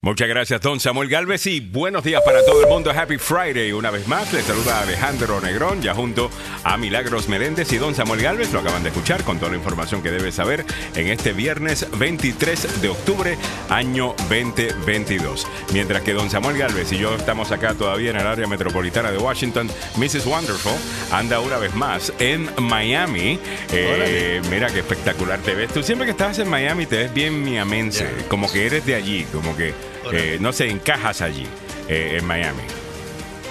[0.00, 2.92] Muchas gracias, don Samuel Galvez, y buenos días para todo el mundo.
[2.92, 3.72] Happy Friday.
[3.72, 6.30] Una vez más, les saluda Alejandro Negrón, ya junto
[6.62, 8.52] a Milagros Meléndez y don Samuel Galvez.
[8.52, 10.64] Lo acaban de escuchar con toda la información que debe saber
[10.94, 13.36] en este viernes 23 de octubre,
[13.70, 15.48] año 2022.
[15.72, 19.18] Mientras que don Samuel Galvez y yo estamos acá todavía en el área metropolitana de
[19.18, 20.26] Washington, Mrs.
[20.26, 20.74] Wonderful
[21.10, 23.40] anda una vez más en Miami.
[23.72, 25.72] Eh, mira qué espectacular te ves.
[25.72, 29.26] Tú siempre que estás en Miami te ves bien miamense, como que eres de allí,
[29.32, 29.74] como que
[30.12, 31.46] eh, no sé, encajas allí,
[31.88, 32.62] eh, en Miami.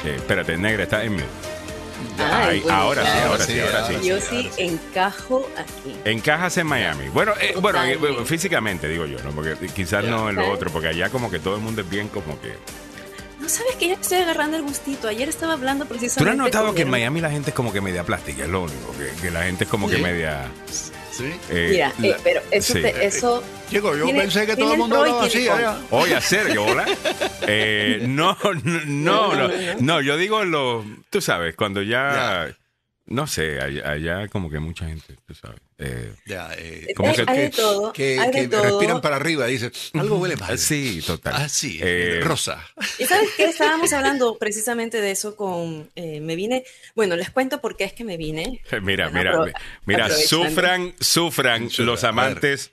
[0.05, 1.23] Eh, espérate, negra, está en mí.
[2.19, 4.07] Ay, bueno, ahora sí, ahora sí, ahora sí.
[4.07, 5.95] Yo sí encajo aquí.
[6.05, 7.09] Encajas en Miami.
[7.09, 9.31] Bueno, eh, bueno, eh, físicamente digo yo, ¿no?
[9.31, 10.53] Porque quizás no en lo Claro.
[10.55, 12.53] otro, porque allá como que todo el mundo es bien como que...
[13.39, 15.07] No sabes que ya estoy agarrando el gustito.
[15.07, 16.31] Ayer estaba hablando ¿Tú no precisamente.
[16.31, 16.89] has notado que en.
[16.89, 18.43] Miami la gente es como que media plástica?
[18.43, 20.01] Es lo único, que, que la gente es como que Sí.
[20.01, 20.47] media...
[21.17, 21.33] Sí.
[21.49, 22.81] eh, Mira, eh, pero eso, sí.
[22.81, 25.69] te- eso Chico, yo Tiene- pensé que todo el mundo tiene contra.
[25.71, 25.81] allá.
[25.91, 26.85] Oye, Sergio, hola.
[27.49, 29.49] Eh, no, no, no, no,
[29.79, 32.53] no, yo digo lo, tú sabes, cuando ya,
[33.05, 35.59] no sé, allá, allá como que mucha gente, tú sabes.
[35.79, 37.93] Eh, Ya, eh, Como hay, que- hay de todo.
[37.93, 38.63] que, hay de que todo.
[38.63, 40.57] respiran para arriba, dice, algo huele mal.
[40.57, 41.33] sí, total.
[41.37, 42.65] Ah, sí, Eh, rosa.
[42.99, 45.89] Y sabes que estábamos hablando precisamente de eso con.
[45.95, 46.63] eh, me vine.
[46.95, 48.61] Bueno, les cuento por qué es que me vine.
[48.81, 49.53] Mira, mira, apro-
[49.85, 52.71] mira, sufran, sufran Sí, los amantes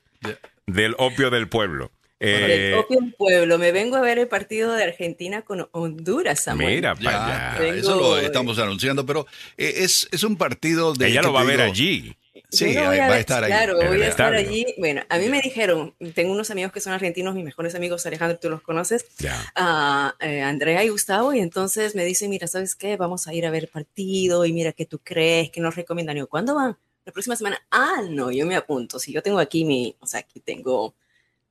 [0.66, 1.90] del opio del pueblo.
[2.20, 3.58] Del Eh, propio pueblo.
[3.58, 6.76] Me vengo a ver el partido de Argentina con Honduras, Samuel.
[6.76, 7.58] mira Ya, para allá.
[7.60, 9.26] Vengo- eso lo estamos anunciando, pero
[9.58, 11.08] eh, es, es un partido de...
[11.08, 11.70] Ella ¿qué lo va a ver digo?
[11.70, 12.16] allí.
[12.54, 13.50] Sí, no voy va a estar ahí.
[13.50, 14.66] Claro, voy a estar allí.
[14.78, 18.38] Bueno, a mí me dijeron, tengo unos amigos que son argentinos, mis mejores amigos, Alejandro,
[18.38, 19.40] tú los conoces, Ya.
[19.54, 22.96] a eh, Andrea y Gustavo, y entonces me dicen, mira, ¿sabes qué?
[22.96, 26.16] Vamos a ir a ver el partido y mira qué tú crees, qué nos recomiendan.
[26.16, 26.76] Y yo, ¿cuándo van?
[27.04, 27.58] La próxima semana.
[27.70, 28.98] Ah, no, yo me apunto.
[28.98, 30.94] Si yo tengo aquí mi, o sea, aquí tengo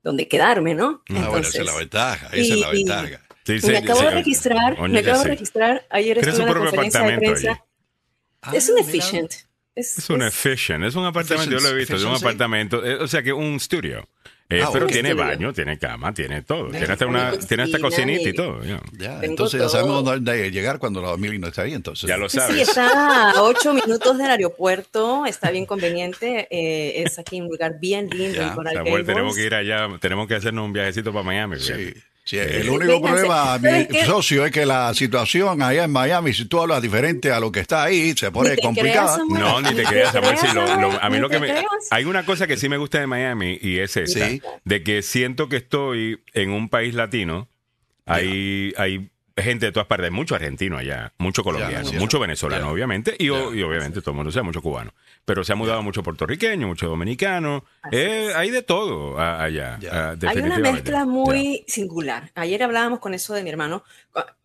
[0.01, 1.01] donde quedarme, ¿no?
[1.09, 3.21] Ah, bueno, esa es la ventaja, esa es la y- y- ventaja.
[3.45, 5.85] Sí, me sí, acabo sí, de registrar, me acabo de registrar.
[5.89, 7.65] Ayer estuve tu en la conferencia de prensa.
[8.41, 8.87] Ah, es un mira.
[9.75, 13.07] Es, Es efficient, es un apartamento, yo lo he visto, es un apartamento, eh, o
[13.07, 14.07] sea que un estudio.
[14.49, 15.25] Eh, Ah, pero tiene estudio.
[15.25, 16.69] baño, tiene cama, tiene todo.
[16.69, 18.61] Tiene hasta, una, cocina tiene hasta cocinita y y- todo.
[18.63, 19.69] Ya, Ya, entonces ya todo.
[19.77, 22.07] sabemos dónde llegar cuando la familia no está ahí, entonces.
[22.07, 22.53] Ya lo sabes.
[22.55, 27.79] sí, está a ocho minutos del aeropuerto, está bien conveniente, eh, es aquí un lugar
[27.79, 31.23] bien lindo Ya, en Coral tenemos que ir allá, tenemos que hacernos un viajecito para
[31.23, 31.55] Miami.
[31.55, 31.93] fíjate.
[31.93, 33.25] Sí, sí, Eh, el único Vénganse.
[33.27, 37.39] problema, mi socio, es que la situación allá en Miami, si tú hablas diferente a
[37.39, 39.19] lo que está ahí, se pone complicada.
[39.29, 40.37] No, ni te creas, Samuel.
[40.37, 41.53] sí, lo- lo- a mí lo que me.
[41.91, 44.41] Hay una cosa que sí me gusta de Miami y es esta: Sí.
[44.63, 47.49] de que siento que estoy en un país latino.
[48.05, 49.09] Hay, hay
[49.41, 51.95] gente de todas partes, hay mucho argentino allá, mucho colombiano, sí.
[51.97, 52.71] mucho venezolano, Ya.
[52.71, 53.59] obviamente, y, o- Ya.
[53.59, 54.93] y obviamente todo el mundo sea mucho cubano.
[55.25, 57.63] Pero se ha mudado mucho puertorriqueño, mucho dominicano.
[57.91, 59.79] Eh, hay de todo a- allá.
[60.27, 62.31] Hay una mezcla muy singular.
[62.35, 63.83] Ayer hablábamos con eso de mi hermano,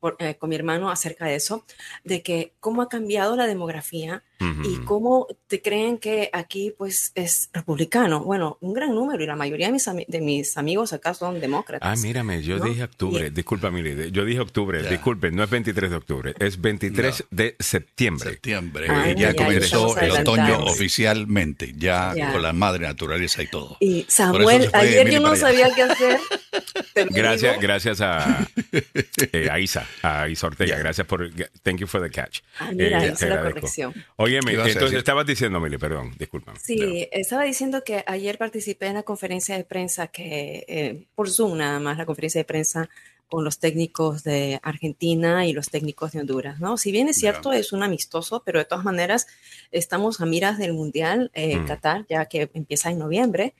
[0.00, 1.64] por- eh, con mi hermano acerca de eso,
[2.04, 4.62] de que cómo ha cambiado la demografía Ujú.
[4.68, 8.20] y cómo te creen que aquí pues es republicano.
[8.22, 11.40] Bueno, un gran número y la mayoría de mis, ami- de mis amigos acá son
[11.40, 11.88] demócratas.
[11.98, 12.64] Ah, mírame, yo ¿no?
[12.66, 13.26] dije octubre.
[13.26, 14.10] Y- Disculpa, Mili.
[14.12, 14.82] Yo dije octubre.
[14.88, 18.30] Disculpe, no es 23 de octubre, es 23 de septiembre.
[18.30, 22.32] Septiembre, Ah, y ya ya, comenzó el otoño oficialmente, ya, Ya.
[22.32, 23.76] con la madre naturaleza y todo.
[23.80, 25.40] Y Samuel, ayer yo no allá.
[25.40, 26.20] sabía qué hacer.
[27.10, 28.46] Gracias, gracias a,
[29.32, 30.76] eh, a Isa, a Isa Ortega.
[30.76, 30.78] Ya.
[30.78, 31.30] Gracias por.
[31.62, 32.40] Thank you for the catch.
[32.58, 33.60] Ah, mira, Eh, te la agradezco.
[33.60, 33.94] corrección.
[34.16, 36.58] Oye, ¿Qué ibas a entonces estabas diciendo, Mili, perdón, discúlpame.
[36.60, 41.58] Sí, estaba diciendo que ayer participé en la conferencia de prensa que, eh, por Zoom
[41.58, 42.88] nada más, la conferencia de prensa
[43.28, 46.78] con los técnicos de Argentina y los técnicos de Honduras, ¿no?
[46.78, 49.26] Si bien es cierto, es un amistoso, pero de todas maneras
[49.70, 51.66] estamos a miras del Mundial eh, Mm.
[51.66, 53.52] Qatar, ya que empieza en noviembre.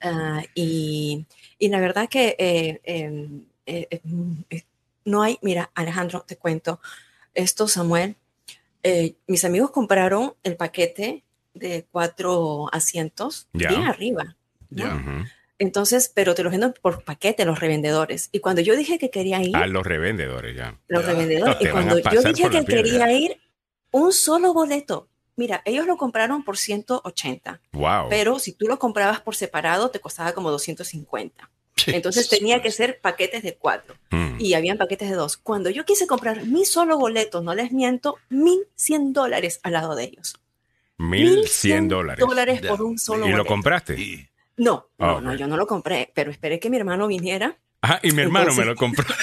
[0.00, 1.26] Ah, y,
[1.58, 3.28] y la verdad que eh, eh,
[3.66, 4.00] eh,
[4.50, 4.62] eh,
[5.04, 6.80] no hay, mira, Alejandro, te cuento,
[7.34, 8.16] esto, Samuel,
[8.82, 11.22] eh, mis amigos compraron el paquete
[11.54, 13.68] de cuatro asientos Ya.
[13.68, 14.36] bien arriba.
[14.70, 14.84] ¿no?
[14.96, 15.24] Ujú.
[15.58, 18.28] Entonces, pero te los venden por paquete los revendedores.
[18.32, 20.78] Y cuando yo dije que quería ir, A los revendedores ya.
[20.88, 23.40] los revendedores, No, y cuando yo dije que quería ir,
[23.92, 25.08] un solo boleto.
[25.36, 28.08] Mira, ellos lo compraron por 180, Wow.
[28.08, 31.50] pero si tú lo comprabas por separado te costaba como 250.
[31.76, 31.90] Sí.
[31.94, 34.36] Entonces tenía que ser paquetes de cuatro Mm.
[34.40, 35.36] y habían paquetes de dos.
[35.36, 40.04] Cuando yo quise comprar mi solo boleto, no les miento, 1.100 dólares al lado de
[40.04, 40.40] ellos.
[40.98, 42.24] 1100 dólares.
[42.26, 43.48] dólares por un solo ¿Y lo boleto.
[43.48, 44.00] compraste?
[44.00, 45.22] Y- No, Ah, no, ok.
[45.22, 48.52] no, yo no lo compré, pero esperé que mi hermano viniera Ajá, y mi hermano
[48.52, 49.04] me lo compró.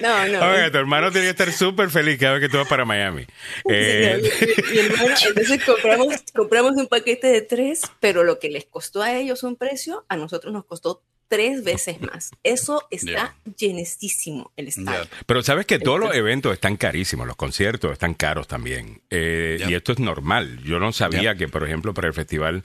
[0.00, 0.50] No, no.
[0.50, 3.26] Oiga, tu hermano tiene que estar súper feliz cada vez que tú vas para Miami.
[3.68, 4.22] Eh,
[4.70, 9.14] mi hermano, entonces compramos, compramos un paquete de tres, pero lo que les costó a
[9.14, 12.30] ellos un precio, a nosotros nos costó tres veces más.
[12.42, 15.08] Eso está llenísimo el estadio.
[15.26, 19.00] Pero sabes que todos los eventos están carísimos, los conciertos están caros también.
[19.10, 19.64] Eh.
[19.66, 20.60] Y esto es normal.
[20.62, 22.62] Yo no sabía que, por ejemplo, para el festival,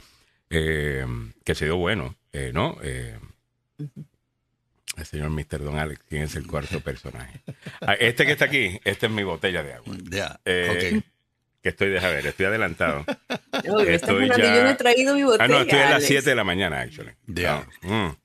[0.51, 1.05] eh,
[1.43, 2.77] que se dio bueno, eh, ¿no?
[2.83, 3.17] Eh,
[4.97, 5.63] el señor Mr.
[5.63, 7.39] Don Alex, ¿quién es el cuarto personaje?
[7.81, 9.95] Ah, este que está aquí, esta es mi botella de agua.
[10.09, 11.05] Ya, Eh, ok.
[11.63, 13.05] Que estoy, deja ver, estoy adelantado.
[13.63, 15.43] No, Estoy ya- Yo no he traído mi botella.
[15.43, 16.07] Ah, no, estoy a las Alex.
[16.07, 17.11] 7 de la mañana, actually.
[17.27, 17.67] Ya.
[17.83, 18.15] Ah, mm.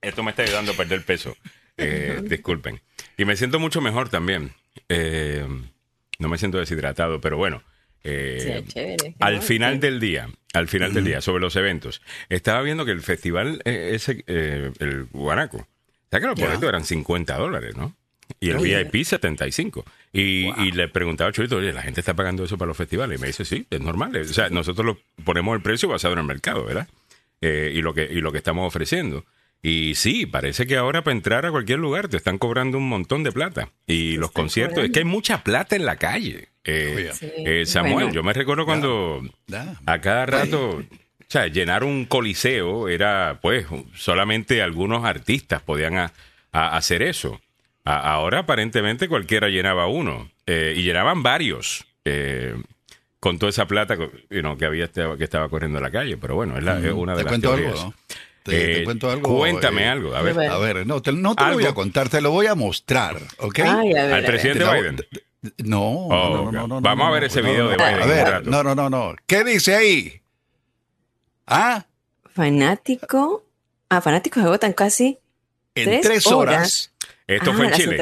[0.00, 1.36] Esto me está ayudando a perder peso.
[1.76, 2.80] Eh, disculpen.
[3.18, 4.52] Y me siento mucho mejor también.
[4.88, 5.46] Eh,
[6.18, 7.62] no me siento deshidratado, pero bueno.
[8.04, 9.14] Eh, Sí, chévere.
[9.18, 9.78] al final Sí.
[9.80, 13.90] del día, al final del día, sobre los eventos, estaba viendo que el festival, eh,
[13.94, 15.66] ese, eh, el Guanaco,
[16.10, 17.94] ¿sabes que los boletos eran 50 dólares, no?
[18.38, 18.58] Y el.
[18.58, 19.84] VIP 75.
[20.12, 23.18] Y, y le preguntaba a Chorito, oye, ¿la gente está pagando eso para los festivales?
[23.18, 24.14] Y me dice, sí, es normal.
[24.16, 26.86] O sea, nosotros lo ponemos el precio basado en el mercado, ¿verdad?
[27.40, 29.24] Eh, y, lo que, y lo que estamos ofreciendo.
[29.62, 33.24] Y sí, parece que ahora para entrar a cualquier lugar te están cobrando un montón
[33.24, 33.70] de plata.
[33.84, 36.49] Y los conciertos, es que hay mucha plata en la calle.
[36.64, 37.10] Eh.
[37.14, 38.12] Sí, eh, Samuel, bueno.
[38.12, 39.22] yo me recuerdo cuando
[39.86, 40.84] a cada rato, o
[41.28, 46.12] sea, llenar un coliseo era, pues, solamente algunos artistas podían a-
[46.52, 47.40] a hacer eso.
[47.84, 52.54] A- ahora aparentemente cualquiera llenaba uno eh, y llenaban varios eh,
[53.20, 53.96] con toda esa plata
[54.30, 56.16] you know, que había este- que estaba corriendo en la calle.
[56.16, 57.72] Pero bueno, es, la- es una de Mm, Te las cuento teorías.
[57.72, 57.94] algo, ¿no?
[58.42, 59.36] Te, te cuento algo.
[59.36, 60.14] Cuéntame eh, algo.
[60.16, 60.76] A ver, A ver.
[60.78, 63.58] A no, te, no te lo voy a contar, te lo voy a mostrar, ¿ok?
[63.60, 64.96] Ay, a ver, a al presidente Biden.
[65.64, 67.70] No, Oh, no, no, no, no, Vamos no, a ver no, ese no, video no,
[67.70, 67.76] de.
[67.76, 69.14] Biden A ver, no, no, no, no.
[69.26, 70.20] ¿Qué dice ahí?
[71.46, 71.86] ¿Ah?
[72.34, 73.46] Fanático.
[73.88, 75.18] Ah, fanáticos agotan casi
[75.74, 76.54] En Tres tres, horas.
[76.54, 76.92] horas.
[77.26, 77.96] Esto ah, fue en las Chile.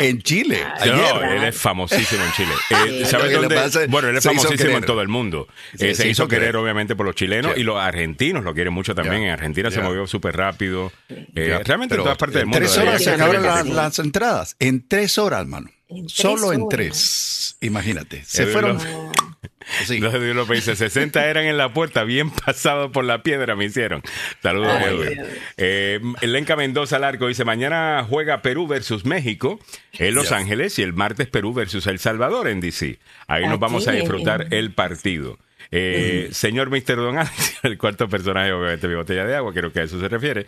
[0.00, 0.62] En Chile.
[0.62, 0.84] Ah.
[0.86, 2.52] No, él es famosísimo en Chile.
[2.70, 3.04] Eh, Sí.
[3.06, 3.54] ¿Sabes dónde?
[3.56, 5.48] pasa bueno, él es se famosísimo en todo el mundo.
[5.74, 6.56] Sí, Eh, se, se hizo hizo querer, querer.
[6.56, 7.62] obviamente, por los chilenos Sí.
[7.62, 9.22] y los argentinos lo quieren mucho también.
[9.22, 10.92] En Argentina se movió súper rápido.
[11.08, 12.58] Eh, realmente en todas partes del en mundo.
[12.58, 13.96] Tres debería horas se acabaron realmente la- así.
[13.98, 14.56] las entradas.
[14.58, 15.70] En tres horas, mano.
[15.88, 17.56] En Solo en tres.
[17.60, 18.22] Imagínate.
[18.24, 18.76] Se fueron.
[18.78, 19.12] lo- Ah,
[19.86, 19.98] Sí.
[19.98, 23.54] Los de Dios López dice, 60 eran en la puerta, bien pasados por la piedra
[23.54, 24.02] me hicieron.
[24.42, 25.20] Saludos, Ay, Edwin.
[25.58, 29.60] Eh, Lenca Mendoza Larco dice, mañana juega Perú versus México
[29.92, 30.32] en Los.
[30.32, 32.98] Ángeles y el martes Perú versus El Salvador en DC.
[33.26, 35.38] Ahí nos vamos a en- disfrutar el partido.
[35.70, 36.96] Eh, Señor Mr.
[36.96, 40.08] Don Alex, el cuarto personaje, obviamente, mi botella de agua, creo que a eso se
[40.08, 40.46] refiere.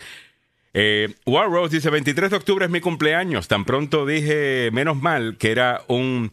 [0.72, 3.48] Eh, War Rose dice, 23 de octubre es mi cumpleaños.
[3.48, 6.30] Tan pronto dije, menos mal, que era un...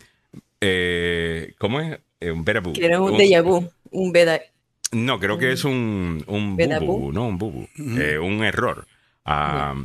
[0.61, 1.99] Eh, ¿Cómo es?
[2.19, 2.73] Eh, un verabú.
[2.73, 4.39] que era un Un- déjà vu, un beda.
[4.91, 7.11] no, creo que es un, un ¿Verdad, bubu, bu?
[7.13, 7.67] no un bubu,
[7.99, 8.87] eh, un error.
[9.23, 9.75] Ah,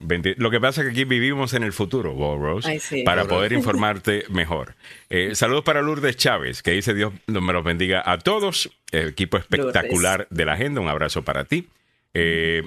[0.00, 3.02] 20 lo que pasa es que aquí vivimos en el futuro, Bo Rose, Ay, sí.
[3.04, 4.74] para poder informarte mejor.
[5.10, 8.70] Eh, saludos para Lourdes Chávez, que dice Dios me los bendiga a todos.
[8.90, 11.68] Eh, equipo espectacular de la agenda, un abrazo para ti.
[12.14, 12.62] Eh,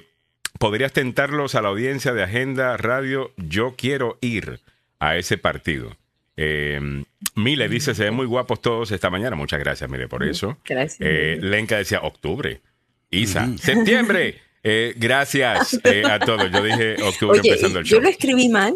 [0.61, 3.31] ¿Podrías tentarlos a la audiencia de Agenda Radio?
[3.35, 4.59] Yo quiero ir
[4.99, 5.97] a ese partido.
[6.37, 7.03] Eh,
[7.33, 9.35] Mile dice, se ven muy guapos todos esta mañana.
[9.35, 10.59] Muchas gracias, Mile, por eso.
[10.63, 10.99] Gracias.
[11.01, 12.61] Eh, Lenka decía octubre.
[13.09, 14.39] Isa, septiembre.
[14.63, 16.51] Eh, gracias eh, a todos.
[16.51, 18.03] Yo dije octubre Oye, empezando el yo show.
[18.03, 18.75] lo escribí mal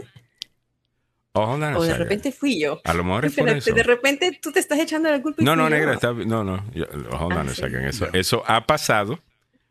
[1.34, 2.82] Oh, a o de repente fui yo.
[2.84, 3.72] A lo mejor es por eso.
[3.72, 5.44] de repente tú te estás echando la culpa.
[5.44, 5.76] y No, fui no, yo.
[5.76, 6.66] negra, está, no, no.
[6.74, 7.62] yo- on Ah, a sí.
[7.88, 9.20] Eso, eso ha pasado.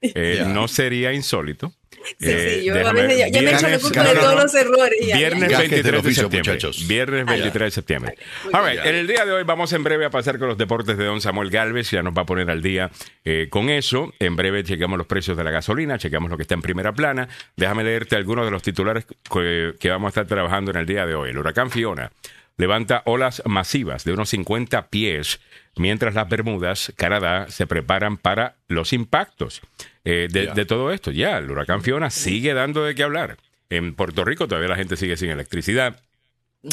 [0.15, 0.45] Eh.
[0.47, 1.73] No sería insólito.
[2.21, 4.15] Sí, Eh, sí, yo a déjame- veces ya, ya me viernes- echo la culpa de
[4.21, 4.99] todos los errores.
[5.01, 5.17] ya, ya.
[5.17, 6.53] Viernes Gajes del 23 de oficio, septiembre.
[6.53, 6.87] muchachos.
[6.87, 8.15] Viernes 23 de septiembre.
[8.45, 8.77] Muy All bien.
[8.77, 11.05] right, En el día de hoy vamos en breve a pasar con los deportes de
[11.07, 11.91] don Samuel Galvez.
[11.91, 12.91] Ya nos va a poner al día
[13.25, 14.13] eh, con eso.
[14.19, 17.27] En breve chequeamos los precios de la gasolina, chequamos lo que está en primera plana.
[17.57, 21.07] Déjame leerte algunos de los titulares que, que vamos a estar trabajando en el día
[21.07, 21.31] de hoy.
[21.31, 22.13] El huracán Fiona
[22.57, 25.41] levanta olas masivas de unos 50 pies,
[25.77, 29.61] mientras las Bermudas, Canadá, se preparan para los impactos
[30.05, 31.11] eh, de, todo esto.
[31.11, 33.39] Ya, el huracán Fiona sigue dando de qué hablar.
[33.71, 36.01] En Puerto Rico todavía la gente sigue sin electricidad.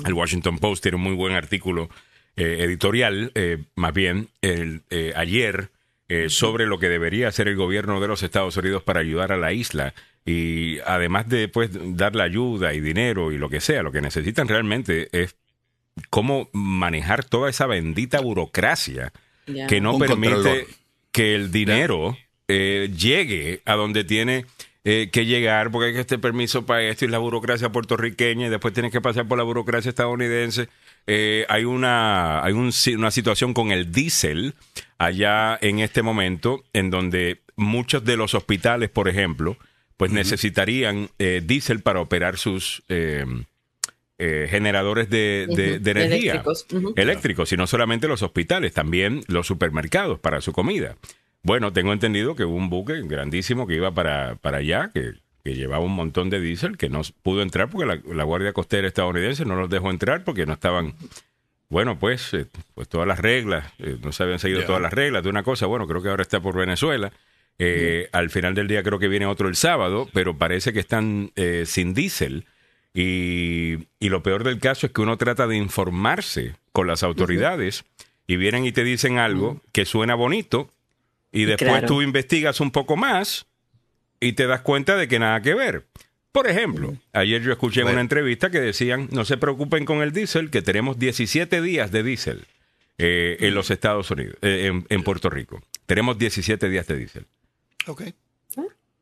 [0.06, 1.90] El Washington Post tiene un muy buen artículo
[2.36, 5.70] eh, editorial, eh, más bien, el, eh, ayer,
[6.14, 9.38] eh, sobre lo que debería hacer el gobierno de los Estados Unidos para ayudar a
[9.38, 9.94] la isla.
[10.26, 14.50] Y además de pues, darle ayuda y dinero y lo que sea, lo que necesitan
[14.50, 15.38] realmente es
[16.10, 19.12] cómo manejar toda esa bendita burocracia
[19.68, 20.66] que no Un permite controlador.
[21.12, 22.18] que el dinero
[22.48, 24.46] eh, llegue a donde tiene
[24.84, 28.50] eh, que llegar, porque hay que este permiso para esto y la burocracia puertorriqueña y
[28.50, 30.70] después tienes que pasar por la burocracia estadounidense.
[31.08, 34.54] eh, hay, una, hay un- una situación con el diésel
[34.98, 39.58] allá en este momento, en donde muchos de los hospitales, por ejemplo,
[39.98, 43.26] pues necesitarían eh, diésel para operar sus eh,
[44.24, 49.24] eh, generadores de, de- Ujú, de energía eléctricos, eléctricos, y no solamente los hospitales, también
[49.28, 50.96] los supermercados para su comida.
[51.44, 55.14] Bueno, tengo entendido que hubo un buque grandísimo que iba para, para allá, que,
[55.44, 58.88] que llevaba un montón de diésel, que no pudo entrar porque la, la Guardia Costera
[58.88, 60.94] estadounidense no los dejó entrar porque no estaban,
[61.70, 65.24] bueno, pues, eh, pues todas las reglas, eh, no se habían seguido todas las reglas
[65.24, 67.12] de una cosa, bueno, creo que ahora está por Venezuela.
[67.58, 71.32] Eh, Al final del día creo que viene otro el sábado, pero parece que están
[71.36, 72.46] eh, sin diésel.
[72.94, 77.86] Y, y lo peor del caso es que uno trata de informarse con las autoridades
[78.28, 80.70] y vienen y te dicen algo que suena bonito
[81.32, 81.88] y después Claro.
[81.88, 83.46] tú investigas un poco más
[84.20, 85.86] y te das cuenta de que nada que ver.
[86.34, 87.96] Por ejemplo, ayer yo escuché en Bueno.
[87.96, 92.04] una entrevista que decían, no se preocupen con el diésel, que tenemos 17 días de
[92.04, 92.46] diésel
[92.98, 95.62] eh, en los Estados Unidos, eh, en, en Puerto Rico.
[95.86, 97.26] Tenemos 17 días de diésel.
[97.88, 98.04] Ok.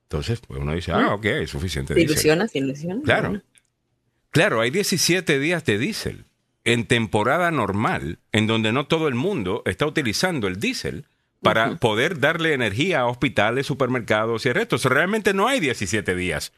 [0.03, 2.13] Entonces, pues uno dice, ah, ok, es suficiente ¿Te diésel.
[2.15, 2.51] ilusionas?
[2.51, 3.03] ¿Te ilusionas?
[3.03, 3.39] Claro.
[4.31, 6.25] Claro, hay 17 días de diésel
[6.65, 11.05] en temporada normal, en donde no todo el mundo está utilizando el diésel
[11.41, 14.75] para poder darle energía a hospitales, supermercados y el resto.
[14.75, 16.51] O sea, realmente no hay 17 días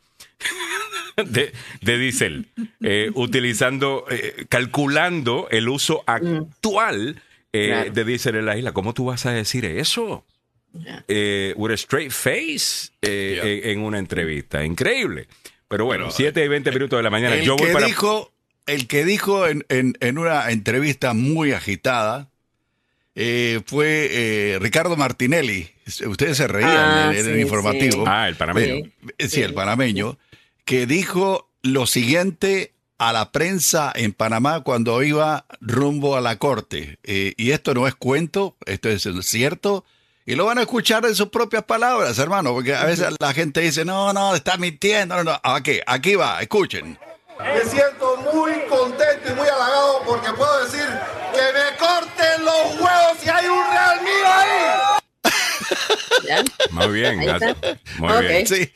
[1.26, 2.48] de, de diésel
[2.82, 7.22] eh, utilizando, eh, calculando el uso actual
[7.54, 7.92] eh, Claro.
[7.92, 8.72] de diésel en la isla.
[8.74, 10.26] ¿Cómo tú vas a decir eso?
[10.74, 11.04] Ya.
[11.10, 13.46] eh, with a straight face eh, Yeah.
[13.72, 14.64] en, en una entrevista.
[14.66, 15.28] Increíble.
[15.72, 17.36] Pero bueno, Pero, 7 y 20 minutos de la mañana.
[17.36, 17.88] El Yo voy que para.
[17.88, 18.32] dijo,
[18.68, 22.30] el que dijo en, en- en una entrevista muy agitada
[23.16, 25.70] eh, fue eh, Ricardo Martinelli.
[26.06, 28.04] Ustedes se reían Ah, en, en el informativo.
[28.06, 28.12] sí.
[28.12, 28.76] Ah, el panameño.
[28.86, 28.92] Sí.
[29.18, 30.18] Eh, Sí, el panameño,
[30.66, 37.00] que dijo lo siguiente a la prensa en Panamá cuando iba rumbo a la corte.
[37.04, 39.84] Eh, y esto no es cuento, esto es cierto.
[40.26, 43.62] Y lo van a escuchar en sus propias palabras, hermano, porque a veces la gente
[43.62, 45.16] dice, no, no, está mintiendo.
[45.16, 45.40] No, no.
[45.44, 46.98] Aquí, aquí va, escuchen.
[47.40, 50.86] Me siento muy contento y muy halagado porque puedo decir
[51.34, 55.02] que me corten los huevos si hay un Real mío ahí.
[56.28, 56.44] ¿Ya?
[56.72, 57.20] Muy bien.
[57.98, 58.48] Muy bien.
[58.48, 58.72] Sí,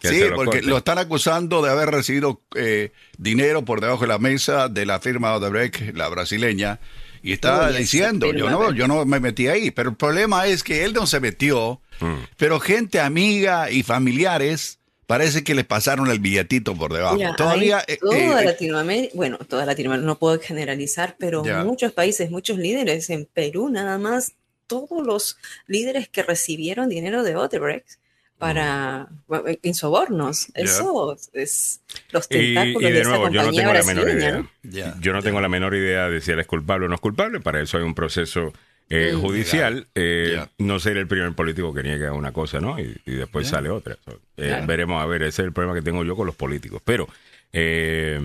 [0.00, 0.70] sí lo porque corten.
[0.70, 5.00] lo están acusando de haber recibido eh, dinero por debajo de la mesa de la
[5.00, 6.80] firma Odebrecht, la brasileña,
[7.22, 10.62] y Uy, esa diciendo, yo no, yo no me metí ahí, pero el problema es
[10.62, 12.24] que él no se metió, Mm.
[12.38, 17.16] pero gente amiga y familiares parece que le pasaron el billetito por debajo.
[17.16, 17.84] Mira, Todavía...
[17.86, 21.62] eh, toda eh, Latinoamérica, bueno, toda Latinoamérica, no puedo generalizar, pero Ya.
[21.64, 24.32] muchos países, muchos líderes, en Perú nada más,
[24.66, 25.36] todos los
[25.66, 27.98] líderes que recibieron dinero de Odebrecht
[28.40, 29.06] para
[29.62, 30.62] en sobornos, Ya.
[30.64, 31.80] eso es
[32.10, 34.94] los Y, tentáculos y de, de esa nuevo, yo no compañía tengo la menor idea.
[35.00, 37.38] Yo no tengo la menor idea de si él es culpable o no es culpable.
[37.40, 38.52] Para eso hay un proceso
[38.88, 39.20] eh, Mm.
[39.20, 39.86] judicial.
[39.94, 40.44] Eh.
[40.58, 42.80] No ser el primer político que niega una cosa, ¿no?
[42.80, 43.96] Y, y después sale otra.
[44.04, 44.66] So, eh, Claro.
[44.66, 45.22] Veremos a ver.
[45.22, 46.82] Ese es el problema que tengo yo con los políticos.
[46.84, 47.06] Pero
[47.52, 48.20] eh,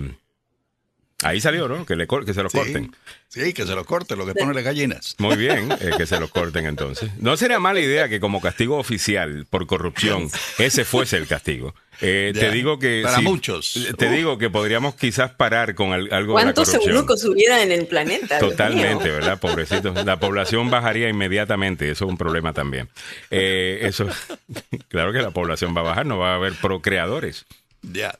[1.22, 1.84] ahí salió, ¿no?
[1.86, 2.94] Que, le, que se los sí, corten.
[3.28, 5.14] sí, que se lo corte, lo que pone las gallinas.
[5.18, 7.10] Muy bien, eh, que se los corten entonces.
[7.18, 11.74] No sería mala idea que como castigo oficial por corrupción, ese fuese el castigo.
[12.02, 12.40] Eh, Ya.
[12.42, 13.00] te digo que...
[13.04, 13.72] Para sí, muchos.
[13.96, 14.12] Te Uf.
[14.12, 16.94] digo que podríamos quizás parar con al- algo de la ¿Cuántos corrupción.
[16.94, 18.38] eunucos hubiera en el planeta?
[18.38, 19.08] Totalmente?
[19.10, 19.40] ¿verdad?
[19.40, 20.04] Pobrecitos.
[20.04, 21.90] La población bajaría inmediatamente.
[21.90, 22.90] Eso es un problema también.
[23.30, 24.06] Eh, eso,
[24.88, 27.46] claro que la población va a bajar, no va a haber procreadores.
[27.80, 28.18] Ya,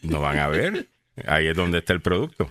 [0.00, 0.86] No van a haber.
[1.26, 2.50] Ahí es donde está el producto.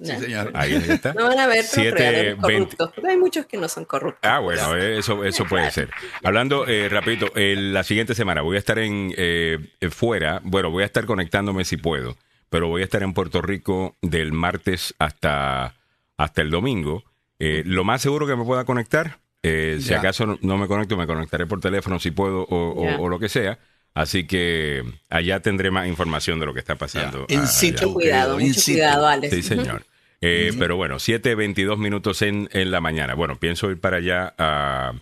[0.00, 0.50] sí, señor.
[0.54, 1.14] Ahí está.
[1.14, 4.20] No van a haber Siete, corruptos, pero hay muchos que no son corruptos.
[4.28, 5.90] Ah, bueno, eso, eso puede ser.
[6.22, 9.58] Hablando, eh, rapidito, eh, la siguiente semana voy a estar en eh,
[9.90, 12.16] fuera, bueno, voy a estar conectándome si puedo,
[12.50, 15.74] pero voy a estar en Puerto Rico del martes hasta,
[16.16, 17.04] hasta el domingo.
[17.38, 20.96] Eh, lo más seguro que me pueda conectar, eh, si acaso no, no me conecto,
[20.96, 22.96] me conectaré por teléfono si puedo o, o- Ya.
[22.98, 23.58] o lo que sea.
[23.94, 27.26] Así que allá tendré más información de lo que está pasando.
[27.28, 27.46] Allá.
[27.46, 27.82] situ.
[27.84, 28.76] Mucho cuidado, mucho situ.
[28.78, 29.34] cuidado, Alex.
[29.34, 29.86] Sí, señor.
[30.20, 33.14] Eh, Pero bueno, 7.22 minutos en, en la mañana.
[33.14, 34.94] Bueno, pienso ir para allá a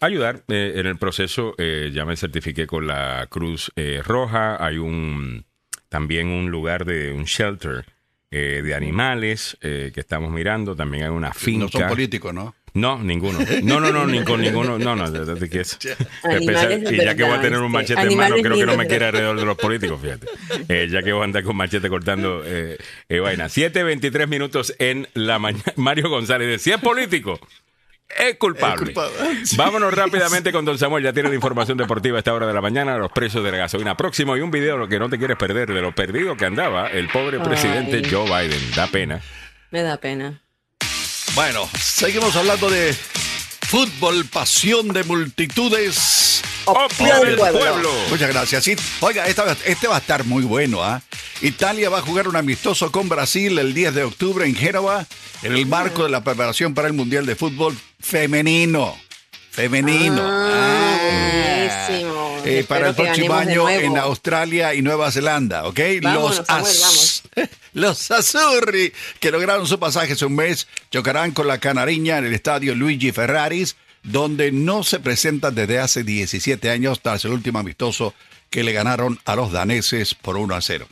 [0.00, 1.54] ayudar eh, en el proceso.
[1.58, 4.64] Eh, ya me certifiqué con la Cruz eh, Roja.
[4.64, 5.44] Hay un
[5.88, 7.84] también un lugar de un shelter
[8.30, 10.74] eh, de animales eh, que estamos mirando.
[10.74, 11.64] También hay una finca.
[11.66, 12.54] No son políticos, ¿no?
[12.74, 13.38] No, ninguno.
[13.62, 14.78] No, no, no, ni con ninguno.
[14.78, 15.78] No, no, de- de- que es-
[16.22, 18.66] Animales de y ya que voy a tener un este, machete en mano, creo que
[18.66, 20.26] no me quiere alrededor de los políticos, fíjate.
[20.68, 22.78] Eh, ya que voy a andar con machete cortando eh,
[23.10, 23.46] eh, vaina.
[23.46, 25.64] 7.23 minutos en la mañana.
[25.76, 27.38] Mario González dice, si es político,
[28.18, 28.92] es culpable.
[28.92, 29.46] Es culpable.
[29.46, 29.56] Sí.
[29.56, 31.04] Vámonos rápidamente con Don Samuel.
[31.04, 33.58] Ya tiene la información deportiva a esta hora de la mañana, los precios de la
[33.58, 36.46] gasolina próximo y un video lo que no te quieres perder de lo perdido que
[36.46, 38.10] andaba el pobre presidente Ay.
[38.10, 38.70] Joe Biden.
[38.74, 39.20] Da pena.
[39.70, 40.41] Me da pena.
[41.34, 42.94] Bueno, seguimos hablando de
[43.62, 46.42] fútbol, pasión de multitudes.
[46.66, 47.90] Opio del pueblo.
[48.10, 48.64] Muchas gracias.
[48.64, 51.00] Sí, oiga, esta va- este va a estar muy bueno, ¿ah?
[51.40, 55.06] Italia va a jugar un amistoso con Brasil el 10 de octubre en Génova,
[55.42, 58.96] en el marco de la preparación para el Mundial de Fútbol Femenino.
[59.52, 60.22] Femenino.
[60.24, 61.86] Ah, Ah.
[61.88, 62.38] buenísimo.
[62.44, 65.78] Eh, para el próximo año en Australia y Nueva Zelanda, ¿ok?
[66.02, 67.22] Vámonos, los, Samuel, Az-
[67.74, 72.34] los Azzurri, que lograron su pasaje hace un mes, chocarán con la Canariña en el
[72.34, 78.14] estadio Luigi Ferraris, donde no se presentan desde hace 17 años tras el último amistoso
[78.50, 80.88] que le ganaron a los daneses por 1 a 0.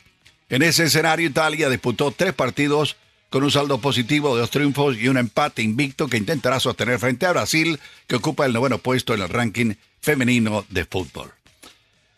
[0.51, 2.97] En ese escenario, Italia disputó tres partidos
[3.31, 7.27] con un saldo positivo de dos triunfos y un empate invicto que intentará sostener frente
[7.27, 11.33] a Brasil, que ocupa el noveno puesto en el ranking femenino de fútbol.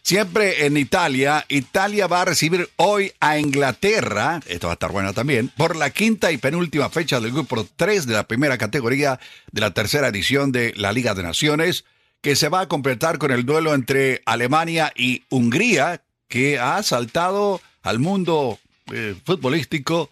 [0.02, 5.12] Siempre en Italia, Italia va a recibir hoy a Inglaterra, esto va a estar bueno
[5.12, 9.20] también, por la quinta y penúltima fecha del grupo 3 de la primera categoría
[9.52, 11.84] de la tercera edición de la Liga de Naciones,
[12.20, 17.60] que se va a completar con el duelo entre Alemania y Hungría, que ha saltado
[17.82, 18.58] al mundo
[18.92, 20.10] eh, futbolístico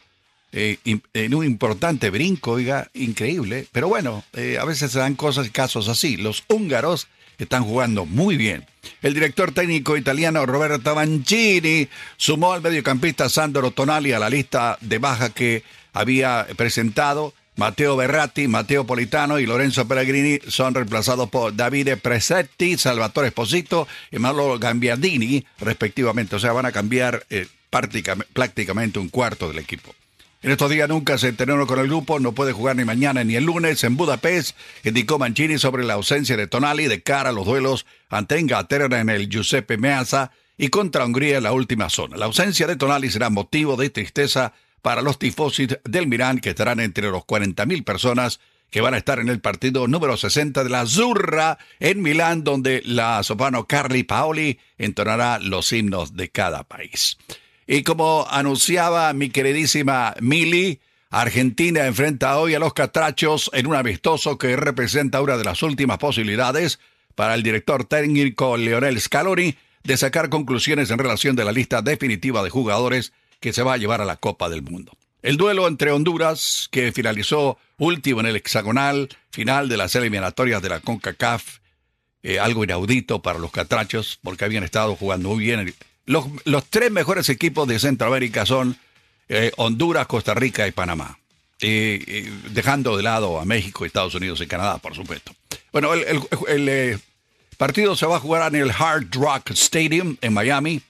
[0.52, 0.78] eh,
[1.14, 3.66] en un importante brinco, oiga, increíble.
[3.73, 6.16] Pero bueno, eh, a veces se dan cosas y casos así.
[6.16, 8.66] Los húngaros están jugando muy bien.
[9.02, 14.99] El director técnico italiano Roberto Mancini sumó al mediocampista Sandro Tonali a la lista de
[14.99, 17.35] baja que había presentado.
[17.57, 24.19] Matteo Berratti, Matteo Politano y Lorenzo Pellegrini son reemplazados por Davide Presetti, Salvatore Esposito y
[24.19, 26.37] Marlo Gambiadini, respectivamente.
[26.37, 27.47] O sea, van a cambiar eh,
[28.33, 29.95] prácticamente un cuarto del equipo.
[30.43, 33.37] En estos días nunca se entrenó con el grupo, no puede jugar ni mañana ni
[33.37, 37.45] el lunes en Budapest, indicó Mancini sobre la ausencia de Tonali de cara a los
[37.45, 42.17] duelos ante Inglaterra en el Giuseppe Meazza y contra Hungría en la última zona.
[42.17, 46.81] La ausencia de Tonali será motivo de tristeza para los tifosi del Milán, que estarán
[46.81, 50.87] entre los 40.000 personas que van a estar en el partido número 60 de la
[50.87, 57.19] Zurra en Milán, donde la soprano Carly Paoli entonará los himnos de cada país.
[57.73, 64.39] Y como anunciaba mi queridísima Mili, Argentina enfrenta hoy a los catrachos en un amistoso
[64.39, 66.81] que representa una de las últimas posibilidades
[67.15, 72.43] para el director técnico Leonel Scaloni de sacar conclusiones en relación de la lista definitiva
[72.43, 74.91] de jugadores que se va a llevar a la Copa del Mundo.
[75.23, 80.71] El duelo entre Honduras, que finalizó último en el hexagonal final de las eliminatorias de
[80.71, 81.59] la CONCACAF,
[82.25, 85.73] eh, algo inaudito para los catrachos, porque habían estado jugando muy bien.
[86.11, 86.27] Los,
[86.71, 88.77] tres mejores equipos de Centroamérica son
[89.29, 91.19] eh, Honduras, Costa Rica y Panamá.
[92.53, 95.35] Dejando de lado a México, Estados Unidos y Canadá, por supuesto.
[95.73, 96.99] Bueno, el, el- el, eh,
[97.57, 100.81] partido se va a jugar en el Hard Rock Stadium en Miami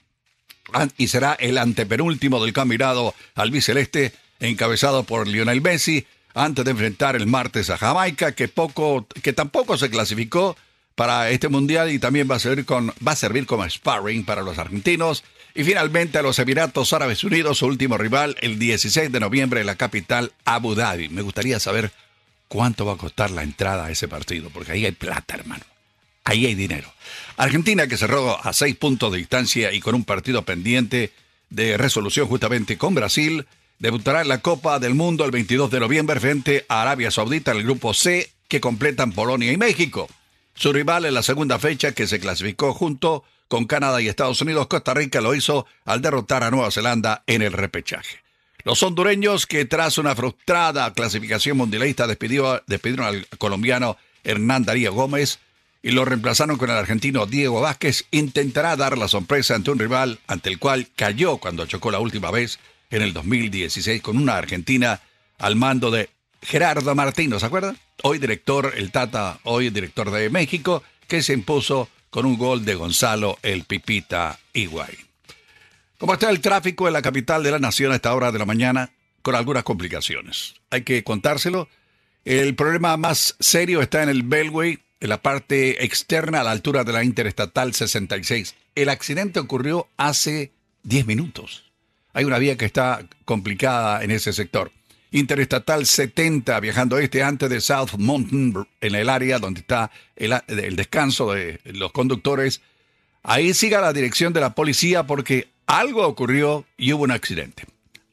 [0.72, 7.16] an- y será el antepenúltimo del combinado albiceleste encabezado por Lionel Messi antes de enfrentar
[7.16, 10.56] el martes a Jamaica que poco que tampoco se clasificó
[11.00, 14.42] para este mundial y también va a servir con va a servir como sparring para
[14.42, 19.18] los argentinos y finalmente a los Emiratos Árabes Unidos su último rival el 16 de
[19.18, 21.08] noviembre en la capital Abu Dhabi.
[21.08, 21.90] Me gustaría saber
[22.48, 25.64] cuánto va a costar la entrada a ese partido porque ahí hay plata, hermano.
[26.24, 26.92] Ahí hay dinero.
[27.38, 31.14] Argentina, que cerró a seis puntos de distancia y con un partido pendiente
[31.48, 33.46] de resolución justamente con Brasil,
[33.78, 37.62] debutará en la Copa del Mundo el 22 de noviembre frente a Arabia Saudita el
[37.62, 40.06] grupo C, que completan Polonia y México.
[40.60, 44.66] Su rival en la segunda fecha, que se clasificó junto con Canadá y Estados Unidos,
[44.66, 48.18] Costa Rica lo hizo al derrotar a Nueva Zelanda en el repechaje.
[48.64, 55.38] Los hondureños, que tras una frustrada clasificación mundialista despidió- despidieron al colombiano Hernán Darío Gómez
[55.82, 60.18] y lo reemplazaron con el argentino Diego Vázquez, intentará dar la sorpresa ante un rival
[60.26, 62.58] ante el cual cayó cuando chocó la última vez
[62.90, 65.00] en el 2016 con una Argentina
[65.38, 66.10] al mando de
[66.42, 67.78] Gerardo Martino, ¿se acuerdan?
[68.02, 72.74] Hoy director, el Tata, hoy director de México, que se impuso con un gol de
[72.74, 74.96] Gonzalo el Pipita Higuaín.
[75.98, 78.46] ¿Cómo está el tráfico en la capital de la nación a esta hora de la
[78.46, 78.90] mañana?
[79.22, 80.54] Con algunas complicaciones.
[80.70, 81.68] Hay que contárselo.
[82.24, 86.84] El problema más serio está en el Beltway, en la parte externa a la altura
[86.84, 88.54] de la Interestatal 66.
[88.74, 90.52] El accidente ocurrió hace
[90.84, 91.70] 10 minutos.
[92.14, 94.72] Hay una vía que está complicada en ese sector.
[95.12, 101.32] Interestatal 70, viajando este antes de South Mountain, en el área donde está el, descanso
[101.32, 102.60] de los conductores.
[103.22, 107.64] Ahí siga la dirección de la policía porque algo ocurrió y hubo un accidente.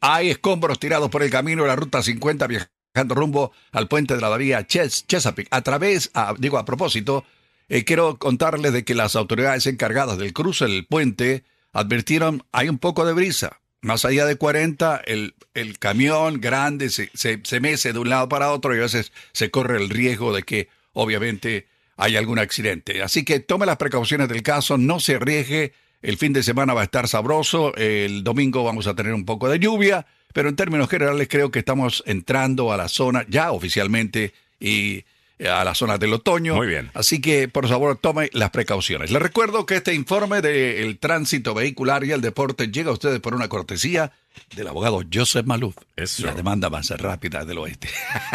[0.01, 4.21] Hay escombros tirados por el camino de la ruta 50 viajando rumbo al puente de
[4.21, 5.49] la bahía Ches Chesapeake.
[5.51, 7.25] A través, digo a propósito,
[7.69, 12.79] eh, quiero contarles de que las autoridades encargadas del cruce del puente advirtieron hay un
[12.79, 13.59] poco de brisa.
[13.81, 18.27] Más allá de 40, el, el camión grande se, se, se mece de un lado
[18.27, 23.01] para otro y a veces se corre el riesgo de que, obviamente, haya algún accidente.
[23.01, 25.73] Así que tome las precauciones del caso, no se arriesgue.
[26.01, 29.49] El fin de semana va a estar sabroso, el domingo vamos a tener un poco
[29.49, 34.33] de lluvia, pero en términos generales creo que estamos entrando a la zona ya oficialmente
[34.59, 35.05] y
[35.39, 36.55] a la zona del otoño.
[36.55, 36.89] Muy bien.
[36.93, 39.11] Así que, por favor, tome las precauciones.
[39.11, 43.35] Les recuerdo que este informe del tránsito vehicular y el deporte llega a ustedes por
[43.35, 44.11] una cortesía
[44.55, 46.25] del abogado Joseph Maluf, Eso.
[46.25, 47.89] la demanda más rápida del oeste.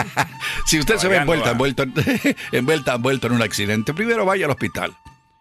[0.67, 1.95] si usted se ve envuelta, envuelto, en-
[2.53, 4.93] envuelta, envuelto en un accidente, primero vaya al hospital.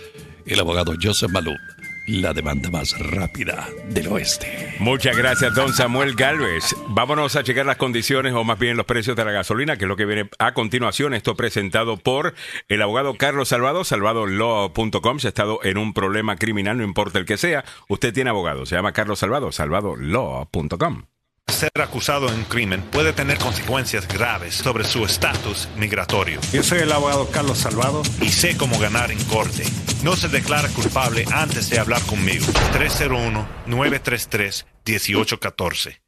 [0.47, 1.57] el abogado Joseph Maluf,
[2.07, 4.75] la demanda más rápida del oeste.
[4.79, 6.75] Muchas gracias, don Samuel Galvez.
[6.89, 9.89] Vámonos a checar las condiciones o más bien los precios de la gasolina, que es
[9.89, 11.15] lo que viene a continuación.
[11.15, 12.35] Esto presentado por
[12.69, 15.19] el abogado Carlos Salvado, salvadolaw.com.
[15.19, 18.67] Si ha estado en un problema criminal, no importa el que sea, usted tiene abogado.
[18.67, 21.12] Se llama Carlos Salvado, salvadolaw.com.
[21.63, 26.81] Ser acusado de un crimen puede tener consecuencias graves sobre su estatus migratorio Yo soy
[26.81, 28.03] el abogado Carlos Salvado.
[28.21, 29.63] y sé cómo ganar en corte.
[30.03, 32.47] No se declara culpable antes de hablar conmigo.
[33.67, 36.03] 301-933-1814.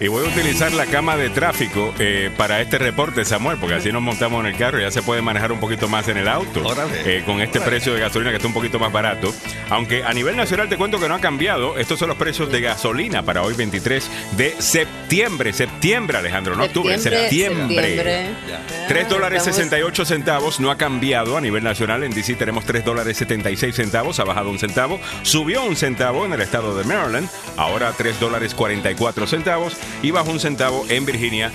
[0.00, 3.90] Y voy a utilizar la cama de tráfico eh, para este reporte, Samuel, porque así
[3.90, 6.28] nos montamos en el carro y ya se puede manejar un poquito más en el
[6.28, 6.64] auto.
[6.64, 7.18] Órale.
[7.18, 9.34] Eh, con este precio de gasolina que está un poquito más barato.
[9.70, 11.76] Aunque a nivel nacional te cuento que no ha cambiado.
[11.78, 15.52] Estos son los precios de gasolina para hoy 23 de septiembre.
[15.52, 17.96] Septiembre, Alejandro, no octubre, septiembre.
[17.96, 18.26] septiembre.
[18.86, 22.04] 3 dólares Estamos- 68 centavos, no ha cambiado a nivel nacional.
[22.04, 25.00] En DC tenemos 3 dólares 76 centavos, ha bajado un centavo.
[25.22, 29.76] Subió un centavo en el estado de Maryland, ahora 3 dólares 44 centavos.
[30.02, 31.50] Y bajó un centavo en Virginia,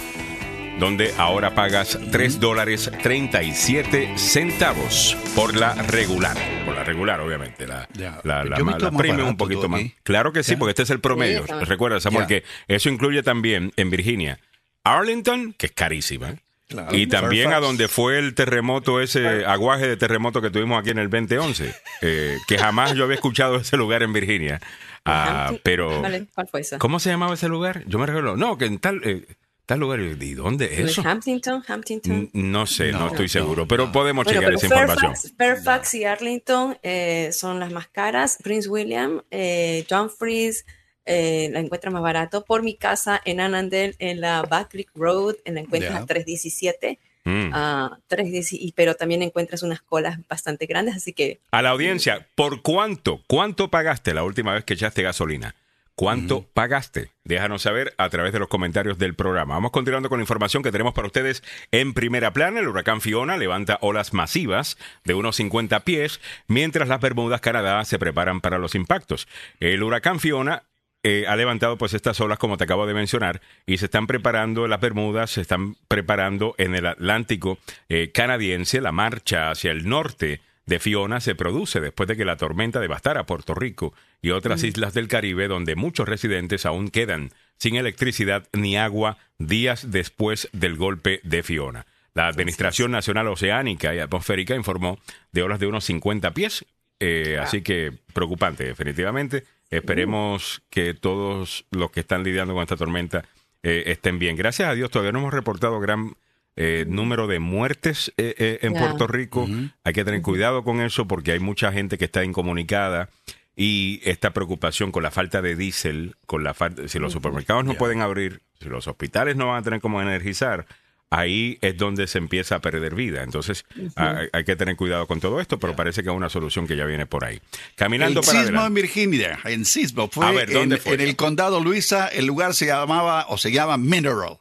[0.79, 6.35] donde ahora pagas 3 dólares 37 centavos por la regular.
[6.65, 7.67] Por la regular, obviamente.
[7.67, 8.19] La, Ya.
[8.23, 9.79] la, la, la premium un poquito más.
[9.81, 9.93] aquí.
[10.03, 10.59] Claro que sí, Ya.
[10.59, 11.45] porque este es el promedio.
[11.61, 12.27] Recuerda, Samuel, Ya.
[12.27, 14.39] que eso incluye también en Virginia
[14.83, 16.35] Arlington, que es carísima.
[16.73, 16.95] Claro.
[16.97, 20.97] Y también a donde fue el terremoto, ese aguaje de terremoto que tuvimos aquí en
[20.97, 24.59] el 2011, eh, que jamás yo había escuchado ese lugar en Virginia.
[25.05, 26.77] Ah, pero, Vale, ¿Cuál fue esa?
[26.79, 27.83] ¿cómo se llamaba ese lugar?
[27.87, 29.25] Yo me recuerdo, no, que en tal, eh,
[29.67, 31.01] tal lugar, ¿y dónde es eso?
[31.03, 32.11] Huntington, Huntington.
[32.11, 35.15] N- No sé, no, No, estoy no, seguro, pero podemos Bueno, checar pero esa información.
[35.15, 38.37] Fairfax, Fairfax y Arlington eh, son las más caras.
[38.43, 40.65] Prince William, eh, John Fries
[41.05, 42.43] eh, la encuentra más barato.
[42.45, 46.99] Por mi casa en Annandale, en la Back Creek Road, en la encuentras a 317.
[47.25, 47.51] Mm.
[47.53, 52.27] ah, 3.10, y- pero también encuentras unas colas bastante grandes, así que A la audiencia,
[52.35, 53.21] ¿por cuánto?
[53.27, 55.55] ¿Cuánto pagaste la última vez que echaste gasolina?
[55.95, 57.11] ¿Cuánto pagaste?
[57.23, 59.53] Déjanos saber a través de los comentarios del programa.
[59.53, 62.59] Vamos continuando con la información que tenemos para ustedes en primera plana.
[62.59, 67.99] El huracán Fiona levanta olas masivas de unos 50 pies, mientras las Bermudas, Canadá, se
[67.99, 69.27] preparan para los impactos.
[69.59, 70.63] El huracán Fiona
[71.03, 74.67] eh, ha levantado pues estas olas como te acabo de mencionar y se están preparando
[74.67, 80.41] las Bermudas, se están preparando en el Atlántico eh, canadiense, la marcha hacia el norte
[80.65, 84.93] de Fiona se produce después de que la tormenta devastara Puerto Rico y otras islas
[84.93, 91.19] del Caribe donde muchos residentes aún quedan sin electricidad ni agua días después del golpe
[91.23, 91.85] de Fiona.
[92.13, 94.99] La Administración Nacional Oceánica y Atmosférica informó
[95.31, 96.65] de olas de unos 50 pies,
[96.99, 99.43] eh, así que preocupante definitivamente.
[99.75, 103.25] Esperemos que todos los que están lidiando con esta tormenta
[103.61, 104.35] eh, estén bien.
[104.35, 106.15] Gracias a Dios todavía no hemos reportado gran
[106.55, 108.73] eh, número de muertes eh, eh, en.
[108.73, 109.47] Puerto Rico.
[109.83, 113.09] Hay que tener cuidado con eso porque hay mucha gente que está incomunicada
[113.55, 117.73] y esta preocupación con la falta de diésel, con la falta, si los supermercados no
[117.73, 120.67] pueden abrir, si los hospitales no van a tener cómo energizar,
[121.15, 123.23] ahí es donde se empieza a perder vida.
[123.23, 126.67] Entonces hay, hay que tener cuidado con todo esto, pero parece que es una solución
[126.67, 127.39] que ya viene por ahí.
[127.75, 128.73] Caminando el para sismo en.
[128.73, 130.93] Virginia, en sismo, fue, A ver, ¿dónde en, fue?
[130.95, 134.39] en el condado Luisa, el lugar se llamaba o se llama Mineral.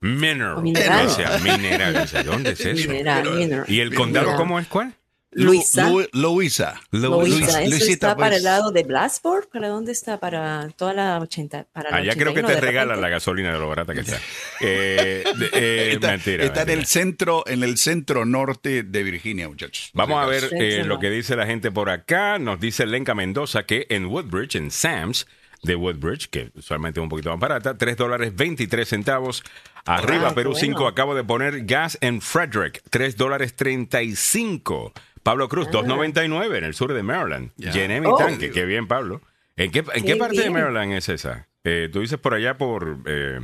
[0.00, 0.62] Mineral.
[0.62, 1.06] Mineral.
[1.06, 1.96] O sea, mineral.
[1.96, 2.88] O sea, ¿Dónde es eso?
[2.88, 3.64] mineral, mineral.
[3.68, 4.36] ¿Y el condado Mineral.
[4.38, 4.94] cómo es cuál?
[5.34, 5.88] Lu- Luisa.
[5.90, 6.80] Lu- Luisa.
[6.90, 8.38] Luisa, eso Luisita, está para pues.
[8.38, 10.18] el lado de Blacksburg, ¿para dónde está?
[10.18, 13.58] Para toda la 80, para la Allá creo que 81 te regalan la gasolina de
[13.58, 14.18] lo barata que está.
[14.60, 16.44] Eh, eh, Está, mentira.
[16.44, 19.90] está en el centro, en el centro norte de Virginia, muchachos.
[19.94, 22.38] Vamos a ver eh, lo que dice la gente por acá.
[22.38, 25.26] Nos dice Lenca Mendoza que en Woodbridge, en Sam's
[25.62, 29.42] de Woodbridge, que usualmente es un poquito más barata, 3 dólares 23 centavos.
[29.86, 30.88] Arriba, Ah, Perú qué 5, bueno.
[30.88, 34.92] acabo de poner gas en Frederick, 3 dólares 35
[35.24, 37.50] Pablo Cruz, 299 en el sur de Maryland.
[37.56, 37.72] Ya.
[37.72, 38.16] Llené mi Oh.
[38.16, 38.50] tanque.
[38.52, 39.20] Qué bien, Pablo.
[39.56, 40.50] ¿En qué, en qué, Qué parte de.
[40.50, 41.48] Maryland es esa?
[41.64, 43.40] Eh, Tú dices por allá por eh,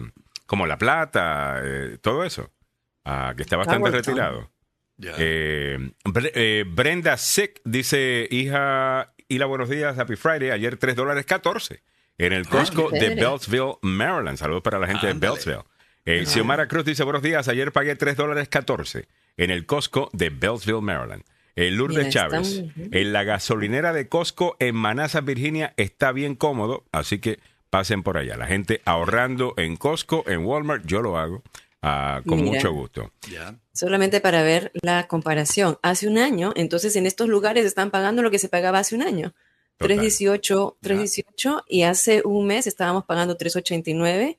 [0.47, 2.51] como La Plata, eh, todo eso.
[3.05, 4.51] Ah, que está bastante retirado.
[5.03, 10.51] Eh, Bre- eh, Brenda Sick dice, hija, Hila, buenos días, Happy Friday.
[10.51, 11.83] Ayer 3 dólares 14
[12.19, 13.15] en el Costco qué de.
[13.15, 14.37] Beltsville, Maryland.
[14.37, 15.15] Saludos para la gente de.
[15.15, 15.63] Beltsville.
[16.05, 19.07] Eh, Xiomara Cruz dice, buenos días, ayer pagué 3 dólares 14
[19.39, 21.23] en el Costco de Beltsville, Maryland.
[21.57, 26.85] Eh, Lourdes Mira, Chávez, en la gasolinera de Costco en Manassas, Virginia, está bien cómodo,
[26.93, 28.37] así que pasen por allá.
[28.37, 31.43] La gente ahorrando en Costco, en Walmart, yo lo hago
[31.83, 32.57] ah, con Mira.
[32.57, 33.13] mucho gusto.
[33.73, 35.79] Solamente para ver la comparación.
[35.83, 39.03] Hace un año, entonces en estos lugares están pagando lo que se pagaba hace un
[39.03, 39.33] año.
[39.79, 39.97] Total.
[39.97, 44.39] 318, 318 y hace un mes estábamos pagando 389,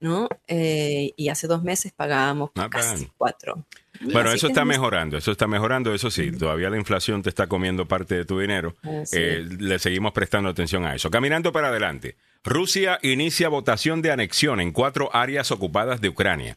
[0.00, 0.28] ¿no?
[0.46, 3.12] Eh, y hace dos meses pagábamos Not casi bad.
[3.16, 3.64] 4.
[4.00, 7.86] Bueno, eso está mejorando, eso está mejorando, eso sí, todavía la inflación te está comiendo
[7.86, 8.74] parte de tu dinero.
[9.12, 11.10] Eh, le seguimos prestando atención a eso.
[11.10, 16.56] Caminando para adelante, Rusia inicia votación de anexión en cuatro áreas ocupadas de Ucrania.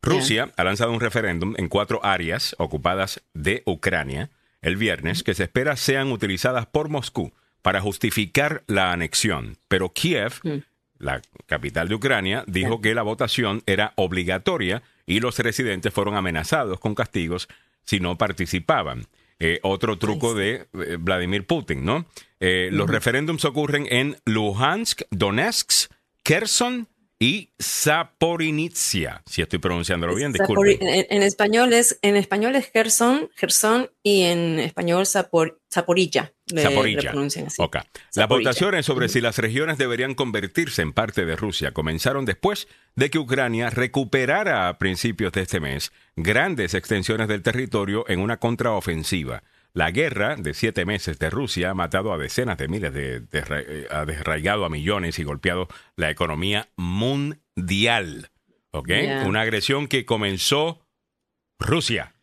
[0.00, 4.30] Rusia ha lanzado un referéndum en cuatro áreas ocupadas de Ucrania
[4.62, 10.40] el viernes que se espera sean utilizadas por Moscú para justificar la anexión, pero Kiev
[10.98, 16.80] la capital de Ucrania, dijo que la votación era obligatoria y los residentes fueron amenazados
[16.80, 17.48] con castigos
[17.84, 19.06] si no participaban.
[19.38, 22.06] Eh, otro truco de eh, Vladimir Putin, ¿no?
[22.40, 25.90] Eh, Los referéndums ocurren en Luhansk, Donetsk,
[26.22, 26.88] Kherson
[27.18, 29.22] y Zaporizhia.
[29.26, 30.78] Si estoy pronunciándolo bien, disculpen.
[30.82, 36.32] en, en español es en español es Gerson, Gerson y en español Zapor, Zaporilla.
[36.52, 37.00] le- Zaporilla.
[37.02, 37.62] le pronuncian así.
[37.62, 37.76] Ok.
[38.14, 43.08] Las votaciones sobre si las regiones deberían convertirse en parte de Rusia comenzaron después de
[43.10, 49.42] que Ucrania recuperara a principios de este mes grandes extensiones del territorio en una contraofensiva.
[49.76, 53.44] La guerra de siete meses de Rusia ha matado a decenas de miles de, de-
[53.50, 58.30] eh, ha desraigado a millones y golpeado la economía mundial.
[58.70, 58.88] ¿Ok?
[59.26, 60.80] Una agresión que comenzó
[61.58, 62.14] Rusia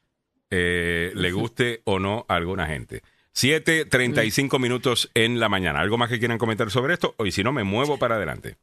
[0.49, 3.03] eh, le guste o no a alguna gente.
[3.35, 5.79] 7.35 minutos en la mañana.
[5.79, 7.13] ¿Algo más que quieran comentar sobre esto?
[7.23, 8.57] Y si no, me muevo para adelante.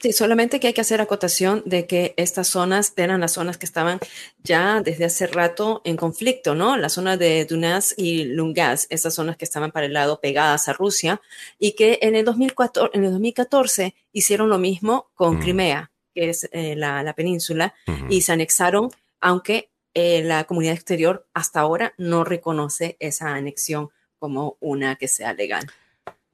[0.00, 3.66] Sí, solamente que hay que hacer acotación de que estas zonas eran las zonas que
[3.66, 3.98] estaban
[4.44, 6.76] ya desde hace rato en conflicto, ¿no?
[6.76, 10.72] La zona de Donetsk y Lungas, esas zonas que estaban para el lado pegadas a
[10.72, 11.20] Rusia,
[11.58, 15.40] y que en el 2014, en el 2014 hicieron lo mismo con Mm.
[15.40, 17.74] Crimea, que es eh, la, la península,
[18.08, 24.56] y se anexaron, aunque eh, la comunidad exterior hasta ahora no reconoce esa anexión como
[24.60, 25.66] una que sea legal.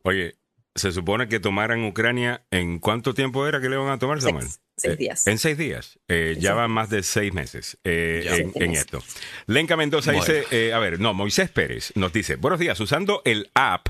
[0.02, 0.34] Oye,
[0.74, 2.42] se supone que tomaran Ucrania.
[2.50, 4.44] ¿En cuánto tiempo era que le van a tomar, Samuel?
[4.46, 5.26] Seis, seis Eh, días.
[5.26, 5.98] En seis días.
[6.08, 9.02] Eh, En ya seis van más de seis meses eh, en, esto.
[9.46, 10.24] Lenca Mendoza Bueno.
[10.26, 13.88] dice, eh, a ver, no, Moisés Pérez nos dice, buenos días, usando el app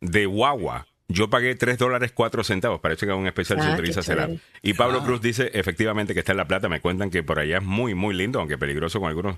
[0.00, 3.90] de Wawa, yo pagué 3 dólares 4 centavos, parece que es un especial Ah, el
[3.90, 4.00] app.
[4.04, 4.38] chévere.
[4.62, 5.04] Y Pablo Ah.
[5.04, 7.94] Cruz dice, efectivamente, que está en La Plata, me cuentan que por allá es muy,
[7.94, 9.36] muy lindo, aunque peligroso con algunos,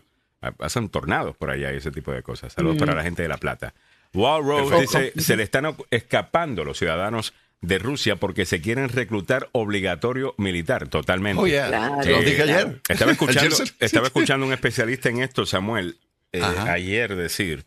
[0.58, 2.52] pasan tornados por allá y ese tipo de cosas.
[2.52, 2.80] Saludos Mm.
[2.80, 3.74] para la gente de La Plata.
[4.14, 4.98] Wall Rose Perfecto.
[4.98, 10.88] dice, se le están escapando los ciudadanos de Rusia porque se quieren reclutar obligatorio militar,
[10.88, 11.42] totalmente.
[11.42, 11.68] Oh, yeah.
[11.68, 12.80] Claro, Lo dije ayer.
[12.88, 14.10] Estaba escuchando, estaba
[14.44, 15.96] un especialista en esto, Samuel,
[16.32, 17.64] eh, ayer decir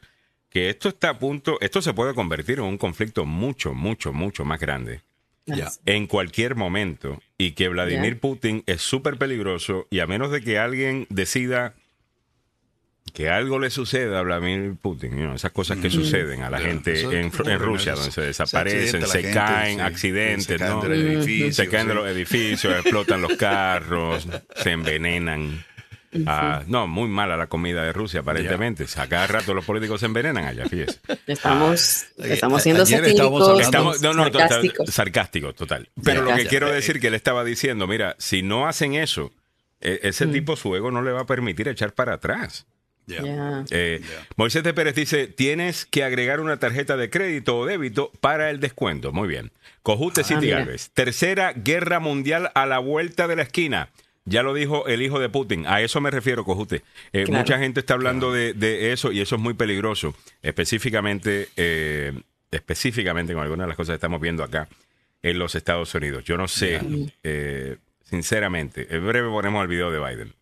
[0.50, 4.46] que esto está a punto, esto se puede convertir en un conflicto mucho, mucho, mucho
[4.46, 5.02] más grande
[5.86, 8.20] en cualquier momento y que Vladimir.
[8.20, 11.74] Putin es súper peligroso y a menos de que alguien decida
[13.18, 16.60] que algo le suceda a Vladimir Putin, you know, esas cosas que sucen a la
[16.60, 17.58] gente eso en, ¿no?
[17.58, 19.82] Rusia, donde se desaparecen, se, gente, caen, sí.
[19.82, 20.82] accidentes, Se caen ¿no?
[20.84, 21.94] se de sí.
[21.96, 25.66] los edificios, explotan los carros, se envenenan.
[26.28, 28.86] Ah, no, muy mala la comida de Rusia, aparentemente.
[28.98, 31.00] A cada rato los políticos se envenenan allá, fíjese.
[31.26, 34.90] Estamos, Ah, estamos a- siendo Estamos, no, no, total, sarcásticos.
[34.94, 35.90] sarcástico, total.
[36.04, 39.32] Pero lo que quiero decir que él estaba diciendo, mira, si no hacen eso,
[39.82, 42.68] e- ese tipo su ego no le va a permitir echar para atrás.
[43.08, 44.28] Eh, Ya.
[44.36, 48.60] Moisés de Pérez dice, tienes que agregar una tarjeta de crédito o débito para el
[48.60, 49.12] descuento.
[49.12, 49.52] Muy bien.
[49.84, 50.58] Cojute City Ah, mira.
[50.60, 50.90] Galvez.
[50.94, 53.90] Tercera guerra mundial a la vuelta de la esquina.
[54.26, 55.66] Ya lo dijo el hijo de Putin.
[55.68, 56.84] A eso me refiero, Cojute.
[57.14, 57.40] Eh, Claro.
[57.40, 60.14] Mucha gente está hablando de, de eso y eso es muy peligroso.
[60.42, 62.12] Específicamente, eh,
[62.52, 64.68] específicamente con algunas de las cosas que estamos viendo acá
[65.22, 66.26] en los Estados Unidos.
[66.26, 66.82] Yo no sé,
[67.24, 70.34] eh, sinceramente, en breve ponemos el video de Biden.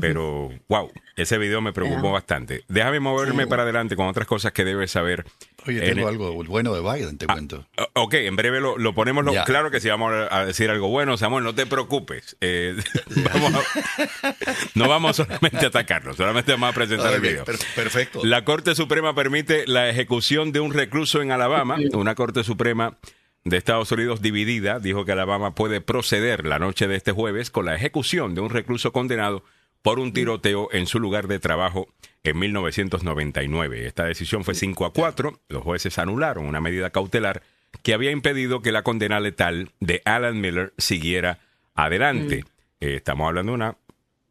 [0.00, 2.64] Pero, wow, ese video me preocupó bastante.
[2.66, 3.48] Déjame moverme Sí.
[3.48, 5.24] para adelante con otras cosas que debes saber
[5.64, 7.66] Oye, En tengo el- algo bueno de Biden, te cuento.
[7.94, 9.24] O- Ok, en breve lo, lo ponemos.
[9.24, 11.16] lo- claro que sí, vamos a decir algo bueno.
[11.16, 12.36] Samuel, no te preocupes.
[12.40, 12.76] Eh,
[13.32, 14.34] vamos a-
[14.74, 17.44] no vamos solamente a atacarlo, solamente vamos a presentar el video.
[17.44, 18.20] per- perfecto.
[18.24, 21.76] La Corte Suprema permite la ejecución de un recluso en Alabama.
[21.92, 22.96] Una Corte Suprema
[23.44, 27.64] de Estados Unidos dividida dijo que Alabama puede proceder la noche de este jueves con
[27.66, 29.44] la ejecución de un recluso condenado
[29.86, 31.86] por un tiroteo en su lugar de trabajo
[32.24, 33.86] en 1999.
[33.86, 35.38] Esta decisión fue 5 a 4.
[35.48, 37.40] Los jueces anularon una medida cautelar
[37.84, 41.38] que había impedido que la condena letal de Alan Miller siguiera
[41.76, 42.44] adelante.
[42.80, 43.76] Eh, estamos hablando de una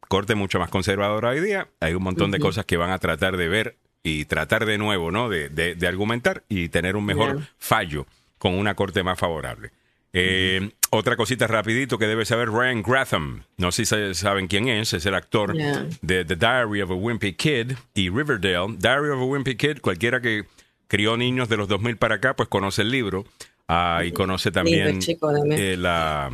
[0.08, 1.68] corte mucho más conservadora hoy día.
[1.80, 5.10] Hay un montón de cosas que van a tratar de ver y tratar de nuevo,
[5.10, 5.30] ¿no?
[5.30, 7.48] De, de- de argumentar y tener un mejor Yeah.
[7.56, 9.70] fallo con una corte más favorable.
[10.12, 13.42] Eh, Otra cosita rapidito que debe saber Ryan Gratham.
[13.58, 14.92] No sé si saben quién es.
[14.94, 15.86] Es el actor Yeah.
[16.00, 18.76] de The Diary of a Wimpy Kid y Riverdale.
[18.78, 20.44] Diary of a Wimpy Kid, cualquiera que
[20.88, 23.24] crió niños de los 2000 para acá, pues conoce el libro.
[23.68, 26.30] Ah, y conoce también chico, eh, la,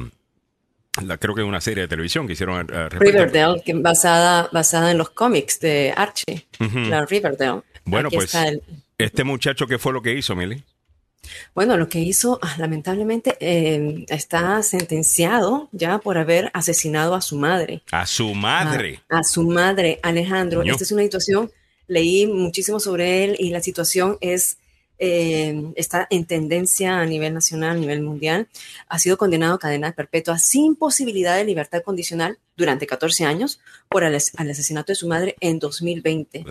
[1.03, 4.49] la- creo que es una serie de televisión que hicieron eh, respecto- Riverdale, que basada,
[4.53, 6.47] basada en los cómics de Archie,
[6.91, 7.63] la Riverdale.
[7.85, 8.63] Bueno, Aquí pues el-
[8.99, 10.63] este muchacho, ¿qué fue lo que hizo, Milly?
[11.55, 17.37] Bueno, lo que hizo, ah, lamentablemente, eh, está sentenciado ya por haber asesinado a su
[17.37, 17.83] madre.
[17.91, 19.03] A su madre.
[19.09, 20.63] A, a su madre, Alejandro.
[20.63, 21.51] Esta es una situación,
[21.87, 24.59] leí muchísimo sobre él y la situación es,
[25.05, 28.47] eh, está en tendencia a nivel nacional, a nivel mundial.
[28.87, 34.05] Ha sido condenado a cadena perpetua sin posibilidad de libertad condicional durante 14 años por
[34.05, 36.45] el, al asesinato de su madre en 2020.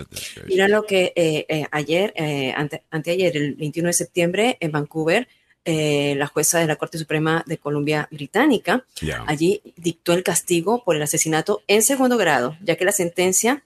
[0.46, 5.28] Mira lo que eh, eh, ayer, eh, ante- anteayer, el 21 de septiembre, en Vancouver,
[5.64, 8.84] eh, la jueza de la Corte Suprema de Columbia Británica
[9.28, 13.62] allí dictó el castigo por el asesinato en segundo grado, ya que la sentencia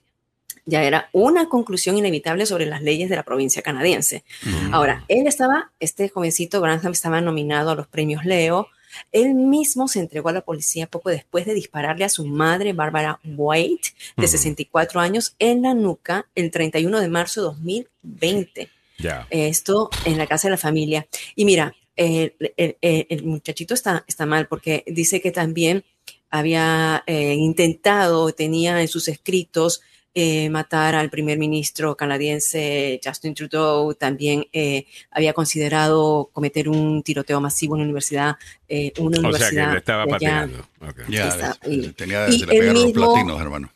[0.69, 4.23] ya era una conclusión inevitable sobre las leyes de la provincia canadiense.
[4.71, 8.67] Ahora, él estaba, este jovencito Branham estaba nominado a los premios Leo.
[9.11, 13.19] Él mismo se entregó a la policía poco después de dispararle a su madre, Barbara
[13.25, 14.31] White, de Ujú.
[14.31, 19.25] 64 años, en la nuca el 31 de marzo de 2020 Ya.
[19.29, 21.07] esto en la casa de la familia.
[21.35, 25.83] Y mira, el- el- el muchachito está, está mal porque dice que también
[26.29, 29.81] había eh, intentado, tenía en sus escritos
[30.19, 37.39] eh, matar al primer ministro canadiense Justin Trudeau, también eh, había considerado cometer un tiroteo
[37.39, 38.35] masivo en una universidad,
[38.67, 40.67] eh, una O sea que universidad le estaba patinando.
[40.81, 41.01] Ok.
[41.07, 43.71] Ya, Está- y- tenía, y se le pegaron mismo- los platinos, hermano.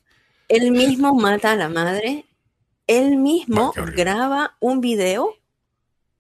[0.48, 2.26] Él mismo mata a la madre,
[2.88, 5.36] él mismo graba un video,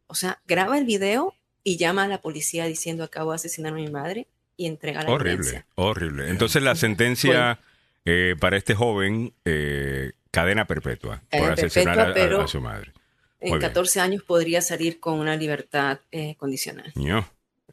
[0.06, 3.76] o sea, graba el video y llama a la policía diciendo acabo de asesinar a
[3.76, 5.66] mi madre y entrega la Horrible, evidencia.
[5.74, 6.30] horrible.
[6.30, 7.60] Entonces la sentencia
[8.06, 12.48] eh, para este joven, eh, cadena perpetua Cadena por asesinar perpetua, a- a- pero- a,
[12.48, 12.92] su madre.
[13.40, 13.70] En Muy bien.
[13.70, 16.94] 14 años podría salir con una libertad eh, condicional.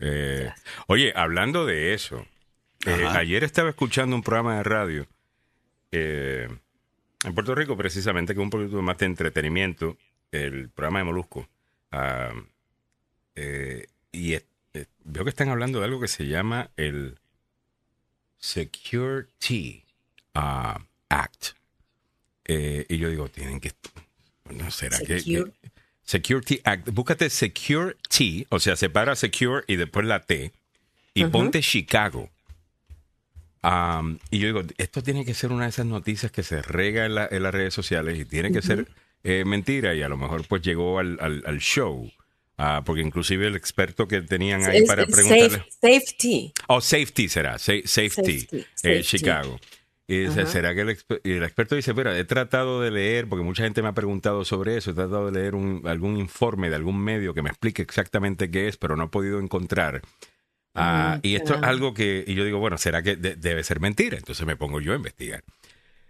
[0.00, 0.50] Eh,
[0.86, 2.26] oye, hablando de eso,
[2.86, 5.06] eh, ayer estaba escuchando un programa de radio
[5.92, 6.48] eh,
[7.24, 9.96] en Puerto Rico, precisamente, que es un poquito más de entretenimiento,
[10.32, 11.48] el programa de Molusco.
[11.90, 12.32] Ah,
[13.34, 14.36] eh, y
[15.04, 17.18] veo que están hablando de algo que se llama el
[18.38, 19.84] Security
[21.08, 21.46] Act.
[22.44, 23.72] Eh, y yo digo, tienen que.
[24.50, 25.50] No será que- Secure.
[25.62, 25.70] que.
[26.04, 26.88] Security Act.
[26.90, 30.52] Búscate Security, o sea, separa Secure y después la T.
[31.14, 32.30] Y ponte Chicago.
[34.30, 37.14] Y yo digo, esto tiene que ser una de esas noticias que se rega en,
[37.16, 38.88] la- en las redes sociales y tiene que ser
[39.24, 39.94] eh, mentira.
[39.94, 42.10] Y a lo mejor pues llegó al, al- al show.
[42.56, 45.58] Ah, porque inclusive el experto que tenían ahí Es- para preguntarle.
[45.58, 45.70] safe-
[46.00, 46.52] safety.
[46.68, 49.02] Oh, safety será, sa- safety, Safety, eh, safety.
[49.02, 49.60] Chicago.
[50.10, 53.28] Y dice, será que el, exper- y el experto dice, mira, he tratado de leer,
[53.28, 56.70] porque mucha gente me ha preguntado sobre eso, he tratado de leer un- algún informe
[56.70, 60.00] de algún medio que me explique exactamente qué es, pero no he podido encontrar.
[60.74, 63.80] Ah, y esto es algo que, y yo digo, bueno, ¿será que de- debe ser
[63.80, 64.16] mentira?
[64.16, 65.44] Entonces me pongo yo a investigar.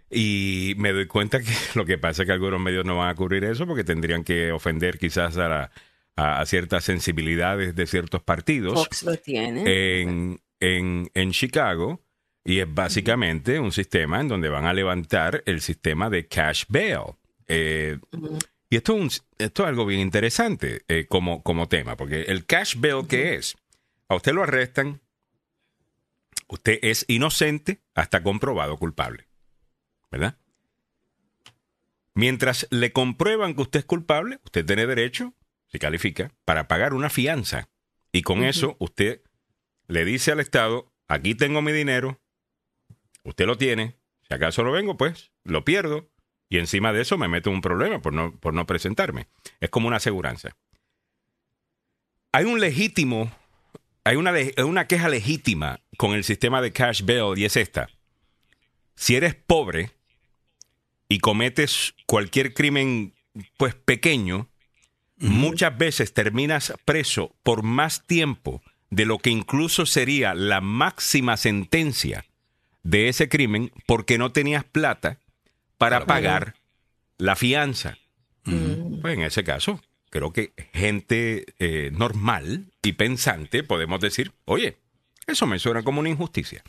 [0.09, 3.15] Y me doy cuenta que lo que pasa es que algunos medios no van a
[3.15, 5.71] cubrir eso porque tendrían que ofender quizás a, la-
[6.15, 10.01] a ciertas sensibilidades de ciertos partidos Fox lo tiene.
[10.01, 12.01] en, en, en Chicago
[12.49, 17.13] y es básicamente un sistema en donde van a levantar el sistema de cash bail.
[17.47, 17.99] Eh,
[18.71, 22.47] y esto es, un- esto es algo bien interesante eh, como, como tema, porque el
[22.47, 23.55] cash bail, ¿qué es?
[24.07, 24.99] A usted lo arrestan,
[26.47, 29.27] usted es inocente hasta comprobado culpable,
[30.09, 30.35] ¿verdad?
[32.15, 35.35] Mientras le comprueban que usted es culpable, usted tiene derecho,
[35.67, 37.69] si califica, para pagar una fianza.
[38.11, 39.21] Y con eso usted
[39.87, 42.18] le dice al Estado, aquí tengo mi dinero,
[43.23, 43.95] usted lo tiene,
[44.27, 46.09] si acaso lo vengo, pues lo pierdo
[46.49, 49.27] y encima de eso me meto en un problema por no, por no presentarme.
[49.59, 50.55] Es como una aseguranza.
[52.31, 53.31] hay un legítimo,
[54.03, 54.33] hay una,
[54.65, 57.89] una queja legítima con el sistema de cash bail y es esta.
[58.95, 59.91] Si eres pobre
[61.07, 63.13] y cometes cualquier crimen,
[63.57, 64.49] pues pequeño,
[65.17, 72.25] muchas veces terminas preso por más tiempo de lo que incluso sería la máxima sentencia
[72.83, 75.19] de ese crimen porque no tenías plata
[75.77, 76.55] para pagar
[77.17, 77.97] la fianza.
[78.43, 84.77] Pues en ese caso, creo que gente eh, normal y pensante podemos decir, oye,
[85.27, 86.63] eso me suena como una injusticia.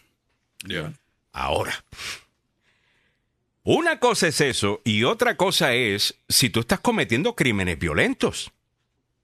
[1.33, 1.85] Ahora,
[3.63, 8.53] una cosa es eso y otra cosa es si tú estás cometiendo crímenes violentos.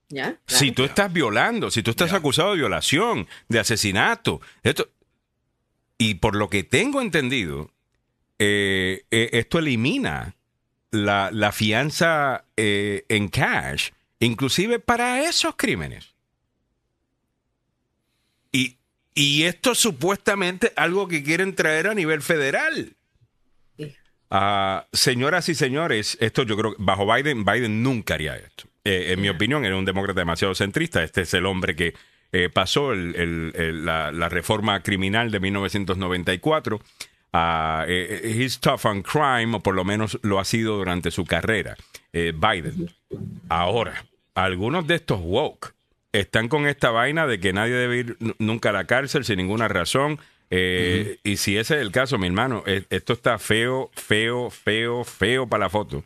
[0.09, 0.39] ¿Ya?
[0.47, 4.89] Si tú estás violando, si tú estás acusado de violación, de asesinato, esto,
[5.97, 7.71] y por lo que tengo entendido,
[8.39, 10.35] eh, eh, esto elimina
[10.91, 13.89] la, la fianza eh, en cash,
[14.19, 16.13] inclusive para esos crímenes.
[18.51, 18.77] Y,
[19.15, 22.95] y esto supuestamente algo que quieren traer a nivel federal.
[23.77, 23.95] Sí.
[24.29, 28.65] Ah, señoras y señores, esto yo creo que bajo Biden, Biden nunca haría esto.
[28.89, 31.03] En mi opinión, era un demócrata demasiado centrista.
[31.03, 31.93] Este es el hombre que
[32.31, 36.81] eh, pasó el- el- el- la, la reforma criminal de 1994.
[37.33, 41.11] Ah, eh, eh, he's tough on crime, o por lo menos lo ha sido durante
[41.11, 41.75] su carrera,
[42.13, 42.89] eh, Biden.
[43.49, 45.73] Ahora, algunos de estos woke
[46.13, 49.67] están con esta vaina de que nadie debe ir nunca a la cárcel sin ninguna
[49.67, 50.19] razón.
[50.49, 55.03] Eh, Y si ese es el caso, mi hermano, eh, esto está feo, feo, feo,
[55.03, 56.03] feo para la foto.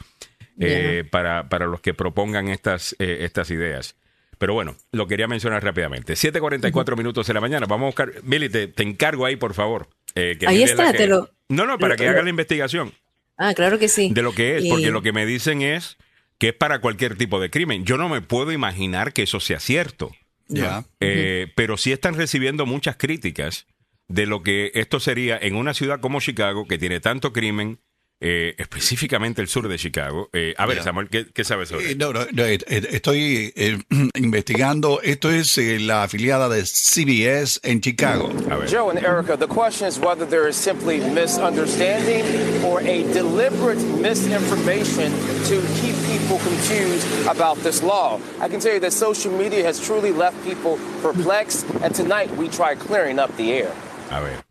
[1.12, 3.96] para, para los que propongan estas, eh, estas ideas.
[4.42, 6.14] Pero bueno, lo quería mencionar rápidamente.
[6.14, 7.68] 7.44 minutos de la mañana.
[7.68, 8.12] Vamos a buscar.
[8.24, 9.88] Billy, te, te encargo ahí, por favor.
[10.16, 12.30] eh, que Ahí está, que- te lo- No, no, para lo- que haga lo- la
[12.32, 12.92] investigación
[13.38, 14.10] Ah, claro que sí.
[14.12, 15.98] de lo que es, Y- porque lo que me dicen es
[16.40, 17.86] que es para cualquier tipo de crimen.
[17.86, 20.12] Yo no me puedo imaginar que eso sea cierto.
[20.48, 20.86] Ya.
[21.00, 23.68] Eh, pero sí están recibiendo muchas críticas
[24.08, 27.78] de lo que esto sería en una ciudad como Chicago, que tiene tanto crimen,
[28.22, 30.30] eh, específicamente el sur de Chicago.
[30.32, 30.84] Eh, a ver, Ya.
[30.84, 31.96] Samuel, ¿qué, qué sabes sobre Eh?
[31.96, 33.80] No, no, no, eh, eh, estoy eh,
[34.16, 35.02] investigando.
[35.02, 38.30] Esto es eh, la afiliada de CBS en Chicago.
[38.52, 38.70] A ver.
[38.70, 42.24] Joe and Erica, the question is whether there is simply misunderstanding
[42.64, 45.12] or a deliberate misinformation
[45.50, 48.20] to keep people confused about this law.
[48.40, 52.48] I can tell you that social media has truly left people perplexed, and tonight we
[52.50, 53.72] try clearing up the air.
[54.12, 54.44] A ver.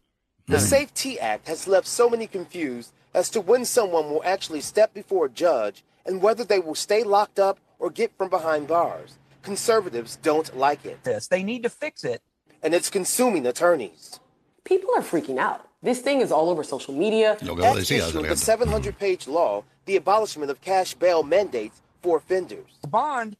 [0.48, 4.92] The SAFE-T Act has left so many confused as to when someone will actually step
[4.94, 9.18] before a judge and whether they will stay locked up or get from behind bars.
[9.42, 11.26] Conservatives don't like it, this.
[11.26, 12.22] They need to fix it.
[12.62, 14.20] and it's consuming attorneys.
[14.64, 15.66] People are freaking out.
[15.82, 17.38] This thing is all over social media.
[17.42, 21.80] Lo que vos At decías, issue, the 700-page law, the abolishment of cash bail mandates
[22.02, 22.66] for offenders.
[22.86, 23.36] Bond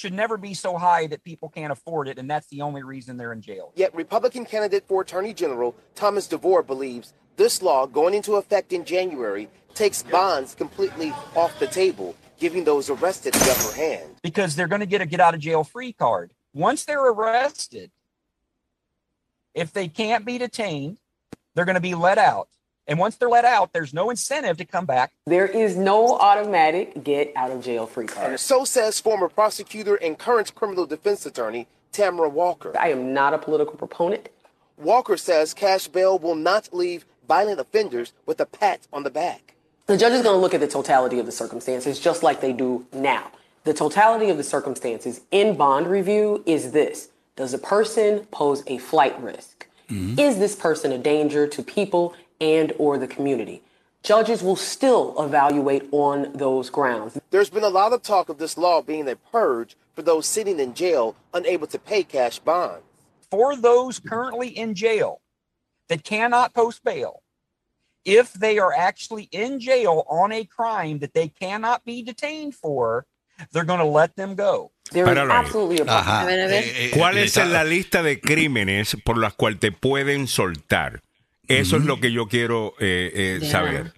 [0.00, 3.16] should never be so high that people can't afford it, and that's the only reason
[3.16, 3.72] they're in jail.
[3.76, 8.84] Yet Republican candidate for Attorney General Thomas DeVore believes this law going into effect in
[8.84, 14.16] January takes bonds completely off the table, giving those arrested the upper hand.
[14.22, 16.32] because they're going to get a get out of jail free card.
[16.52, 17.90] Once they're arrested,
[19.54, 20.98] if they can't be detained,
[21.54, 22.48] they're going to be let out.
[22.90, 25.12] And once they're let out, there's no incentive to come back.
[25.24, 28.40] There is no automatic get out of jail free card.
[28.40, 32.76] so says former prosecutor and current criminal defense attorney Tamara Walker.
[32.76, 34.28] I am not a political proponent.
[34.76, 39.54] Walker says cash bail will not leave violent offenders with a pat on the back.
[39.86, 42.52] The judge is going to look at the totality of the circumstances just like they
[42.52, 43.30] do now.
[43.62, 48.78] The totality of the circumstances in bond review is this Does the person pose a
[48.78, 49.68] flight risk?
[49.88, 50.18] Mm-hmm.
[50.18, 53.62] Is this person a danger to people and or the community?
[54.02, 57.18] Judges will still evaluate on those grounds.
[57.30, 60.58] There's been a lot of talk of this law being a purge for those sitting
[60.58, 62.82] in jail unable to pay cash bonds.
[63.30, 65.20] For those currently in jail
[65.88, 67.22] that cannot post bail,
[68.04, 73.04] if they are actually in jail on a crime that they cannot be detained for,
[73.52, 74.70] they're going to let them go.
[74.92, 75.44] There is Páralo ahí.
[75.44, 76.22] absolutely a Ajá.
[76.22, 76.50] A ver.
[76.50, 80.26] Eh, eh, ¿Cuál eh, es está- la lista de crímenes por las cuales te pueden
[80.26, 81.02] soltar?
[81.58, 83.92] Eso es lo que yo quiero eh, eh, saber.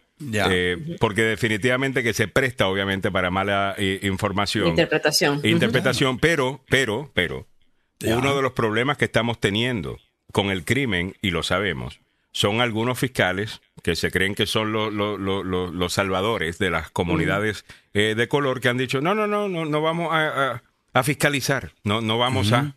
[0.50, 4.68] Eh, porque definitivamente que se presta, obviamente, para mala eh, información.
[4.68, 5.40] Interpretación.
[5.44, 7.46] Interpretación, pero, pero, pero,
[8.18, 9.98] uno de los problemas que estamos teniendo
[10.32, 12.00] con el crimen, y lo sabemos,
[12.32, 16.70] son algunos fiscales que se creen que son los, los- los- los- los salvadores de
[16.70, 20.52] las comunidades eh, de color que han dicho, no, no, no, no, no vamos a,
[20.52, 20.62] a-
[20.94, 22.76] a fiscalizar, no, no vamos a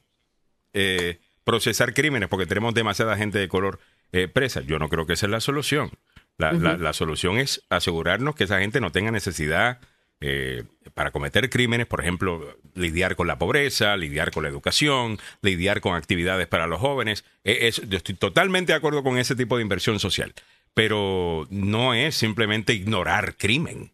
[0.73, 3.79] eh, procesar crímenes porque tenemos demasiada gente de color
[4.15, 4.61] eh, presa.
[4.61, 5.91] Yo no creo que esa es la solución.
[6.37, 9.79] La, la- la solución es asegurarnos que esa gente no tenga necesidad
[10.21, 10.63] eh,
[10.93, 15.95] para cometer crímenes, por ejemplo, lidiar con la pobreza, lidiar con la educación, lidiar con
[15.95, 17.25] actividades para los jóvenes.
[17.43, 20.33] Eh, es- yo estoy totalmente de acuerdo con ese tipo de inversión social,
[20.73, 23.91] pero no es simplemente ignorar crimen.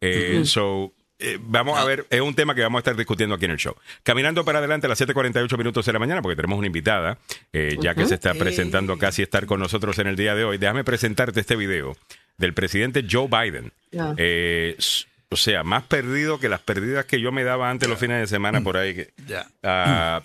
[0.00, 3.44] Eh, so, eh, vamos a ver, es un tema que vamos a estar discutiendo aquí
[3.44, 3.74] en el show.
[4.02, 7.18] Caminando para adelante a las 7:48 minutos de la mañana, porque tenemos una invitada,
[7.52, 10.58] eh, ya que se está presentando casi estar con nosotros en el día de hoy.
[10.58, 11.96] Déjame presentarte este video
[12.38, 13.72] del presidente Joe Biden.
[13.98, 14.14] Ah.
[14.16, 14.76] Eh,
[15.28, 18.26] o sea, más perdido que las perdidas que yo me daba antes los fines de
[18.26, 19.06] semana por ahí.
[19.26, 19.46] Ya.
[19.62, 20.22] Ah,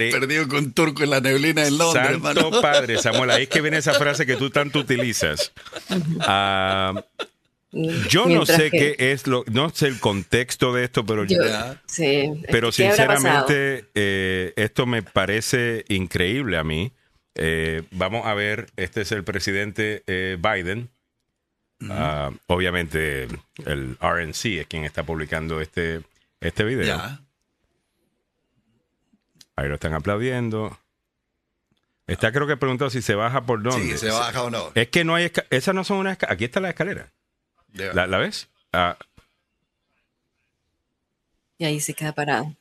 [0.00, 2.60] incre- perdido con turco en la neblina en Londres, Santo hermano.
[2.60, 5.52] Padre, Samuel, ahí es que viene esa frase que tú tanto utilizas.
[6.20, 6.92] Ah,
[8.08, 11.38] yo no sé que- qué es lo, no sé el contexto de esto, pero Yo-
[11.86, 12.32] sí.
[12.50, 16.92] pero sinceramente eh, esto me parece increíble a mí.
[17.34, 20.88] Eh, vamos a ver, este es el presidente eh, Biden.
[21.90, 23.28] Ah, obviamente
[23.66, 26.00] el RNC es quien está publicando este,
[26.40, 26.86] este video.
[26.86, 27.20] Ya.
[29.56, 30.78] Ahí lo están aplaudiendo.
[32.06, 33.92] Está creo que preguntó si se baja por dónde.
[33.92, 34.70] Sí, se baja o no.
[34.74, 36.34] Es que no hay esca- esas no son unas escaleras.
[36.36, 37.12] Aquí está la escalera.
[37.76, 38.48] ¿La, la ves?
[38.72, 38.96] Ah,
[41.58, 42.54] Y ahí se queda parado.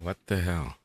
[0.00, 0.76] what the hell?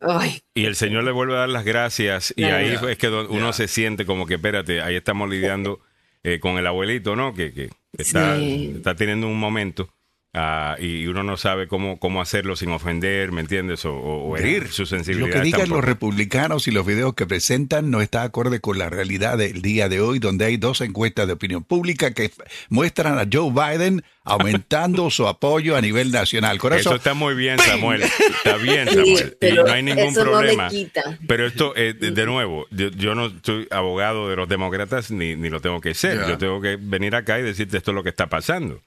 [0.00, 3.52] Ay, Y el Señor le vuelve a dar las gracias y ahí es que uno
[3.52, 5.80] se siente como que, espérate, ahí estamos lidiando
[6.22, 7.34] eh, con el abuelito, ¿no?
[7.34, 8.72] Que, que está, Sí.
[8.76, 9.92] está teniendo un momento
[10.34, 13.84] ah, y uno no sabe cómo, cómo hacerlo sin ofender, ¿me entiendes?
[13.84, 15.28] O, o- o herir su sensibilidad.
[15.28, 15.76] Lo que digan tampoco.
[15.80, 19.88] los republicanos y los videos que presentan no está acorde con la realidad del día
[19.88, 22.30] de hoy, donde hay dos encuestas de opinión pública que
[22.68, 26.58] muestran a Joe Biden aumentando su apoyo a nivel nacional.
[26.58, 28.02] Con Eso está muy bien, Samuel.
[28.02, 29.28] Está bien, Sí, Samuel.
[29.32, 30.68] y pero no hay ningún no problema.
[30.68, 31.18] quita.
[31.26, 35.34] Pero esto, eh, de, de nuevo, yo, yo no soy abogado de los demócratas ni,
[35.36, 36.20] ni lo tengo que ser.
[36.20, 36.28] Ya.
[36.28, 38.80] Yo tengo que venir acá y decirte esto es lo que está pasando.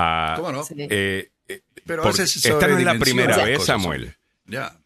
[0.00, 0.64] Ah, ¿Cómo no?
[0.76, 4.16] eh, eh, Pero esta no es la primera vez, Samuel.
[4.46, 4.78] ya.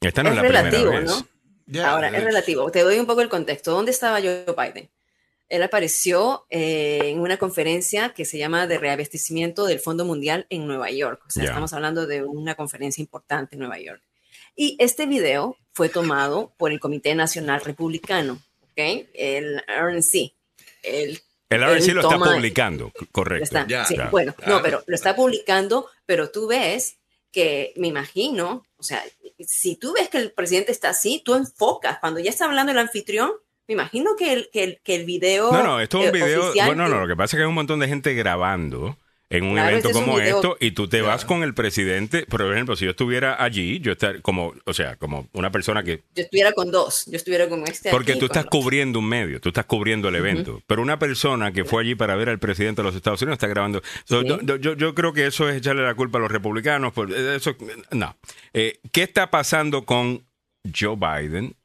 [0.00, 1.10] Esta no es, es la relativo, primera vez.
[1.10, 1.28] ¿no?
[1.66, 2.70] Ya, Ahora, es relativo.
[2.70, 3.70] Te doy un poco el contexto.
[3.70, 4.90] ¿Dónde estaba Joe Biden?
[5.48, 10.66] Él apareció eh, en una conferencia que se llama de reabastecimiento del Fondo Mundial en
[10.66, 11.22] Nueva York.
[11.26, 14.02] O sea, estamos hablando de una conferencia importante en Nueva York.
[14.56, 19.06] Y este video fue tomado por el Comité Nacional Republicano, ¿ok?
[19.14, 20.34] El RNC.
[20.82, 21.20] El,
[21.54, 23.44] El RNC lo está publicando, correcto.
[23.44, 24.08] Está- sí, Ya.
[24.10, 26.98] bueno, no, pero lo está publicando, pero tú ves
[27.32, 29.02] que me imagino, o sea,
[29.40, 31.98] si tú ves que el presidente está así, tú enfocas.
[31.98, 33.32] Cuando ya está hablando el anfitrión,
[33.66, 35.50] me imagino que el, que el, que el video.
[35.52, 36.42] No, no, esto es un eh, video.
[36.50, 38.96] oficial- Bueno, no, lo que pasa es que hay un montón de gente grabando
[39.36, 42.24] en un Claro, evento es un como esto y tú te vas con el presidente.
[42.26, 46.02] Por ejemplo, si yo estuviera allí, yo estaría como, o sea, como una persona que.
[46.14, 47.90] Yo estuviera con dos, yo estuviera con este.
[47.90, 50.62] Porque aquí, tú estás los- cubriendo un medio, tú estás cubriendo el evento.
[50.66, 53.48] Pero una persona que fue allí para ver al presidente de los Estados Unidos está
[53.48, 53.82] grabando.
[54.04, 54.28] So, Sí.
[54.44, 56.92] yo, yo- yo creo que eso es echarle la culpa a los republicanos.
[56.92, 57.56] Por eso,
[57.90, 58.16] no.
[58.52, 60.24] Eh, ¿Qué está pasando con
[60.78, 61.56] Joe Biden?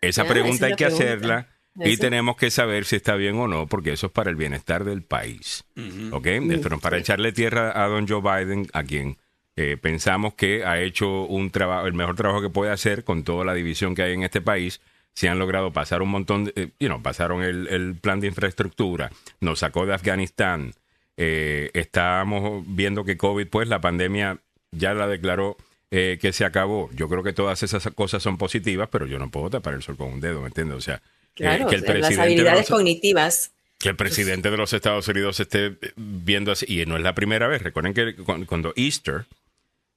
[0.00, 1.04] Esa pregunta esa hay es que pregunta.
[1.04, 1.48] hacerla.
[1.78, 2.00] Y Eso.
[2.00, 5.02] tenemos que saber si está bien o no, porque eso es para el bienestar del
[5.02, 5.64] país.
[6.12, 6.26] ¿Ok?
[6.26, 9.18] Esto no es para echarle tierra a don Joe Biden, a quien
[9.56, 13.44] eh, pensamos que ha hecho un trabajo, el mejor trabajo que puede hacer con toda
[13.44, 14.80] la división que hay en este país.
[15.14, 18.26] Se han logrado pasar un montón, de, eh, you know, pasaron el, el plan de
[18.26, 19.10] infraestructura,
[19.40, 20.74] nos sacó de Afganistán.
[21.16, 24.38] Eh, estábamos viendo que COVID, pues la pandemia
[24.72, 25.56] ya la declaró
[25.90, 26.90] eh, que se acabó.
[26.92, 29.96] Yo creo que todas esas cosas son positivas, pero yo no puedo tapar el sol
[29.96, 30.76] con un dedo, ¿me entiendes?
[30.76, 31.00] O sea,
[31.36, 33.52] Claro, que el las presidente de habilidades los- cognitivas.
[33.78, 36.66] que el presidente de los Estados Unidos esté eh, viendo así.
[36.68, 37.62] Y no es la primera vez.
[37.62, 39.26] Recuerden que cu- cuando Easter,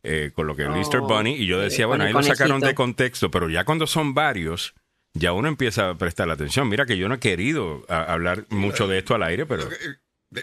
[0.03, 2.21] eh, con lo que el Oh, Easter Bunny, y yo sí, decía, bueno, ahí lo
[2.23, 4.73] sacaron de contexto, pero ya cuando son varios,
[5.13, 6.67] ya uno empieza a prestar la atención.
[6.69, 9.67] Mira que yo no he querido a- hablar mucho de esto al aire, pero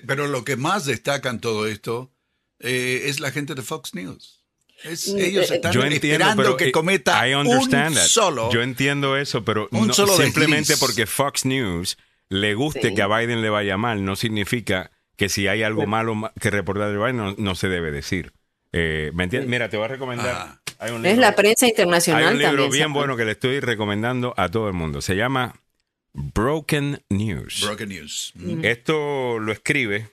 [0.06, 2.10] Pero lo que más destaca en todo esto
[2.58, 4.35] eh, es la gente de Fox News.
[4.84, 7.94] Es- Mm, ellos eh, están yo entiendo, esperando pero que eh, cometa I understand un
[7.94, 8.06] that.
[8.06, 8.50] solo.
[8.52, 10.78] Yo entiendo eso, pero un no- solo simplemente desliz.
[10.80, 11.96] porque Fox News
[12.28, 12.94] le guste Sí.
[12.94, 16.50] que a Biden le vaya mal, no significa que si hay algo malo ma- que
[16.50, 18.32] reportar de Biden no, no se debe decir.
[18.72, 19.48] Eh, ¿Me entiendes?
[19.48, 20.58] Mira, te voy a recomendar.
[20.78, 22.70] Hay un Es libro- la prensa hay internacional un libro también.
[22.70, 25.00] bien bueno que le estoy recomendando a todo el mundo.
[25.00, 25.54] Se llama
[26.12, 27.62] Broken News.
[27.64, 28.32] Broken News.
[28.34, 28.64] Mm.
[28.64, 30.10] Esto lo escribe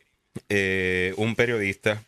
[0.49, 2.03] eh, un periodista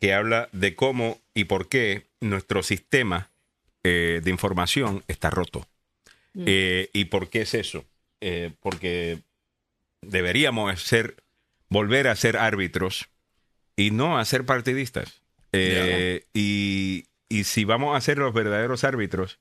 [0.00, 3.30] que habla de cómo y por qué nuestro sistema
[3.84, 5.66] eh, de información está roto.
[6.34, 6.44] Mm.
[6.46, 7.84] Eh, ¿Y por qué es eso?
[8.20, 9.20] Eh, porque
[10.02, 11.16] deberíamos ser,
[11.68, 13.08] volver a ser árbitros
[13.76, 15.22] y no a ser partidistas.
[15.52, 19.38] Y, y si vamos a ser los verdaderos árbitros,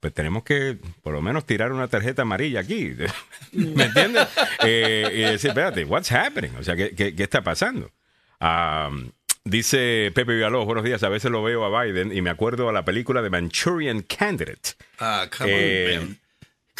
[0.00, 2.94] pues tenemos que por lo menos tirar una tarjeta amarilla aquí.
[3.52, 4.28] ¿Me entiendes?
[4.62, 6.54] Y decir, espérate, what's happening?
[6.56, 7.90] O sea, ¿qué, qué, qué está pasando?
[8.40, 9.10] Um,
[9.48, 12.72] dice Pepe Villalobos, buenos días, a veces lo veo a Biden y me acuerdo a
[12.72, 14.70] la película de Manchurian Candidate.
[14.98, 16.18] Ah, come Eh, on, man.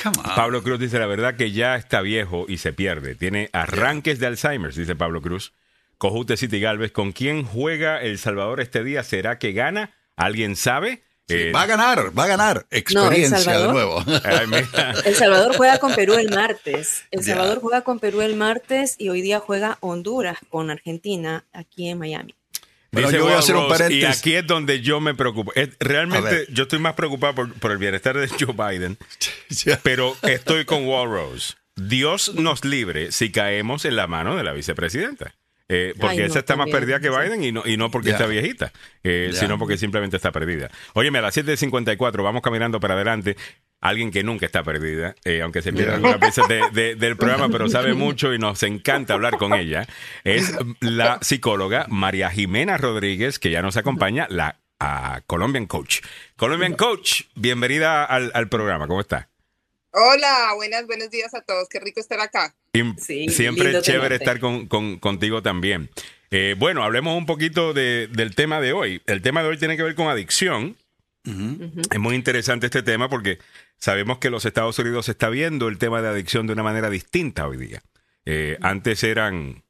[0.03, 0.35] Come on.
[0.37, 3.15] Pablo Cruz dice, la verdad que ya está viejo y se pierde.
[3.17, 5.53] Tiene arranques de Alzheimer, dice Pablo Cruz.
[5.97, 9.03] Cojute City Galvez, ¿con quién juega El Salvador este día?
[9.03, 9.91] ¿Será que gana?
[10.15, 11.03] ¿Alguien sabe?
[11.31, 12.67] Eh, Va a ganar, va a ganar.
[12.71, 14.03] Experiencia de nuevo.
[14.25, 14.47] ay.
[15.05, 17.05] El Salvador juega con Perú el martes.
[17.11, 17.25] El.
[17.25, 21.99] Salvador juega con Perú el martes y hoy día juega Honduras con Argentina aquí en
[21.99, 22.35] Miami.
[22.91, 25.15] Bueno, Dice yo voy a Will hacer un Rose, y aquí es donde yo me
[25.15, 25.53] preocupo.
[25.55, 28.97] Es- realmente yo estoy más preocupado por, por el bienestar de Joe Biden,
[29.83, 31.55] pero estoy con Wall Rose.
[31.77, 35.35] Dios nos libre si caemos en la mano de la vicepresidenta.
[35.69, 37.11] Eh, porque Ay, no, esa está más perdida que.
[37.11, 40.71] Biden y no, y no porque está viejita, eh, sino porque simplemente está perdida.
[40.95, 43.37] Óyeme, a las 7.54 vamos caminando para adelante.
[43.81, 47.49] Alguien que nunca está perdida, eh, aunque se pierda algunas veces de- de- del programa,
[47.49, 49.87] pero sabe mucho y nos encanta hablar con ella,
[50.25, 56.01] es la psicóloga María Jimena Rodríguez, que ya nos acompaña, la a Colombian Coach.
[56.37, 59.29] Colombian Coach, bienvenida al, al programa, ¿cómo está?
[59.93, 61.69] Hola, buenas, buenos días a todos.
[61.69, 62.55] Qué rico estar acá.
[62.99, 64.25] Sí, siempre chévere tenerte.
[64.25, 65.91] estar con, con- contigo también.
[66.31, 69.03] Eh, bueno, hablemos un poquito de- del tema de hoy.
[69.07, 70.77] El tema de hoy tiene que ver con adicción.
[71.25, 73.39] Es muy interesante este tema porque
[73.77, 77.47] sabemos que los Estados Unidos está viendo el tema de adicción de una manera distinta
[77.47, 77.83] hoy día.
[78.25, 79.63] Eh, Antes eran,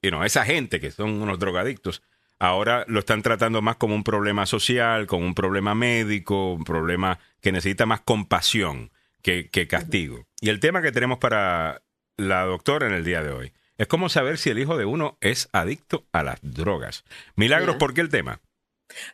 [0.00, 2.02] you know, esa gente que son unos drogadictos,
[2.38, 7.18] ahora lo están tratando más como un problema social, como un problema médico, un problema
[7.40, 8.92] que necesita más compasión
[9.22, 10.26] que, que castigo.
[10.40, 11.82] Y el tema que tenemos para
[12.16, 15.18] la doctora en el día de hoy es cómo saber si el hijo de uno
[15.20, 17.04] es adicto a las drogas.
[17.36, 17.76] Milagros.
[17.76, 18.40] ¿por qué el tema?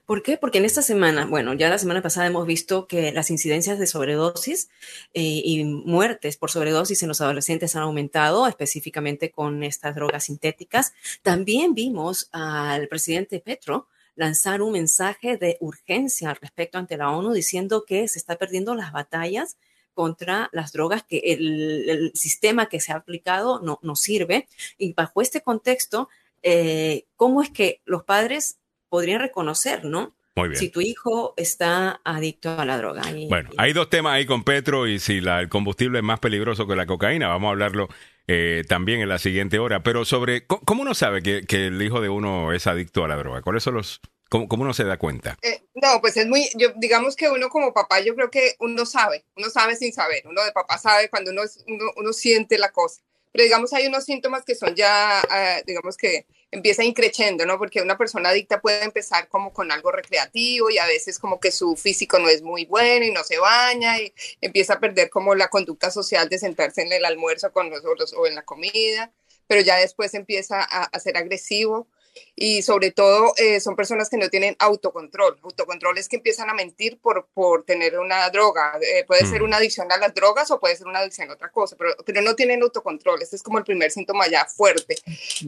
[0.07, 0.37] ¿Por qué?
[0.37, 3.87] Porque en esta semana, bueno, ya la semana pasada hemos visto que las incidencias de
[3.87, 4.69] sobredosis
[5.15, 10.93] eh, y muertes por sobredosis en los adolescentes han aumentado, específicamente con estas drogas sintéticas.
[11.23, 13.87] También vimos al presidente Petro
[14.17, 18.75] lanzar un mensaje de urgencia al respecto ante la ONU diciendo que se está perdiendo
[18.75, 19.57] las batallas
[19.99, 24.47] contra las drogas, que el, el sistema que se ha aplicado no, no sirve.
[24.79, 26.09] Y bajo este contexto,
[26.45, 30.15] eh, ¿cómo es que los padres podrían reconocer, ¿no?
[30.37, 30.61] Muy bien.
[30.61, 33.03] Si tu hijo está adicto a la droga.
[33.11, 36.21] Y- Bueno, hay dos temas ahí con Petro y si la- el combustible es más
[36.21, 37.89] peligroso que la cocaína, vamos a hablarlo
[38.29, 39.83] eh, también en la siguiente hora.
[39.83, 43.17] Pero sobre, ¿cómo, uno sabe que, que el hijo de uno es adicto a la
[43.17, 43.43] droga?
[43.43, 45.37] ¿Cuáles son los, cómo, cómo uno se da cuenta?
[45.43, 48.87] Eh, no, pues es muy, yo digamos que uno como papá, yo creo que uno
[48.87, 52.71] sabe, uno sabe sin saber, uno de papá sabe cuando uno, uno, uno siente la
[52.71, 53.03] cosa.
[53.33, 57.59] Pero digamos hay unos síntomas que son ya, ah, digamos que empieza increciendo, ¿no?
[57.59, 61.53] Porque una persona adicta puede empezar como con algo recreativo y a veces como que
[61.53, 65.35] su físico no es muy bueno y no se baña y empieza a perder como
[65.35, 69.13] la conducta social de sentarse en el almuerzo con los otros o en la comida,
[69.47, 71.87] pero ya después empieza a, a ser agresivo
[72.35, 75.39] y sobre todo eh, son personas que no tienen autocontrol.
[75.43, 78.79] Autocontrol es que empiezan a mentir por, por tener una droga.
[78.81, 79.45] Eh, puede ser Mm.
[79.45, 82.23] una adicción a las drogas o puede ser una adicción a otra cosa, pero, pero
[82.23, 83.23] no tienen autocontrol.
[83.23, 84.97] Este es como el primer síntoma ya fuerte,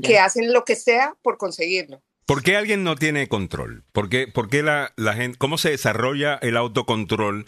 [0.02, 2.02] que hacen lo que sea por conseguirlo.
[2.26, 3.84] ¿Por qué alguien no tiene control?
[3.92, 7.44] ¿Por qué, por qué la, la gente, cómo se desarrolla el autocontrol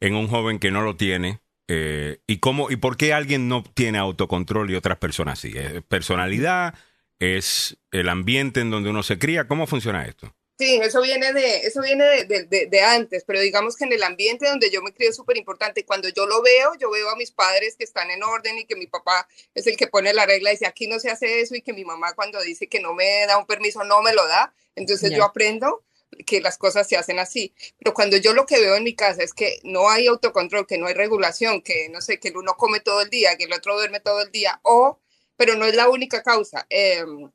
[0.00, 1.40] en un joven que no lo tiene?
[1.68, 5.52] Eh, ¿y, cómo, ¿Y por qué alguien no tiene autocontrol y otras personas sí?
[5.54, 6.74] ¿Es personalidad?
[7.18, 9.46] ¿Es el ambiente en donde uno se cría?
[9.46, 10.34] ¿Cómo funciona esto?
[10.56, 13.92] Sí, eso viene de, eso viene de, de- de- de antes, pero digamos que en
[13.92, 15.84] el ambiente donde yo me crié es súper importante.
[15.84, 18.76] Cuando yo lo veo, yo veo a mis padres que están en orden y que
[18.76, 21.56] mi papá es el que pone la regla y dice aquí no se hace eso
[21.56, 24.26] y que mi mamá cuando dice que no me da un permiso no me lo
[24.28, 24.54] da.
[24.76, 25.16] Entonces Ya.
[25.18, 25.82] yo aprendo
[26.24, 27.52] que las cosas se hacen así.
[27.78, 30.78] Pero cuando yo lo que veo en mi casa es que no hay autocontrol, que
[30.78, 33.52] no hay regulación, que no sé, que el uno come todo el día, que el
[33.52, 35.00] otro duerme todo el día, o,
[35.36, 36.66] pero no es la única causa.
[36.70, 37.30] em,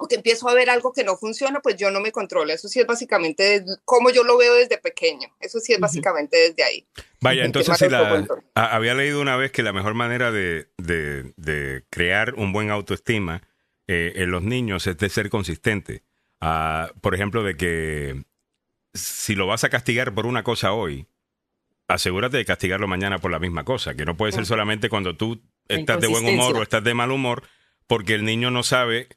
[0.00, 2.52] o que empiezo a ver algo que no funciona, pues yo no me controlo.
[2.52, 5.26] Eso sí es básicamente desde- como yo lo veo desde pequeño.
[5.40, 6.86] Eso sí es básicamente desde ahí.
[7.20, 7.98] Vaya, entonces si la,
[8.54, 12.70] a- había leído una vez que la mejor manera de, de- de crear un buen
[12.70, 13.42] autoestima
[13.88, 16.04] eh, en los niños es de ser consistente.
[16.40, 18.22] Ah, por ejemplo, de que
[18.94, 21.08] si lo vas a castigar por una cosa hoy,
[21.88, 25.42] asegúrate de castigarlo mañana por la misma cosa, que no puede ser solamente cuando tú
[25.68, 27.42] estás de buen humor o estás de mal humor,
[27.86, 29.08] porque el niño no sabe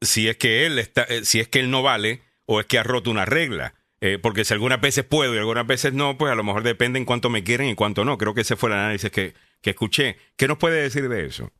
[0.00, 2.78] si es que él está, eh, si es que él no vale o es que
[2.78, 3.74] ha roto una regla.
[4.00, 6.98] Eh, porque si algunas veces puedo y algunas veces no, pues a lo mejor depende
[6.98, 8.18] en cuánto me quieren y cuánto no.
[8.18, 10.16] Creo que ese fue el análisis que, que escuché.
[10.36, 11.52] ¿Qué nos puede decir de eso?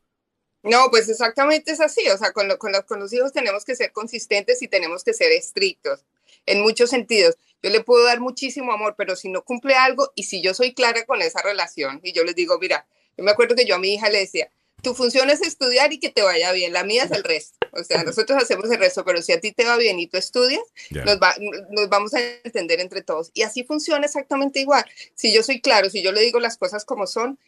[0.64, 2.08] No, pues exactamente es así.
[2.08, 5.04] O sea, con, lo- con, los- con los hijos tenemos que ser consistentes y tenemos
[5.04, 6.04] que ser estrictos
[6.46, 7.36] en muchos sentidos.
[7.62, 10.74] Yo le puedo dar muchísimo amor, pero si no cumple algo y si yo soy
[10.74, 13.78] clara con esa relación y yo les digo, mira, yo me acuerdo que yo a
[13.78, 14.50] mi hija le decía,
[14.82, 17.56] tu función es estudiar y que te vaya bien, la mía es el resto.
[17.72, 20.16] O sea, nosotros hacemos el resto, pero si a ti te va bien y tú
[20.16, 21.34] estudias, nos, va,
[21.70, 23.30] nos vamos a entender entre todos.
[23.32, 24.84] Y así funciona exactamente igual.
[25.14, 27.38] Si yo soy claro, si yo le digo las cosas como son,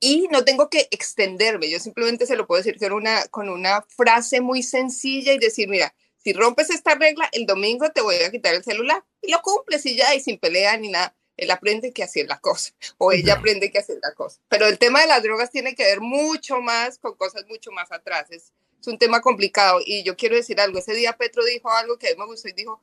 [0.00, 3.82] y no tengo que extenderme, yo simplemente se lo puedo decir con una, con una
[3.88, 8.30] frase muy sencilla y decir, mira, si rompes esta regla, el domingo te voy a
[8.30, 11.14] quitar el celular y lo cumples y ya, y sin pelea ni nada.
[11.38, 14.40] Él aprende que hacer la cosa o ella aprende que hacer la cosa.
[14.48, 17.90] Pero el tema de las drogas tiene que ver mucho más con cosas mucho más
[17.90, 18.30] atrás.
[18.30, 20.78] Es, es un tema complicado y yo quiero decir algo.
[20.78, 22.82] Ese día Petro dijo algo que a mí me gustó y dijo,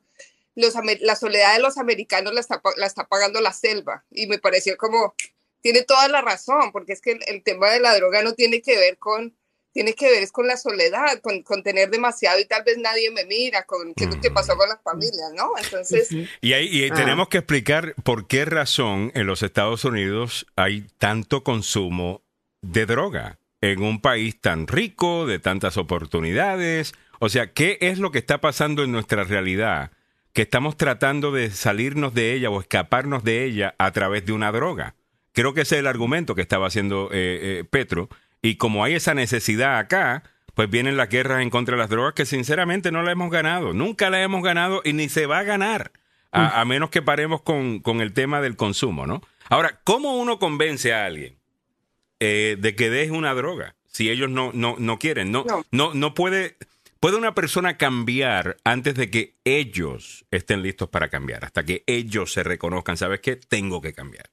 [0.54, 4.04] los, la soledad de los americanos la está, la está pagando la selva.
[4.10, 5.14] Y me pareció como,
[5.60, 8.62] tiene toda la razón, porque es que el, el tema de la droga no tiene
[8.62, 9.36] que ver con
[9.76, 13.10] tiene que ver es con la soledad, con, con, tener demasiado y tal vez nadie
[13.10, 15.50] me mira, con qué es lo que pasó con las familias, ¿no?
[15.62, 16.08] Entonces...
[16.40, 16.94] Y, ahí, y Ah.
[16.94, 22.22] tenemos que explicar por qué razón en los Estados Unidos hay tanto consumo
[22.62, 26.94] de droga en un país tan rico, de tantas oportunidades.
[27.18, 29.90] O sea, ¿qué es lo que está pasando en nuestra realidad?
[30.32, 34.52] Que estamos tratando de salirnos de ella o escaparnos de ella a través de una
[34.52, 34.94] droga.
[35.32, 38.08] Creo que ese es el argumento que estaba haciendo eh, eh, Petro.
[38.46, 40.22] Y como hay esa necesidad acá,
[40.54, 43.72] pues vienen las guerras en contra de las drogas que sinceramente no la hemos ganado.
[43.72, 45.90] Nunca la hemos ganado y ni se va a ganar.
[46.30, 49.20] A, a menos que paremos con, con, el tema del consumo, ¿no?
[49.48, 51.38] Ahora, ¿cómo uno convence a alguien
[52.20, 55.32] eh, de que deje una droga si ellos no, no, no quieren?
[55.32, 56.56] No, no, no, no puede...
[57.00, 61.44] ¿Puede una persona cambiar antes de que ellos estén listos para cambiar?
[61.44, 63.36] Hasta que ellos se reconozcan, ¿sabes qué?
[63.36, 64.30] Tengo que cambiar.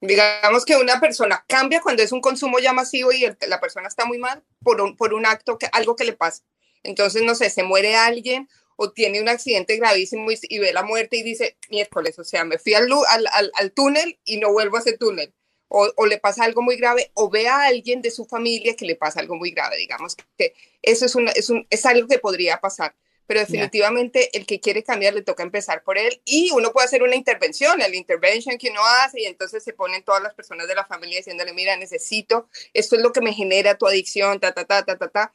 [0.00, 3.86] Digamos que una persona cambia cuando es un consumo ya masivo y el, la persona
[3.86, 6.42] está muy mal por un, por un acto, que, algo que le pasa.
[6.82, 11.18] Entonces, no sé, se muere alguien o tiene un accidente gravísimo y, ve la muerte
[11.18, 14.78] y dice, miércoles, o sea, me fui al, al, al, al túnel y no vuelvo
[14.78, 15.34] a ese túnel.
[15.68, 18.86] O, o, le pasa algo muy grave, o ve a alguien de su familia que
[18.86, 19.76] le pasa algo muy grave.
[19.76, 22.96] Digamos que eso es, una, es, un, es algo que podría pasar
[23.30, 24.40] pero definitivamente yeah.
[24.40, 27.80] el que quiere cambiar le toca empezar por él y uno puede hacer una intervención,
[27.80, 31.18] el intervention que uno hace y entonces se ponen todas las personas de la familia
[31.18, 34.98] diciéndole, mira, necesito, esto es lo que me genera tu adicción, ta, ta, ta, ta,
[34.98, 35.32] ta, ta,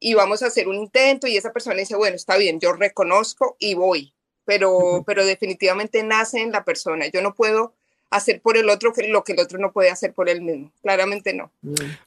[0.00, 3.54] y vamos a hacer un intento y esa persona dice, bueno, está bien, yo reconozco
[3.60, 4.12] y voy,
[4.44, 5.04] pero, uh -huh.
[5.06, 7.76] pero definitivamente nace en la persona, yo no puedo
[8.10, 10.72] hacer por el otro lo que el otro no puede hacer por él mismo.
[10.82, 11.52] Claramente no.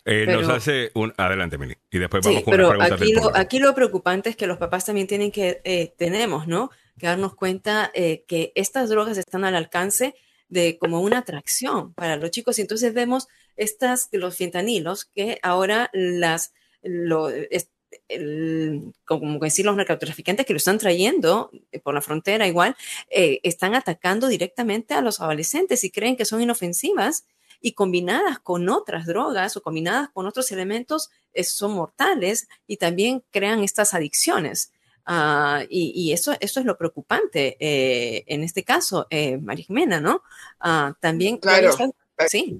[0.05, 1.13] Eh, pero, nos hace un...
[1.17, 1.77] Adelante, Mili.
[1.91, 4.47] Y después vamos sí, con pero una pregunta aquí lo, aquí lo preocupante es que
[4.47, 6.71] los papás también tienen que, eh, tenemos, ¿no?
[6.97, 10.15] Que darnos cuenta eh, que estas drogas están al alcance
[10.47, 12.57] de como una atracción para los chicos.
[12.57, 17.69] Y entonces vemos estas, los fentanilos, que ahora las, lo, es,
[18.09, 22.75] el, como decir los narcotraficantes que lo están trayendo eh, por la frontera igual,
[23.09, 27.25] eh, están atacando directamente a los adolescentes y creen que son inofensivas
[27.61, 33.23] y combinadas con otras drogas o combinadas con otros elementos eh, son mortales y también
[33.31, 34.71] crean estas adicciones.
[35.07, 40.21] Uh, y, y, eso, eso es lo preocupante eh, en este caso, eh, Marijmena, ¿no?
[40.63, 41.71] Uh, también, claro.
[42.27, 42.59] Sí.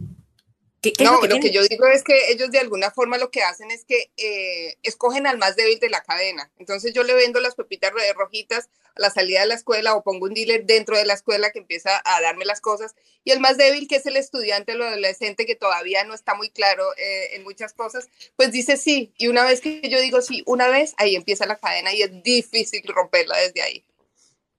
[0.81, 3.17] ¿Qué, qué no, lo, que, lo que, yo digo es que ellos de alguna forma
[3.17, 6.51] lo que hacen es que eh, escogen al más débil de la cadena.
[6.57, 10.25] Entonces yo le vendo las pepitas rojitas a la salida de la escuela o pongo
[10.25, 12.95] un dealer dentro de la escuela que empieza a darme las cosas.
[13.25, 16.49] Y el más débil, que es el estudiante, el adolescente que todavía no está muy
[16.49, 18.07] claro eh, en muchas cosas,
[18.37, 19.13] pues dice sí.
[19.17, 22.23] Y una vez que yo digo sí, una vez, ahí empieza la cadena y es
[22.23, 23.83] difícil romperla desde ahí.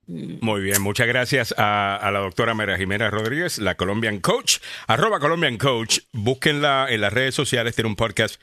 [0.07, 5.21] Muy bien, muchas gracias a, a, la doctora Mera Jiménez Rodríguez, la Colombian Coach, arroba
[5.21, 8.43] Colombian Coach, búsquenla en las redes sociales, tiene un podcast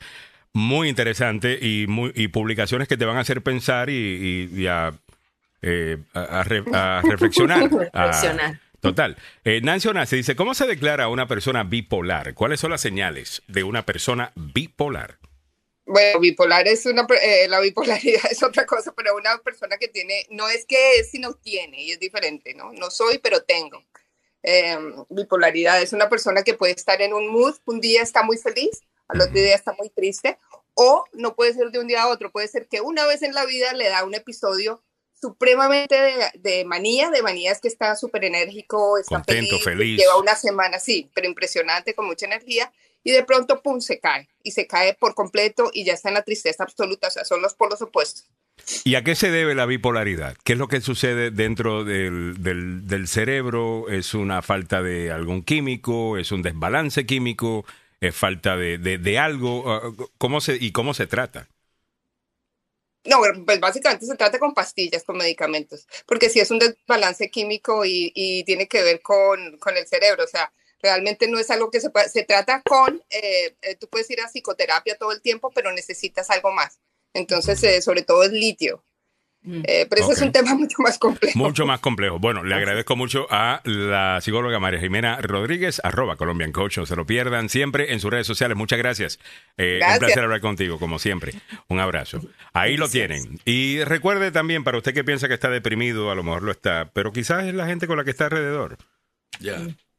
[0.54, 4.66] muy interesante y, muy, y publicaciones que te van a hacer pensar y, y, y
[4.66, 4.92] a,
[5.62, 7.70] eh, a, re, a, reflexionar.
[7.92, 8.60] reflexionar.
[8.80, 9.16] Total.
[9.44, 12.34] Eh, Nancy Onassi dice, ¿cómo se declara una persona bipolar?
[12.34, 15.18] ¿Cuáles son las señales de una persona bipolar?
[15.88, 20.26] Bueno, bipolar es una, eh, la bipolaridad es otra cosa, pero una persona que tiene,
[20.30, 22.72] no es que es, sino tiene, y es diferente, ¿no?
[22.74, 23.82] No soy, pero tengo.
[24.42, 24.76] Eh,
[25.08, 28.82] bipolaridad es una persona que puede estar en un mood, un día está muy feliz,
[29.08, 30.38] al otro día está muy triste,
[30.74, 33.32] o no puede ser de un día a otro, puede ser que una vez en
[33.32, 34.82] la vida le da un episodio
[35.18, 40.18] supremamente de, de manía, de manía es que está súper enérgico, está Contento, feliz, lleva
[40.18, 42.70] una semana, sí, pero impresionante, con mucha energía,
[43.04, 46.14] y de pronto, pum, se cae, y se cae por completo y ya está en
[46.14, 48.26] la tristeza absoluta, o sea, son los polos opuestos.
[48.84, 50.36] ¿Y a qué se debe la bipolaridad?
[50.44, 53.88] ¿Qué es lo que sucede dentro del, del, del cerebro?
[53.88, 56.18] ¿Es una falta de algún químico?
[56.18, 57.64] ¿Es un desbalance químico?
[58.00, 59.94] ¿Es falta de, de, de algo?
[60.18, 61.48] ¿Cómo se, ¿Y cómo se trata?
[63.04, 67.84] No, pues básicamente se trata con pastillas, con medicamentos, porque si es un desbalance químico
[67.84, 71.70] y, y tiene que ver con, con, el cerebro, o sea, realmente no es algo
[71.70, 75.20] que se puede, se trata con, eh, eh, tú puedes ir a psicoterapia todo el
[75.20, 76.80] tiempo, pero necesitas algo más.
[77.14, 78.84] Entonces, eh, sobre todo es litio.
[79.42, 79.62] Mm.
[79.64, 81.38] Eh, pero ese es un tema mucho más complejo.
[81.38, 82.18] Mucho más complejo.
[82.18, 86.78] Bueno, le agradezco mucho a la psicóloga María Jimena Rodríguez, arroba Colombian Coach.
[86.78, 88.56] No se lo pierdan siempre en sus redes sociales.
[88.56, 89.18] Muchas gracias.
[89.56, 90.00] Eh, Gracias.
[90.00, 91.34] Un placer hablar contigo, como siempre.
[91.68, 92.20] Un abrazo.
[92.52, 93.40] Ahí lo tienen.
[93.44, 96.90] Y recuerde también, para usted que piensa que está deprimido, a lo mejor lo está,
[96.92, 98.76] pero quizás es la gente con la que está alrededor.
[99.40, 99.58] Ya.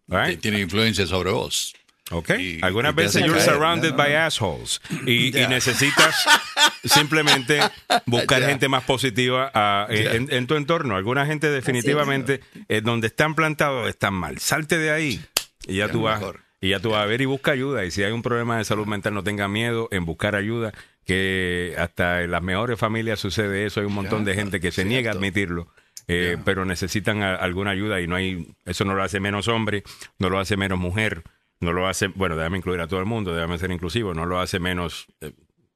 [0.09, 0.39] Right?
[0.41, 1.73] Tiene influencia sobre vos.
[2.11, 2.31] Ok.
[2.39, 3.51] Y- Algunas y veces you're caer.
[3.51, 4.17] surrounded No, by no.
[4.19, 5.47] assholes y, y Ya.
[5.47, 6.15] necesitas
[6.83, 7.59] simplemente
[8.05, 8.47] buscar Ya.
[8.49, 10.95] gente más positiva ah, eh, en, en tu entorno.
[10.95, 14.39] Alguna gente definitivamente eh, donde están plantados están mal.
[14.39, 15.21] Salte de ahí
[15.67, 16.19] y ya, Ya, tú vas.
[16.19, 16.41] mejor.
[16.61, 17.85] Y ya tú vas a ver y busca ayuda.
[17.85, 20.73] Y si hay un problema de salud mental, no tenga miedo en buscar ayuda,
[21.05, 23.79] que hasta en las mejores familias sucede eso.
[23.79, 25.69] Hay un montón de gente que se niega a admitirlo.
[26.09, 29.83] Eh, pero necesitan a- alguna ayuda y no hay eso no lo hace menos hombre
[30.17, 31.23] no lo hace menos mujer
[31.61, 34.39] no lo hace bueno déjame incluir a todo el mundo déjame ser inclusivo no lo
[34.39, 35.31] hace menos eh,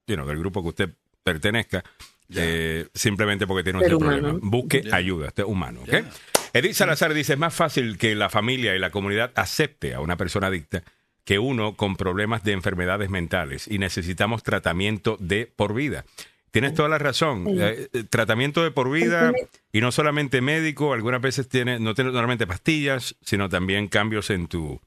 [0.07, 0.89] you know, del grupo que usted
[1.23, 1.83] pertenezca
[2.35, 4.33] eh, simplemente porque tiene un Ser problema.
[4.41, 5.81] Busque ayuda usted es humano.
[6.53, 10.17] Edith Salazar dice es más fácil que la familia y la comunidad acepte a una
[10.17, 10.83] persona adicta
[11.25, 16.05] que uno con problemas de enfermedades mentales y necesitamos tratamiento de por vida.
[16.53, 17.47] Tienes toda la razón.
[17.47, 19.33] Eh, eh, tratamiento de por vida
[19.71, 24.47] y no solamente médico, algunas veces tiene, no tiene solamente pastillas, sino también cambios en
[24.47, 24.79] tu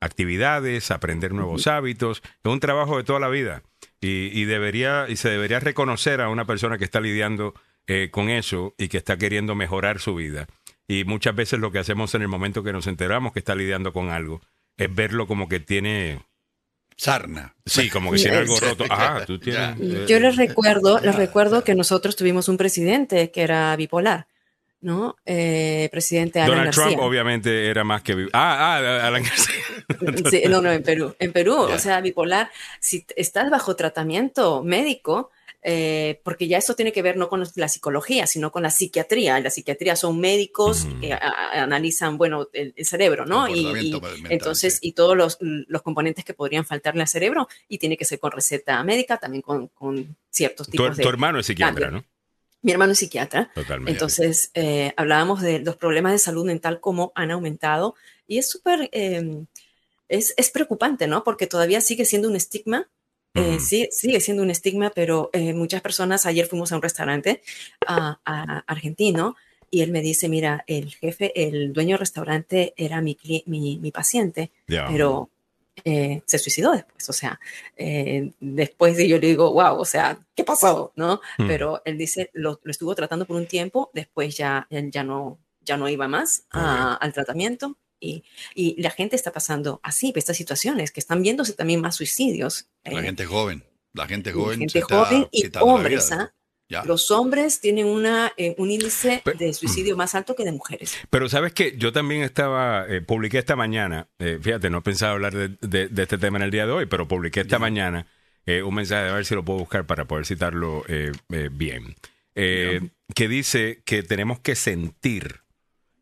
[0.00, 2.22] actividades, aprender nuevos hábitos.
[2.24, 3.62] Es un trabajo de toda la vida
[4.00, 7.54] y, y debería y se debería reconocer a una persona que está lidiando
[7.88, 10.46] eh, con eso y que está queriendo mejorar su vida.
[10.86, 13.92] Y muchas veces lo que hacemos en el momento que nos enteramos que está lidiando
[13.92, 14.40] con algo
[14.76, 16.20] es verlo como que tiene,
[16.96, 17.54] Sarna.
[17.66, 18.84] sí, como que tiene algo roto.
[18.90, 19.76] Ah, tú tienes.
[19.80, 24.26] eh, Yo les recuerdo, les recuerdo que nosotros tuvimos un presidente que era bipolar,
[24.80, 25.16] ¿no?
[25.26, 26.84] Eh, presidente Alan Donald García.
[26.96, 28.28] Trump obviamente era más que...
[28.32, 29.54] Ah, ah, Alan García.
[30.30, 31.14] Sí, no, no, en Perú.
[31.18, 35.30] En Perú, o sea, bipolar, si estás bajo tratamiento médico,
[35.62, 39.38] eh, porque ya esto tiene que ver no con la psicología, sino con la psiquiatría.
[39.40, 41.00] La psiquiatría son médicos Ujú.
[41.00, 43.46] que a- a- analizan, bueno, el, el cerebro, ¿no?
[43.48, 44.88] Y, Comportamiento y mental, entonces, sí.
[44.88, 48.32] y todos los, los componentes que podrían faltarle al cerebro, y tiene que ser con
[48.32, 51.02] receta médica, también con, con ciertos Tu, tipos de...
[51.02, 52.00] tu hermano es psiquiatra, cambio.
[52.00, 52.04] ¿no?
[52.62, 53.50] Mi hermano es psiquiatra.
[53.54, 53.90] Totalmente.
[53.92, 57.94] Entonces, eh, hablábamos de los problemas de salud mental, cómo han aumentado,
[58.26, 59.44] y es súper, eh,
[60.08, 61.24] es, es preocupante, ¿no?
[61.24, 62.88] Porque todavía sigue siendo un estigma,
[63.34, 67.42] eh, sí, sigue siendo un estigma, pero eh, muchas personas, ayer fuimos a un restaurante
[67.86, 69.36] a, a- argentino,
[69.70, 73.16] y él me dice, mira, el jefe, el dueño del restaurante era mi,
[73.46, 74.50] mi, mi paciente,
[74.92, 75.30] pero
[75.84, 77.40] eh, se suicidó después, o sea,
[77.78, 80.92] eh, después de yo le digo, wow, o sea, ¿qué pasó?
[80.96, 81.22] ¿No?
[81.38, 81.46] Mm.
[81.46, 85.38] Pero él dice, lo, lo estuvo tratando por un tiempo, después ya, él ya, no,
[85.62, 87.78] ya no iba más a- al tratamiento.
[88.02, 88.24] Y,
[88.54, 92.66] y la gente está pasando así, por estas situaciones, que están viéndose también más suicidios.
[92.84, 93.62] La eh, gente joven.
[93.94, 94.54] La gente y joven.
[94.54, 96.10] se gente está joven y quitando la hombres.
[96.10, 96.22] vida.
[96.22, 96.34] ¿ah?
[96.68, 96.84] Ya.
[96.84, 100.96] Los hombres tienen una, eh, un índice Pe- de suicidio más alto que de mujeres.
[101.10, 105.34] Pero sabes que yo también estaba, eh, publiqué esta mañana, eh, fíjate, no pensaba hablar
[105.34, 108.06] de, de- de este tema en el día de hoy, pero publiqué esta mañana
[108.46, 111.94] eh, un mensaje, a ver si lo puedo buscar para poder citarlo eh, eh, bien,
[112.34, 112.80] eh,
[113.14, 115.41] que dice que tenemos que sentir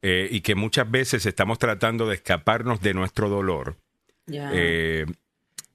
[0.02, 3.76] eh, y que muchas veces estamos tratando de escaparnos de nuestro dolor.
[4.52, 5.06] Eh,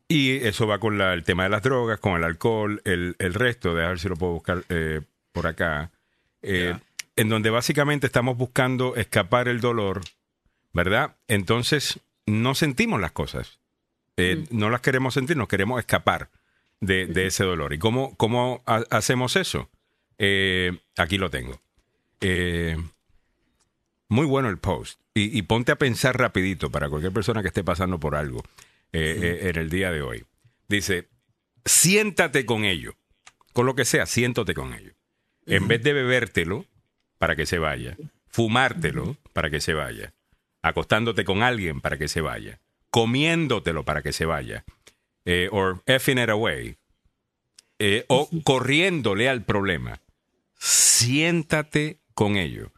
[0.07, 3.33] y eso va con la- el tema de las drogas, con el alcohol, el, el
[3.33, 5.01] resto, de a ver si lo puedo buscar eh,
[5.31, 5.91] por acá,
[6.41, 6.75] eh,
[7.15, 10.01] en donde básicamente estamos buscando escapar el dolor,
[10.73, 11.15] ¿verdad?
[11.27, 13.59] Entonces no sentimos las cosas,
[14.17, 16.29] Eh, no las queremos sentir, nos queremos escapar
[16.79, 17.73] de, de ese dolor.
[17.73, 19.69] ¿Y cómo, cómo ha- hacemos eso?
[20.17, 21.59] Eh, aquí lo tengo.
[22.21, 22.77] Eh,
[24.09, 24.99] muy bueno el post.
[25.13, 28.43] Y, y ponte a pensar rapidito para cualquier persona que esté pasando por algo
[28.97, 30.25] eh, eh, en el día de hoy.
[30.69, 31.09] Dice,
[31.65, 32.95] siéntate con ello.
[33.51, 34.93] Con lo que sea, siéntate con ello.
[35.45, 36.65] En vez de bebértelo
[37.17, 37.97] para que se vaya,
[38.27, 40.13] fumártelo para que se vaya,
[40.61, 44.63] acostándote con alguien para que se vaya, comiéndotelo para que se vaya,
[45.25, 46.77] eh, or effing it away,
[48.07, 49.99] o corriéndole al problema.
[50.57, 52.71] Siéntate con ello,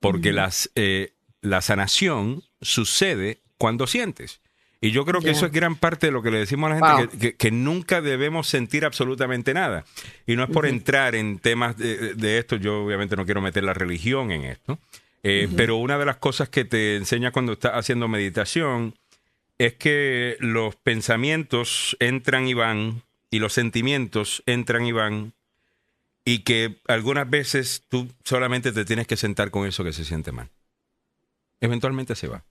[0.00, 4.40] porque las, eh, la sanación sucede cuando sientes.
[4.82, 6.80] Y yo creo que eso es gran parte de lo que le decimos a la
[6.96, 7.10] gente, Wow.
[7.10, 9.84] que, que- que nunca debemos sentir absolutamente nada.
[10.26, 13.62] Y no es por entrar en temas de, de esto, yo obviamente no quiero meter
[13.62, 14.78] la religión en esto,
[15.22, 18.94] eh, pero una de las cosas que te enseña cuando estás haciendo meditación
[19.58, 25.34] es que los pensamientos entran y van y los sentimientos entran y van
[26.24, 30.32] y que algunas veces tú solamente te tienes que sentar con eso que se siente
[30.32, 30.50] mal.
[31.60, 32.44] Eventualmente se va.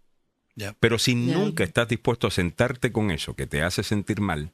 [0.80, 4.52] Pero si nunca estás dispuesto a sentarte con eso que te hace sentir mal,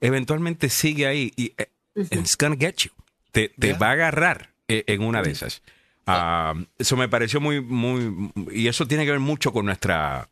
[0.00, 2.90] eventualmente sigue ahí y eh, it's gonna get you.
[3.32, 5.62] Te, te va a agarrar eh, en una de esas.
[6.06, 10.28] Ah, eso me pareció muy, muy, y eso tiene que ver mucho con nuestra,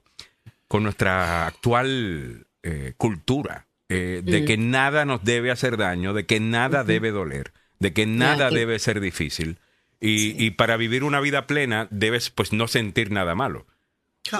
[0.68, 4.44] con nuestra actual eh, cultura, eh, de Mm.
[4.44, 7.52] que nada nos debe hacer daño, de que nada debe doler,
[7.82, 9.58] de que nada que- debe ser difícil.
[10.00, 13.66] Y, y para vivir una vida plena debes pues no sentir nada malo.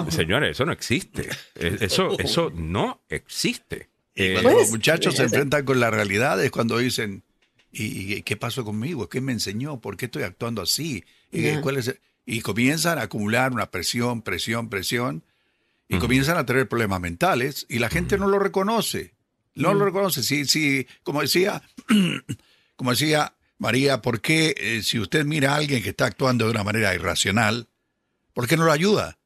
[0.08, 1.28] Señores, eso no existe.
[1.56, 3.88] Eh, Eso, eso no existe.
[4.14, 5.36] Y Eh, cuando Pues, los muchachos se fíjate.
[5.36, 7.22] enfrentan con la realidad es cuando dicen,
[7.72, 9.08] ¿y, y qué pasó conmigo?
[9.08, 9.80] ¿Qué me enseñó?
[9.80, 11.04] ¿Por qué estoy actuando así?
[11.32, 15.22] ¿Y, cuál es- y comienzan a acumular una presión, presión, presión,
[15.88, 19.12] y comienzan a tener problemas mentales, y la gente no lo reconoce.
[19.54, 20.22] No lo reconoce.
[20.22, 21.60] Sí, sí, como decía,
[22.76, 26.50] como decía María, ¿por qué eh, si usted mira a alguien que está actuando de
[26.50, 27.68] una manera irracional,
[28.34, 29.18] ¿por qué no lo ayuda?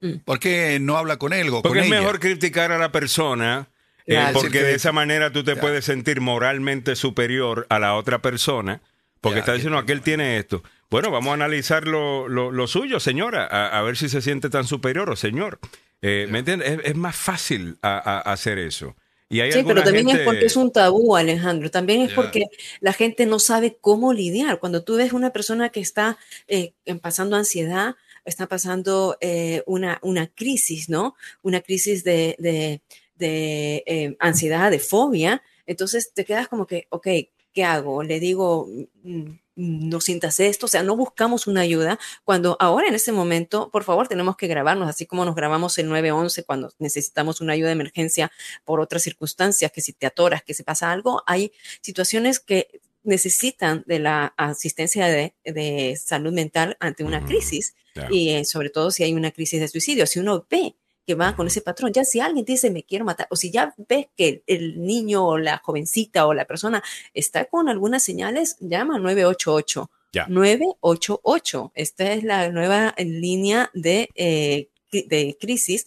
[0.00, 0.18] Mm.
[0.24, 2.00] ¿Por qué no habla con él o Porque con es ella?
[2.00, 3.68] mejor criticar a la persona,
[4.06, 4.40] eh, Claro.
[4.40, 8.80] porque de esa manera tú te puedes sentir moralmente superior a la otra persona,
[9.20, 10.62] porque Ya, está que- diciendo, aquel tiene esto.
[10.90, 14.48] Bueno, vamos a analizar lo, lo- lo suyo, señora, a, a ver si se siente
[14.48, 15.58] tan superior o señor.
[16.00, 16.70] Eh, ¿Me entiendes?
[16.70, 18.96] Es, es más fácil a- a- hacer eso.
[19.30, 21.70] Y hay Sí, pero también gente- es porque es un tabú, Alejandro.
[21.70, 22.14] También es Ya.
[22.16, 22.44] porque
[22.80, 24.58] la gente no sabe cómo lidiar.
[24.58, 26.72] Cuando tú ves una persona que está eh,
[27.02, 31.14] pasando ansiedad, está pasando eh, una, una crisis, ¿no?
[31.42, 32.80] Una crisis de, de-
[33.16, 37.08] de, eh, ansiedad, de fobia, entonces te quedas como que, ok,
[37.52, 38.02] ¿qué hago?
[38.04, 38.68] Le digo,
[39.02, 43.70] mm, no sientas esto, o sea, no buscamos una ayuda cuando ahora en este momento,
[43.70, 47.68] por favor, tenemos que grabarnos, así como nos grabamos el 911 cuando necesitamos una ayuda
[47.68, 48.30] de emergencia
[48.64, 51.50] por otras circunstancias, que si te atoras, que se pasa algo, hay
[51.80, 58.14] situaciones que necesitan de la asistencia de, de salud mental ante una crisis claro.
[58.14, 60.06] y eh, sobre todo si hay una crisis de suicidio.
[60.06, 60.76] Si uno ve
[61.08, 63.50] que va con ese patrón, ya si alguien te dice me quiero matar, o si
[63.50, 66.82] ya ves que el, niño o la jovencita o la persona
[67.14, 69.90] está con algunas señales, llama 988.
[70.12, 70.26] Ya.
[70.28, 71.72] 988.
[71.74, 75.86] Esta es la nueva línea de, eh, de crisis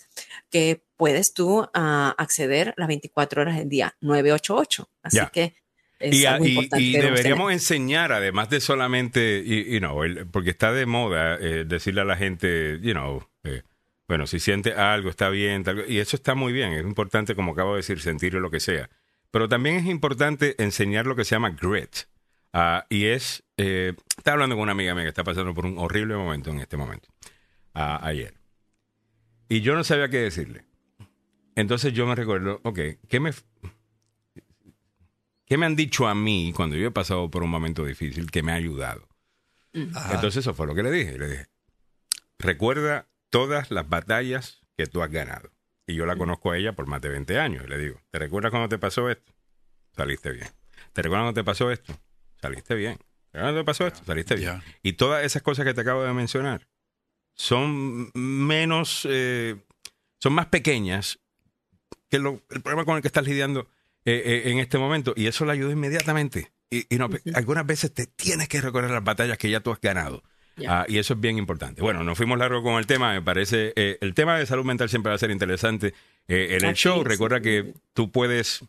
[0.50, 3.96] que puedes tú ah, acceder las 24 horas del día.
[4.02, 4.90] 988.
[5.04, 5.30] Así Ya.
[5.30, 5.54] que
[6.00, 6.84] es y, algo y- importante.
[6.84, 7.54] y deberíamos tener.
[7.54, 12.06] enseñar, además de solamente, y, y no, el- porque está de moda eh, decirle a
[12.06, 13.24] la gente, you know,
[14.12, 17.54] bueno, si siente algo, está bien, tal- y eso está muy bien, es importante, como
[17.54, 18.90] acabo de decir, sentir lo que sea.
[19.32, 21.96] Pero también es importante enseñar lo que se llama grit.
[22.52, 25.78] Ah, y es, eh, estaba hablando con una amiga mía que está pasando por un
[25.78, 27.08] horrible momento en este momento,
[27.74, 28.34] ah, ayer.
[29.48, 30.66] Y yo no sabía qué decirle.
[31.56, 33.32] Entonces yo me recuerdo, ok, ¿qué me,
[35.46, 38.44] ¿Qué me han dicho a mí cuando yo he pasado por un momento difícil que
[38.44, 39.08] me ha ayudado?
[39.96, 40.16] Ajá.
[40.16, 41.18] Entonces eso fue lo que le dije.
[41.18, 41.46] Le dije,
[42.40, 45.50] recuerda todas las batallas que tú has ganado.
[45.88, 47.64] Y yo la conozco a ella por más de 20 años.
[47.66, 49.34] Y le digo, ¿te recuerdas cuando te pasó esto?
[49.96, 50.48] Saliste bien.
[50.94, 51.94] ¿Te recuerdas cuando te pasó esto?
[52.40, 52.98] Saliste bien.
[52.98, 54.04] ¿Te recuerdas cuando te pasó esto?
[54.06, 54.62] Saliste bien.
[54.84, 56.68] Y todas esas cosas que te acabo de mencionar
[57.34, 59.56] son menos, eh,
[60.20, 61.20] son más pequeñas
[62.10, 63.68] que lo- el problema con el que estás lidiando
[64.06, 65.14] eh, eh, en este momento.
[65.16, 66.52] Y eso le ayuda inmediatamente.
[66.70, 69.80] Y, y no, algunas veces te tienes que recordar las batallas que ya tú has
[69.82, 70.24] ganado.
[70.68, 71.82] Ah, y eso es bien importante.
[71.82, 73.74] Bueno, nos fuimos largo con el tema, me parece.
[73.76, 75.94] eh, el tema de salud mental siempre va a ser interesante
[76.28, 77.04] eh, en el show.
[77.04, 78.64] Recuerda que tú puedes,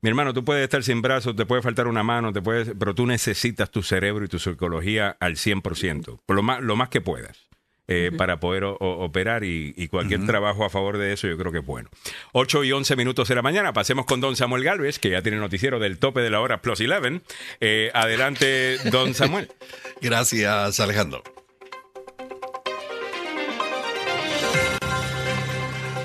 [0.00, 2.94] mi hermano, tú puedes estar sin brazos, te puede faltar una mano, te puedes, pero
[2.94, 7.00] tú necesitas tu cerebro y tu psicología al 100%, por lo más, lo más que
[7.00, 7.47] puedas.
[7.88, 11.50] Eh, para poder o- operar y, y cualquier trabajo a favor de eso yo creo
[11.50, 11.88] que es bueno.
[12.32, 15.38] 8 y 11 minutos de la mañana, pasemos con don Samuel Galvez, que ya tiene
[15.38, 17.22] noticiero del tope de la hora plus 11.
[17.60, 19.48] Eh, adelante, don Samuel.
[20.00, 21.22] Gracias, Alejandro.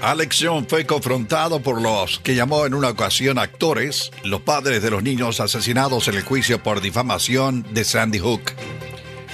[0.01, 4.91] Alex Jones fue confrontado por los que llamó en una ocasión actores, los padres de
[4.91, 8.51] los niños asesinados en el juicio por difamación de Sandy Hook.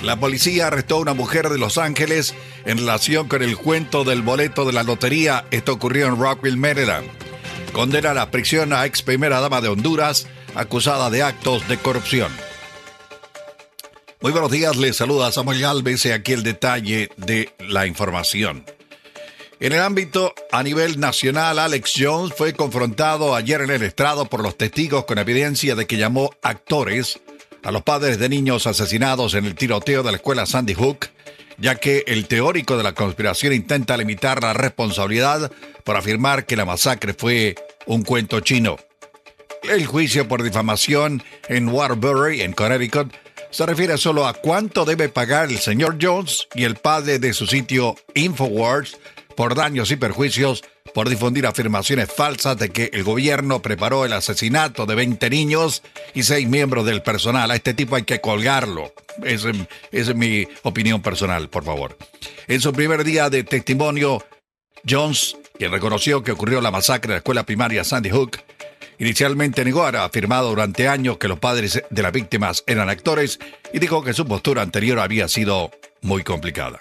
[0.02, 2.34] La policía arrestó a una mujer de Los Ángeles
[2.66, 5.46] en relación con el cuento del boleto de la lotería.
[5.52, 7.08] Esto ocurrió en Rockville, Maryland.
[7.74, 12.32] Condena a la prisión a ex primera dama de Honduras acusada de actos de corrupción.
[14.22, 18.66] Muy buenos días, les saluda Samuel Galvez y aquí el detalle de la información.
[19.62, 24.42] En el ámbito a nivel nacional, Alex Jones fue confrontado ayer en el estrado por
[24.42, 27.20] los testigos con evidencia de que llamó actores
[27.64, 31.08] a los padres de niños asesinados en el tiroteo de la escuela Sandy Hook,
[31.58, 35.52] ya que el teórico de la conspiración intenta limitar la responsabilidad
[35.84, 37.56] por afirmar que la masacre fue
[37.86, 38.78] un cuento chino.
[39.64, 43.14] El juicio por difamación en Waterbury, en Connecticut,
[43.52, 47.48] se refiere solo a cuánto debe pagar el señor Jones y el padre de su
[47.48, 48.98] sitio Infowars
[49.36, 54.86] por daños y perjuicios por difundir afirmaciones falsas de que el gobierno preparó el asesinato
[54.86, 55.84] de 20 niños
[56.14, 57.52] y 6 miembros del personal.
[57.52, 58.94] A este tipo hay que colgarlo.
[59.24, 59.52] Esa
[59.92, 61.98] es mi opinión personal, por favor.
[62.48, 64.24] En su primer día de testimonio,
[64.88, 68.40] Jones, quien reconoció que ocurrió la masacre en la escuela primaria Sandy Hook,
[69.00, 73.40] Inicialmente negó, ha afirmado durante años que los padres de las víctimas eran actores
[73.74, 75.72] y dijo que su postura anterior había sido
[76.02, 76.78] muy complicada.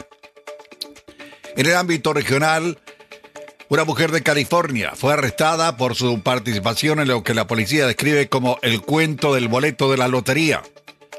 [1.57, 2.77] En el ámbito regional,
[3.71, 8.29] una mujer de California fue arrestada por su participación en lo que la policía describe
[8.29, 10.63] como el cuento del boleto de la lotería.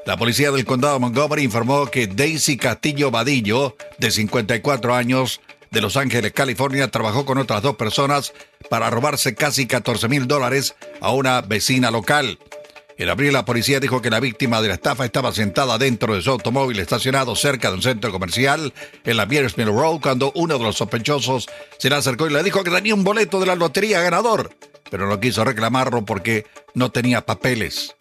[0.05, 5.81] La policía del condado de Montgomery informó que Daisy Castillo Vadillo, de 54 años, de
[5.81, 8.33] Los Ángeles, California, trabajó con otras dos personas
[8.69, 12.39] para robarse casi 14 mil dólares a una vecina local.
[12.99, 16.21] En abril, la policía dijo que la víctima de la estafa estaba sentada dentro de
[16.21, 18.73] su automóvil estacionado cerca de un centro comercial
[19.05, 21.47] en la Mill Road cuando uno de los sospechosos
[21.77, 24.53] se le acercó y le dijo que tenía un boleto de la lotería ganador,
[24.91, 27.95] pero no quiso reclamarlo porque no tenía papeles.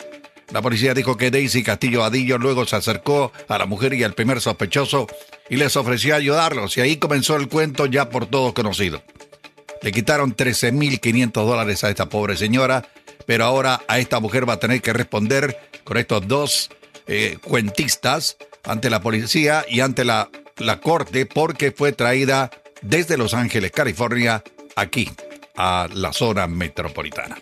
[0.50, 4.14] La policía dijo que Daisy Castillo Adillo luego se acercó a la mujer y al
[4.14, 5.06] primer sospechoso
[5.48, 9.00] y les ofreció ayudarlos y ahí comenzó el cuento ya por todos conocido.
[9.80, 12.84] Le quitaron 13.500 dólares a esta pobre señora,
[13.28, 16.70] pero ahora a esta mujer va a tener que responder con estos dos
[17.06, 22.50] eh, cuentistas ante la policía y ante la, la corte porque fue traída
[22.80, 24.42] desde Los Ángeles, California,
[24.76, 25.10] aquí,
[25.58, 27.36] a la zona metropolitana.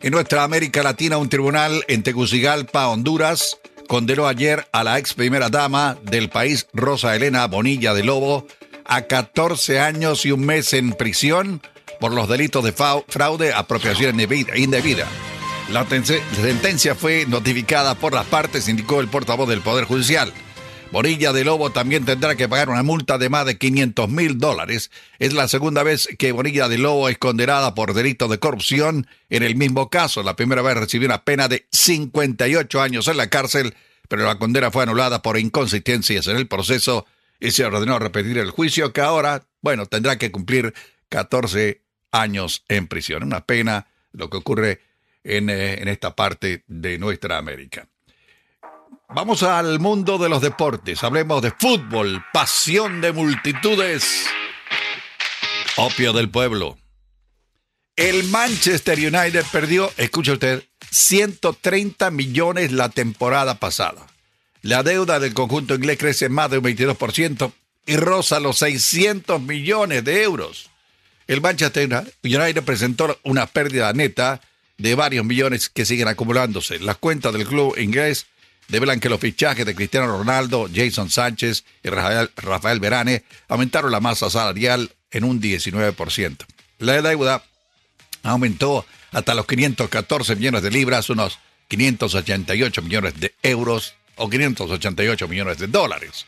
[0.00, 5.50] En nuestra América Latina, un tribunal en Tegucigalpa, Honduras, condenó ayer a la ex primera
[5.50, 8.46] dama del país, Rosa Elena Bonilla de Lobo,
[8.86, 11.60] a 14 años y un mes en prisión
[12.00, 15.06] por los delitos de fraude, apropiación indebida.
[15.70, 20.32] La sentencia fue notificada por las partes, indicó el portavoz del Poder Judicial.
[20.90, 24.90] Bonilla de Lobo también tendrá que pagar una multa de más de 500 mil dólares.
[25.18, 29.42] Es la segunda vez que Bonilla de Lobo es condenada por delito de corrupción en
[29.42, 30.22] el mismo caso.
[30.22, 33.74] La primera vez recibió una pena de 58 años en la cárcel,
[34.08, 37.04] pero la condena fue anulada por inconsistencias en el proceso
[37.38, 40.72] y se ordenó repetir el juicio que ahora, bueno, tendrá que cumplir
[41.10, 43.22] 14 años en prisión.
[43.22, 44.80] Una pena lo que ocurre
[45.24, 47.88] en, eh, en esta parte de nuestra América.
[49.10, 51.02] Vamos al mundo de los deportes.
[51.02, 54.26] Hablemos de fútbol, pasión de multitudes,
[55.76, 56.76] opio del pueblo.
[57.96, 64.06] El Manchester United perdió, escucha usted, 130 millones la temporada pasada.
[64.62, 67.52] La deuda del conjunto inglés crece más de un 22%
[67.86, 70.67] y roza los 600 millones de euros.
[71.28, 71.88] El Manchester
[72.24, 74.40] United presentó una pérdida neta
[74.78, 76.78] de varios millones que siguen acumulándose.
[76.78, 78.26] Las cuentas del club inglés
[78.68, 84.30] develan que los fichajes de Cristiano Ronaldo, Jason Sánchez y Rafael, Verane aumentaron la masa
[84.30, 86.46] salarial en un 19%.
[86.78, 87.44] La deuda
[88.22, 95.58] aumentó hasta los 514 millones de libras, unos 588 millones de euros o 588 millones
[95.58, 96.24] de dólares.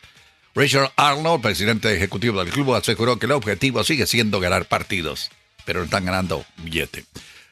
[0.55, 5.31] Richard Arnold, presidente ejecutivo del club, aseguró que el objetivo sigue siendo ganar partidos,
[5.65, 7.05] pero no están ganando billete.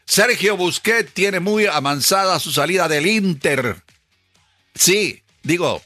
[0.05, 3.83] Sergio Busquets tiene muy avanzada su salida del Inter
[4.79, 5.81] Sí, digo,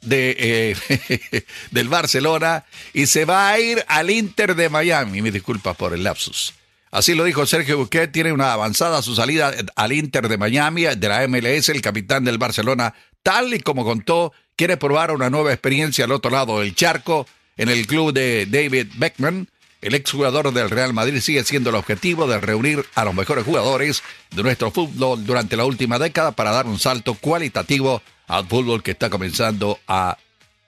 [0.00, 5.22] de, eh, del Barcelona y se va a ir al Inter de Miami.
[5.22, 6.54] Me disculpa por el lapsus.
[6.90, 11.08] Así lo dijo Sergio Busquets, tiene una avanzada su salida al Inter de Miami, de
[11.08, 12.94] la MLS, el capitán del Barcelona,
[13.28, 17.26] tal y como contó, quiere probar una nueva experiencia al otro lado del charco,
[17.58, 19.48] en el club de David Beckman.
[19.82, 24.02] El exjugador del Real Madrid sigue siendo el objetivo de reunir a los mejores jugadores
[24.34, 28.92] de nuestro fútbol durante la última década para dar un salto cualitativo al fútbol que
[28.92, 30.16] está comenzando a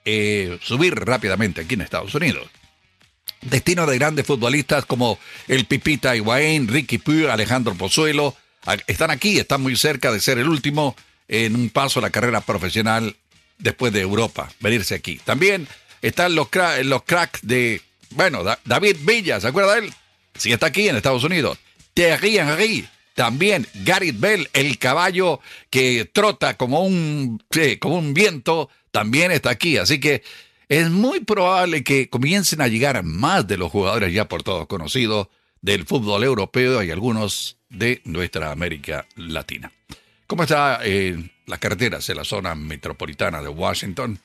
[0.05, 2.47] eh, subir rápidamente aquí en Estados Unidos.
[3.41, 8.37] Destino de grandes futbolistas como el Pipita Higuaín, Ricky Puig, Alejandro Pozuelo,
[8.87, 10.95] están aquí, están muy cerca de ser el último
[11.31, 13.17] en un paso a la carrera profesional
[13.57, 15.21] después de Europa, venirse aquí.
[15.25, 15.69] También
[16.03, 16.49] están los,
[16.85, 17.81] los cracks de,
[18.11, 19.95] bueno, David Villa, ¿se acuerda de él?
[20.35, 21.57] Sí, está aquí en Estados Unidos.
[21.95, 25.41] Thierry Henry, también Gareth Bell, el caballo
[25.71, 27.41] que trota como un,
[27.79, 29.77] como un viento, también está aquí.
[29.77, 30.25] Así que
[30.69, 35.29] es muy probable que comiencen a llegar más de los jugadores ya por todos conocidos
[35.61, 39.71] del fútbol europeo y algunos de nuestra América Latina.
[40.31, 44.21] ¿Cómo está eh, las en la zona metropolitana de Washington?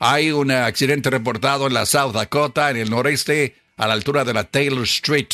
[0.00, 4.34] Hay un accidente reportado en la South Dakota, en el noreste, a la altura de
[4.34, 5.28] la Taylor Street.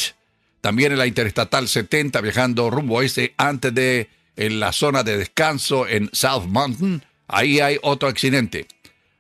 [0.61, 5.89] También en la Interestatal 70, viajando rumbo oeste, antes de en la zona de descanso
[5.89, 8.67] en South Mountain, ahí hay otro accidente.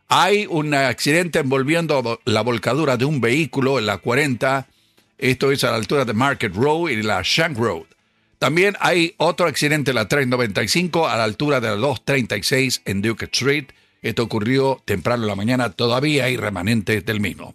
[0.08, 4.68] Hay un accidente envolviendo la volcadura de un vehículo en la 40.
[5.16, 7.86] Esto es a la altura de Market Road y la Shank Road.
[8.40, 13.26] También hay otro accidente en la 395 a la altura de la 236 en Duke
[13.26, 13.66] Street.
[14.00, 15.72] Esto ocurrió temprano en la mañana.
[15.72, 17.54] Todavía hay remanentes del mismo.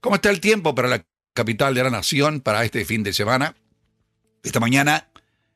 [0.00, 3.54] ¿Cómo está el tiempo para la capital de la nación para este fin de semana?
[4.42, 5.06] Esta mañana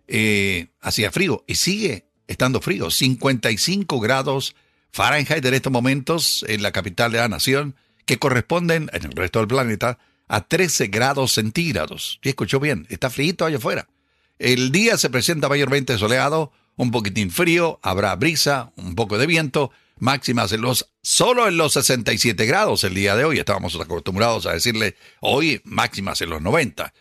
[0.06, 2.92] eh, hacía frío y sigue estando frío.
[2.92, 4.54] 55 grados
[4.92, 7.74] Fahrenheit en estos momentos en la capital de la nación,
[8.06, 9.98] que corresponden en el resto del planeta
[10.28, 12.20] a 13 grados centígrados.
[12.22, 12.86] ¿Y escuchó bien?
[12.88, 13.88] Está frío allá afuera.
[14.38, 19.70] El día se presenta mayormente soleado, un poquitín frío, habrá brisa, un poco de viento,
[19.98, 23.38] máximas en los solo en los 67 grados el día de hoy.
[23.38, 26.92] Estábamos acostumbrados a decirle hoy máximas en los 90.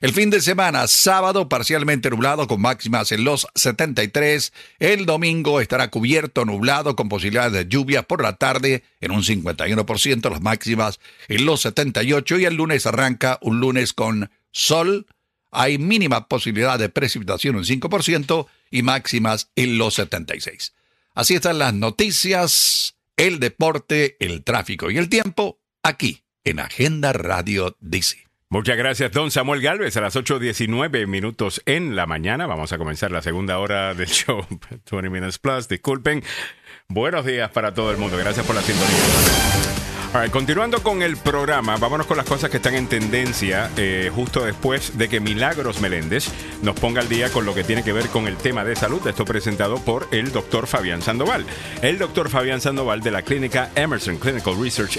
[0.00, 4.50] El fin de semana, sábado parcialmente nublado con máximas en los 73.
[4.78, 10.30] El domingo estará cubierto, nublado con posibilidades de lluvia por la tarde en un 51%,
[10.30, 15.06] las máximas en los 78 y el lunes arranca un lunes con sol.
[15.50, 20.74] Hay mínima posibilidad de precipitación un 5% y máximas en los 76.
[21.14, 27.76] Así están las noticias, el deporte, el tráfico y el tiempo aquí en Agenda Radio
[27.80, 28.30] DC.
[28.52, 29.96] Muchas gracias, don Samuel Galvez.
[29.96, 34.44] A las 8.19 minutos en la mañana vamos a comenzar la segunda hora del show
[34.90, 35.68] 20 Minutes Plus.
[35.68, 36.24] Disculpen.
[36.88, 38.16] Buenos días para todo el mundo.
[38.16, 39.59] Gracias por la sintonía.
[40.32, 44.98] Continuando con el programa, vámonos con las cosas que están en tendencia eh, justo después
[44.98, 46.28] de que Milagros Meléndez
[46.62, 49.06] nos ponga al día con lo que tiene que ver con el tema de salud.
[49.06, 51.44] Esto presentado por el doctor Fabián Sandoval.
[51.82, 54.98] El doctor Fabián Sandoval de la clínica Emerson Clinical Research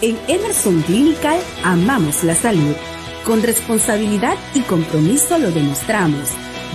[0.00, 2.76] En Emerson Clinical amamos la salud.
[3.24, 6.30] Con responsabilidad y compromiso lo demostramos,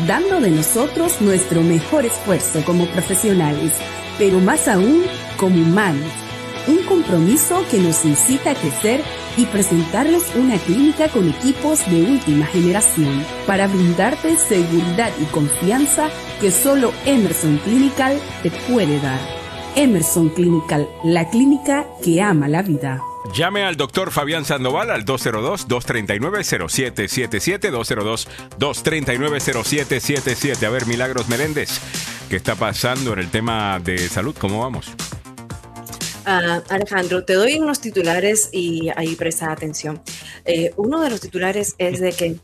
[0.07, 3.71] dando de nosotros nuestro mejor esfuerzo como profesionales,
[4.17, 5.05] pero más aún
[5.37, 6.11] como humanos,
[6.67, 9.01] un compromiso que nos incita a crecer
[9.37, 16.09] y presentarles una clínica con equipos de última generación para brindarte seguridad y confianza
[16.41, 19.19] que solo Emerson Clinical te puede dar.
[19.75, 23.01] Emerson Clinical, la clínica que ama la vida.
[23.33, 27.69] Llame al doctor Fabián Sandoval al 202-239-0777,
[28.57, 30.65] 202-239-0777.
[30.65, 31.79] A ver, Milagros Meléndez,
[32.29, 34.35] ¿qué está pasando en el tema de salud?
[34.39, 34.91] ¿Cómo vamos?
[36.25, 40.01] Ah, Alejandro, te doy unos titulares y ahí presta atención.
[40.45, 42.35] Eh, uno de los titulares es de que,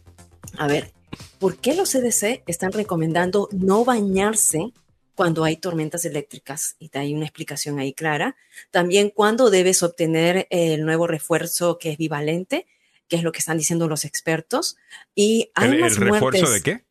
[0.57, 0.91] a ver,
[1.39, 4.72] ¿por qué los CDC están recomendando no bañarse
[5.14, 6.76] cuando hay tormentas eléctricas?
[6.80, 8.35] Y te hay una explicación ahí clara.
[8.72, 12.65] También cuándo debes obtener el nuevo refuerzo que es bivalente,
[13.07, 14.77] que es lo que están diciendo los expertos.
[15.14, 16.85] Y hay ¿El, el refuerzo de qué?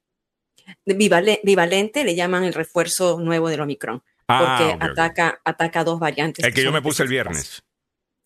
[0.86, 4.02] bivalente le llaman el refuerzo nuevo del Omicron.
[4.28, 6.44] Ah, porque ataca, ataca dos variantes.
[6.44, 7.62] El que, yo me puse el viernes.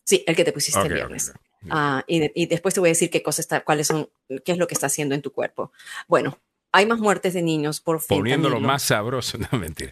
[0.05, 1.33] Sí, el que te pusiste el viernes.
[1.69, 4.09] Ah, y, después te voy a decir qué cosas está, cuáles son,
[4.45, 5.71] qué es lo que está haciendo en tu cuerpo.
[6.07, 6.39] Bueno,
[6.71, 9.91] hay más muertes de niños por Poniéndolo más sabroso, no mentira.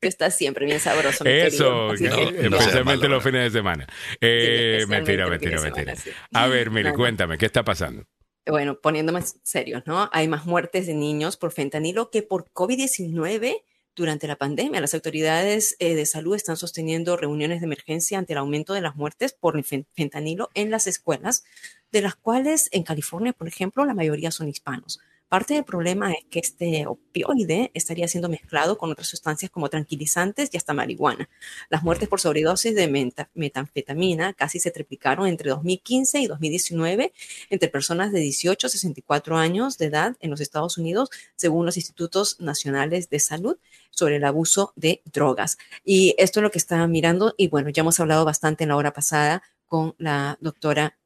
[0.00, 1.24] Tú estás siempre bien sabroso.
[1.24, 3.86] Eso, especialmente los fines de semana.
[4.20, 5.94] Eh, mentira, mentira, mentira.
[6.32, 8.04] A ver, mire, cuéntame, ¿qué está pasando?
[8.46, 10.08] Bueno, poniendo más serios, ¿no?
[10.12, 13.62] Hay más muertes de niños por fentanilo que por COVID-19
[13.94, 14.80] durante la pandemia.
[14.80, 18.96] Las autoridades eh, de salud están sosteniendo reuniones de emergencia ante el aumento de las
[18.96, 21.44] muertes por fentanilo en las escuelas,
[21.92, 25.00] de las cuales en California, por ejemplo, la mayoría son hispanos.
[25.34, 30.48] Parte del problema es que este opioide estaría siendo mezclado con otras sustancias como tranquilizantes
[30.52, 31.28] y hasta marihuana.
[31.70, 37.12] Las muertes por sobredosis de metanfetamina casi se triplicaron entre 2015 y 2019
[37.50, 41.76] entre personas de 18 a 64 años de edad en los Estados Unidos, según los
[41.76, 43.58] institutos nacionales de salud
[43.90, 45.58] sobre el abuso de drogas.
[45.84, 48.76] Y esto es lo que estaba mirando y bueno, ya hemos hablado bastante en la
[48.76, 50.96] hora pasada con la doctora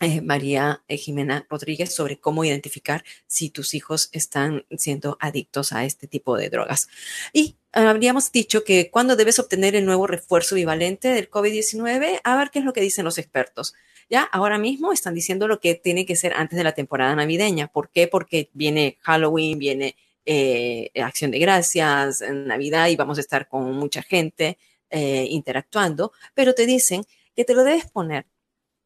[0.00, 5.84] eh, María eh, Jimena Rodríguez sobre cómo identificar si tus hijos están siendo adictos a
[5.84, 6.88] este tipo de drogas.
[7.32, 12.50] Y habríamos dicho que cuando debes obtener el nuevo refuerzo bivalente del COVID-19, a ver
[12.50, 13.74] qué es lo que dicen los expertos.
[14.08, 17.66] Ya ahora mismo están diciendo lo que tiene que ser antes de la temporada navideña.
[17.66, 18.06] ¿Por qué?
[18.06, 24.02] Porque viene Halloween, viene eh, Acción de Gracias, Navidad y vamos a estar con mucha
[24.02, 24.58] gente
[24.90, 27.04] interactuando, pero te dicen
[27.36, 28.24] que te lo debes poner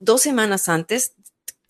[0.03, 1.15] dos semanas antes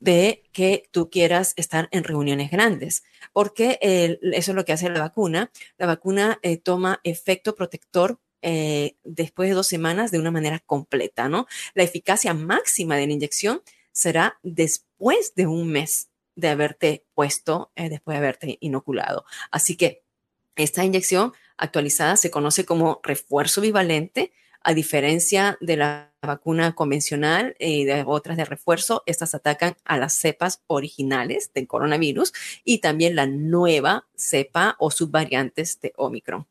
[0.01, 5.01] de que tú quieras estar en reuniones grandes, porque eso es lo que hace la
[5.01, 5.53] vacuna.
[5.79, 11.29] La vacuna eh, toma efecto protector eh, después de dos semanas de una manera completa,
[11.29, 11.47] ¿no?
[11.75, 17.89] La eficacia máxima de la inyección será después de un mes de haberte puesto, eh,
[17.89, 19.25] después de haberte inoculado.
[19.53, 20.03] Así que
[20.57, 24.33] esta inyección actualizada se conoce como refuerzo bivalente,
[24.63, 30.15] a diferencia de la vacuna convencional y de otras de refuerzo, estas atacan a las
[30.15, 32.33] cepas originales del coronavirus
[32.65, 36.47] y también la nueva cepa o subvariantes de Omicron.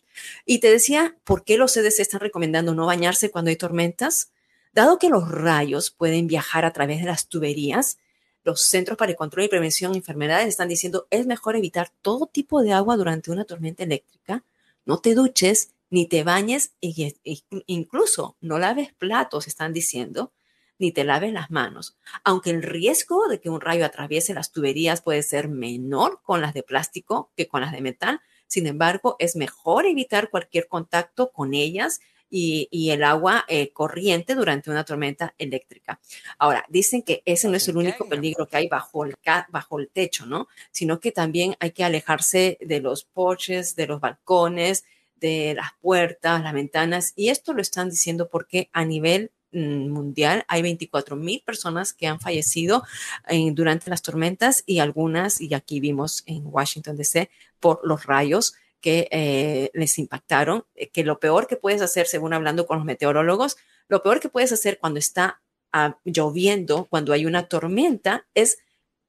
[0.45, 4.31] Y te decía, ¿por qué los CDC están recomendando no bañarse cuando hay tormentas?
[4.73, 7.98] Dado que los rayos pueden viajar a través de las tuberías,
[8.43, 12.26] los Centros para el Control y Prevención de Enfermedades están diciendo es mejor evitar todo
[12.26, 14.43] tipo de agua durante una tormenta eléctrica.
[14.85, 20.34] No te duches ni te bañes y, y- incluso no laves platos, están diciendo,
[20.80, 21.95] ni te laves las manos.
[22.23, 26.55] Aunque el riesgo de que un rayo atraviese las tuberías puede ser menor con las
[26.55, 31.53] de plástico que con las de metal, sin embargo, es mejor evitar cualquier contacto con
[31.53, 31.99] ellas
[32.30, 35.99] y, y el agua eh, corriente durante una tormenta eléctrica.
[36.39, 39.15] Ahora, dicen que ese no es el único peligro que hay bajo el,
[39.49, 40.47] bajo el techo, ¿no?
[40.72, 44.84] Sino que también hay que alejarse de los porches, de los balcones,
[45.22, 47.14] de las puertas, las ventanas.
[47.15, 52.07] Y esto lo están diciendo porque a nivel mm, mundial hay 24 mil personas que
[52.07, 52.84] han fallecido
[53.30, 57.30] eh, durante las tormentas y algunas, y aquí vimos en Washington DC,
[57.60, 62.34] por los rayos que eh, les impactaron, eh, que lo peor que puedes hacer, según
[62.34, 63.57] hablando con los meteorólogos,
[63.88, 65.41] lo peor que puedes hacer cuando está
[65.72, 68.57] ah, lloviendo, cuando hay una tormenta, es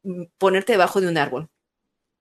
[0.03, 1.49] mm, ponerte debajo de un árbol.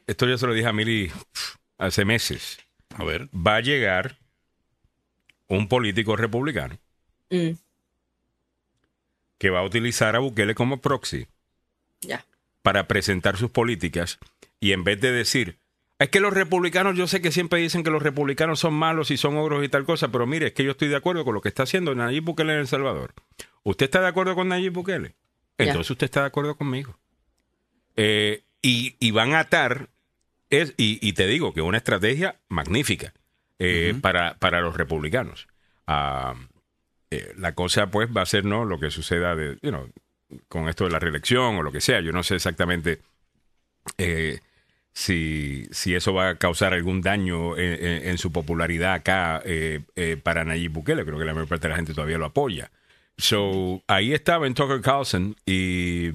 [0.06, 1.10] Esto yo se lo dije a Mili
[1.78, 2.58] hace meses.
[2.96, 3.28] A ver.
[3.34, 4.18] Va a llegar
[5.48, 6.78] un político republicano
[7.32, 7.56] Mm,
[9.38, 11.26] que va a utilizar a Bukele como proxy
[12.02, 12.26] ya.
[12.62, 14.18] Para presentar sus políticas
[14.60, 15.58] y en vez de decir,
[15.98, 19.16] es que los republicanos, yo sé que siempre dicen que los republicanos son malos y
[19.16, 21.40] son ogros y tal cosa, pero mire, es que yo estoy de acuerdo con lo
[21.40, 23.14] que está haciendo Nayib Bukele en El Salvador.
[23.62, 25.14] ¿Usted está de acuerdo con Nayib Bukele?
[25.58, 26.98] Entonces usted está de acuerdo conmigo.
[27.96, 29.90] Eh, y, y van a atar,
[30.50, 33.12] es, y, y te digo que es una estrategia magnífica
[33.58, 35.46] eh, para, para los republicanos.
[35.86, 36.34] Ah,
[37.10, 39.88] eh, la cosa pues va a ser no lo que suceda de, you know,
[40.48, 42.00] con esto de la reelección o lo que sea.
[42.00, 43.00] Yo no sé exactamente
[43.98, 44.40] eh,
[44.92, 49.80] si, si eso va a causar algún daño en, en- en su popularidad acá eh,
[49.96, 51.04] eh, para Nayib Bukele.
[51.04, 52.70] Creo que la mayor parte de la gente todavía lo apoya.
[53.16, 56.10] So, ahí estaba en Tucker Carlson y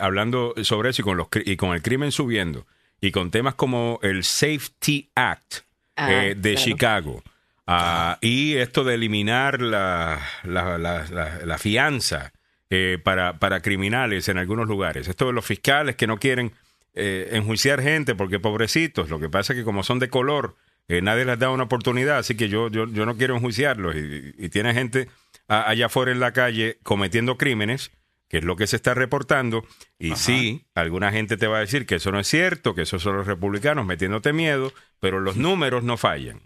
[0.00, 2.66] hablando sobre eso y con, los, y con el crimen subiendo
[3.00, 5.62] y con temas como el Safety Act
[5.96, 6.56] Ah, de claro.
[6.56, 7.22] Chicago.
[7.66, 12.32] Ah, y esto de eliminar la, la- la- la fianza
[12.74, 15.06] eh, para, para criminales en algunos lugares.
[15.06, 16.52] Esto de los fiscales que no quieren
[16.94, 19.10] eh, enjuiciar gente porque pobrecitos.
[19.10, 20.56] Lo que pasa es que como son de color,
[20.88, 23.94] eh, nadie les da una oportunidad, así que yo, yo, yo no quiero enjuiciarlos.
[23.94, 25.08] Y, y tiene gente
[25.48, 27.90] a- allá afuera en la calle cometiendo crímenes,
[28.30, 29.66] que es lo que se está reportando.
[29.98, 33.02] Y sí, alguna gente te va a decir que eso no es cierto, que esos
[33.02, 36.40] son los republicanos metiéndote miedo, pero los números no fallan.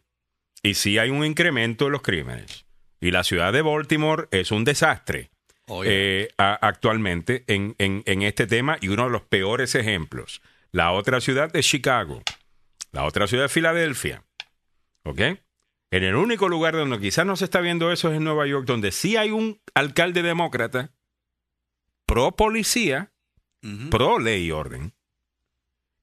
[0.60, 2.66] Y sí hay un incremento de los crímenes.
[3.00, 5.30] Y la ciudad de Baltimore es un desastre
[5.84, 10.40] eh, a- actualmente en, en- en este tema y uno de los peores ejemplos.
[10.72, 12.22] La otra ciudad es Chicago.
[12.93, 14.24] La otra ciudad es Filadelfia.
[15.05, 15.20] ¿Ok?
[15.90, 18.66] En el único lugar donde quizás no se está viendo eso es en Nueva York,
[18.66, 20.90] donde sí hay un alcalde demócrata
[22.06, 23.12] pro policía,
[23.90, 24.93] pro ley y orden,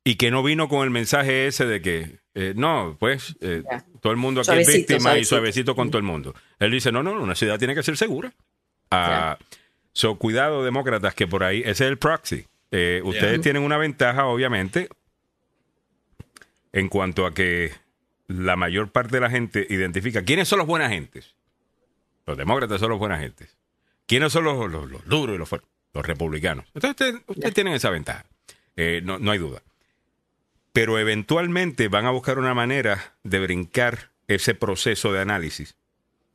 [0.03, 3.63] y que no vino con el mensaje ese de que, eh, no, pues, eh,
[4.01, 5.29] todo el mundo aquí es Suavecito, víctima y suavecito.
[5.35, 6.33] suavecito con todo el mundo.
[6.59, 8.33] Él dice, no, no, una ciudad tiene que ser segura.
[9.91, 12.47] So, cuidado, demócratas, que por ahí, ese es el proxy.
[12.71, 13.41] Eh, ustedes Yeah.
[13.41, 14.89] tienen una ventaja, obviamente,
[16.71, 17.71] en cuanto a que
[18.27, 21.35] la mayor parte de la gente identifica quiénes son los buenas gentes.
[22.25, 23.55] Los demócratas son los buenas gentes.
[24.07, 25.69] ¿Quiénes son los, los- los duros y los fuertes?
[25.93, 26.65] Los republicanos.
[26.73, 28.25] Entonces, ustedes, ustedes tienen esa ventaja.
[28.75, 29.61] Eh, no, no hay duda.
[30.71, 35.75] Pero eventualmente van a buscar una manera de brincar ese proceso de análisis.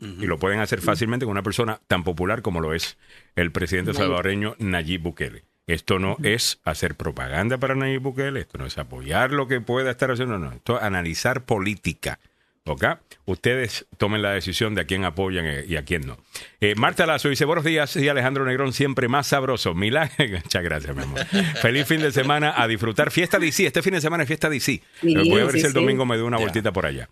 [0.01, 2.99] Y lo pueden hacer fácilmente con una persona tan popular como lo es
[3.35, 5.45] el presidente salvadoreño Nayib Bukele.
[5.67, 9.91] Esto no es hacer propaganda para Nayib Bukele, esto no es apoyar lo que pueda
[9.91, 12.21] estar haciendo, no, esto es analizar política.
[12.69, 12.85] ¿Ok?
[13.27, 16.17] Ustedes tomen la decisión de a quién apoyan y a quién no.
[16.61, 19.75] Eh, Marta Lazo dice, buenos días, y Alejandro Negrón, siempre más sabroso.
[19.75, 20.15] Milagro.
[20.45, 21.25] Muchas gracias, mi amor.
[21.61, 23.11] Feliz fin de semana a disfrutar.
[23.11, 24.81] Fiesta DC, este fin de semana es fiesta DC.
[25.01, 25.79] Sí, Voy a ver sí, si el sí.
[25.79, 27.09] domingo me doy una vueltita por allá.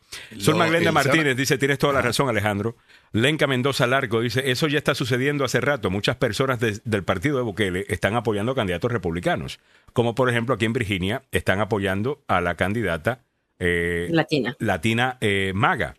[0.55, 2.77] Maglenda el Martínez dice, tienes toda la razón, Alejandro.
[3.13, 5.91] Lenca Mendoza Largo dice, eso ya está sucediendo hace rato.
[5.91, 9.59] Muchas personas de- del partido de Bukele están apoyando candidatos republicanos.
[9.93, 13.21] Como por ejemplo aquí en Virginia están apoyando a la candidata
[13.59, 14.57] eh, Latina.
[14.59, 15.97] latina eh, maga.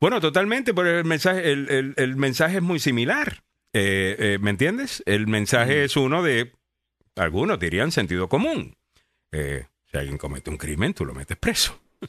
[0.00, 3.42] Bueno, totalmente, pero el mensaje, el, el- el mensaje es muy similar.
[3.72, 5.02] Eh, eh, ¿Me entiendes?
[5.06, 6.52] El mensaje es uno de,
[7.16, 8.76] algunos dirían sentido común.
[9.32, 11.78] Eh, si alguien comete un crimen, tú lo metes preso.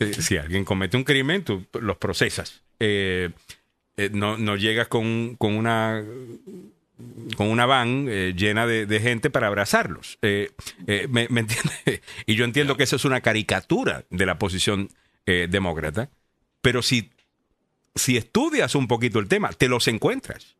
[0.00, 2.62] Eh, si alguien comete un crimen, tú los procesas.
[2.80, 3.30] Eh,
[3.98, 6.02] eh, no, no llegas con, con una
[7.36, 10.18] con una van eh, llena de, gente para abrazarlos.
[10.22, 10.50] Eh,
[10.86, 11.46] eh, ¿me, me?
[12.26, 14.90] Y yo entiendo que eso es una caricatura de la posición
[15.26, 16.08] demócrata,
[16.60, 17.10] pero si,
[17.96, 20.54] si estudias un poquito el tema, te los encuentras.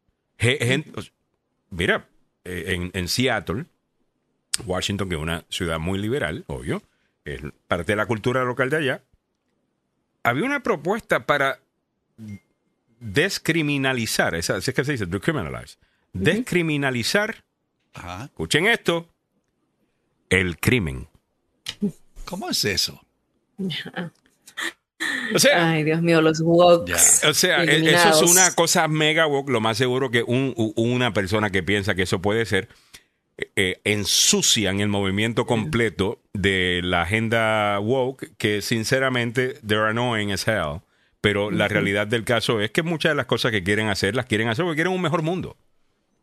[1.70, 2.08] Mira,
[2.42, 3.66] en, Seattle,
[4.64, 6.82] Washington, que es una ciudad muy liberal, obvio,
[7.24, 9.02] es parte de la cultura local de allá,
[10.24, 11.60] había una propuesta para
[12.98, 15.78] descriminalizar, así es que se dice, decriminalize,
[16.24, 17.44] descriminalizar,
[18.24, 19.08] escuchen esto,
[20.30, 21.08] el crimen.
[22.24, 23.00] ¿Cómo es eso?
[25.34, 27.24] O sea, Ay, Dios mío, los woks.
[27.24, 29.50] O sea, e- eso es una cosa mega woke.
[29.50, 32.68] Lo más seguro que un- una persona que piensa que eso puede ser
[33.36, 40.48] eh, eh, ensucian el movimiento completo de la agenda woke, que sinceramente they're annoying as
[40.48, 40.80] hell.
[41.20, 44.26] Pero la realidad del caso es que muchas de las cosas que quieren hacer las
[44.26, 45.56] quieren hacer porque quieren un mejor mundo.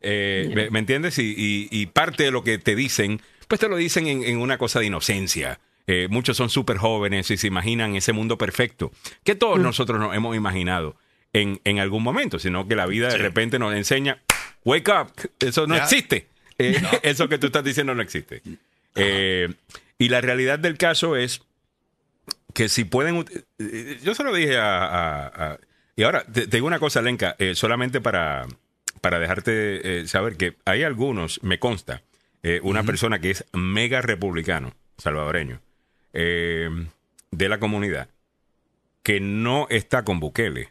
[0.04, 1.18] Eh, ¿me, me entiendes?
[1.20, 4.38] Y, y- y parte de lo que te dicen, pues te lo dicen en, en
[4.40, 5.60] una cosa de inocencia.
[5.88, 8.92] Eh, muchos son súper jóvenes y se imaginan ese mundo perfecto
[9.26, 10.96] que todos nosotros nos hemos imaginado
[11.34, 14.22] en, en algún momento, sino que la vida de repente nos enseña,
[14.64, 16.28] wake up, eso no existe.
[16.60, 18.42] Eh, Eso que tú estás diciendo no existe.
[18.96, 19.50] Eh,
[19.98, 21.42] y la realidad del caso es
[22.54, 23.26] que si pueden...
[24.04, 24.86] Yo se lo dije a...
[24.86, 25.60] a- a-
[25.96, 28.46] y ahora, te, te digo una cosa, Lenka, eh, solamente para,
[29.04, 32.04] para dejarte eh, saber que hay algunos, me consta,
[32.42, 35.60] eh, una persona que es mega republicano, salvadoreño,
[36.14, 36.70] eh,
[37.30, 38.08] de la comunidad,
[39.04, 40.70] que no está con Bukele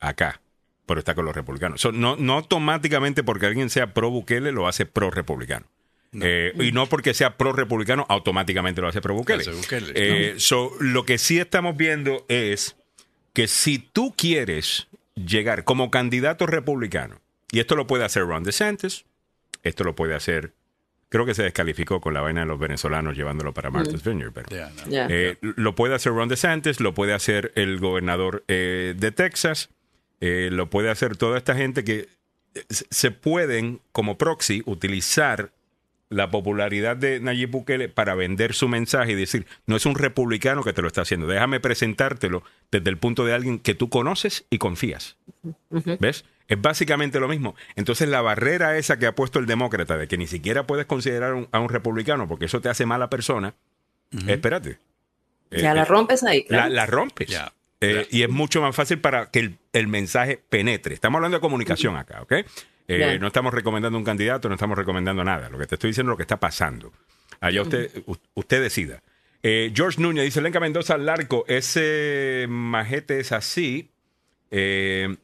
[0.00, 0.40] acá,
[0.86, 1.80] pero está con los republicanos.
[1.80, 5.66] So, no, no automáticamente porque alguien sea pro Bukele lo hace pro republicano.
[6.12, 9.44] Y no porque sea pro republicano automáticamente lo hace pro Bukele.
[9.52, 12.74] Bukele, so, lo que sí estamos viendo es
[13.32, 17.20] que si tú quieres llegar como candidato republicano,
[17.52, 19.04] y esto lo puede hacer Ron DeSantis,
[19.62, 20.52] esto lo puede hacer,
[21.08, 24.08] creo que se descalificó con la vaina de los venezolanos llevándolo para Martha's Mm.
[24.08, 24.46] Vineyard, pero
[25.08, 29.70] eh, lo puede hacer Ron DeSantis, lo puede hacer el gobernador eh, de Texas,
[30.20, 32.08] eh, lo puede hacer toda esta gente que
[32.54, 35.50] eh, se- se pueden como proxy utilizar
[36.10, 40.62] la popularidad de Nayib Bukele para vender su mensaje y decir, no es un republicano
[40.62, 44.44] que te lo está haciendo, déjame presentártelo desde el punto de alguien que tú conoces
[44.50, 45.16] y confías.
[45.98, 46.24] ¿Ves?
[46.46, 47.56] Es básicamente lo mismo.
[47.74, 51.32] Entonces la barrera esa que ha puesto el demócrata de que ni siquiera puedes considerar
[51.34, 53.54] un- a un republicano porque eso te hace mala persona,
[54.28, 54.78] espérate.
[55.50, 56.42] Ya Eh, la eh, rompes ahí.
[56.42, 56.74] la, claro.
[56.74, 57.40] la rompes.
[57.80, 60.94] Eh, y es mucho más fácil para que el, el mensaje penetre.
[60.94, 62.32] Estamos hablando de comunicación acá, ¿ok?
[62.86, 65.48] Eh, no estamos recomendando un candidato, no estamos recomendando nada.
[65.48, 66.92] Lo que te estoy diciendo es lo que está pasando.
[67.40, 69.02] Allá usted, u- usted decida.
[69.42, 73.90] Eh, George Núñez dice, Lenca Mendoza Larco, ese majete es así.
[74.50, 75.16] Eh,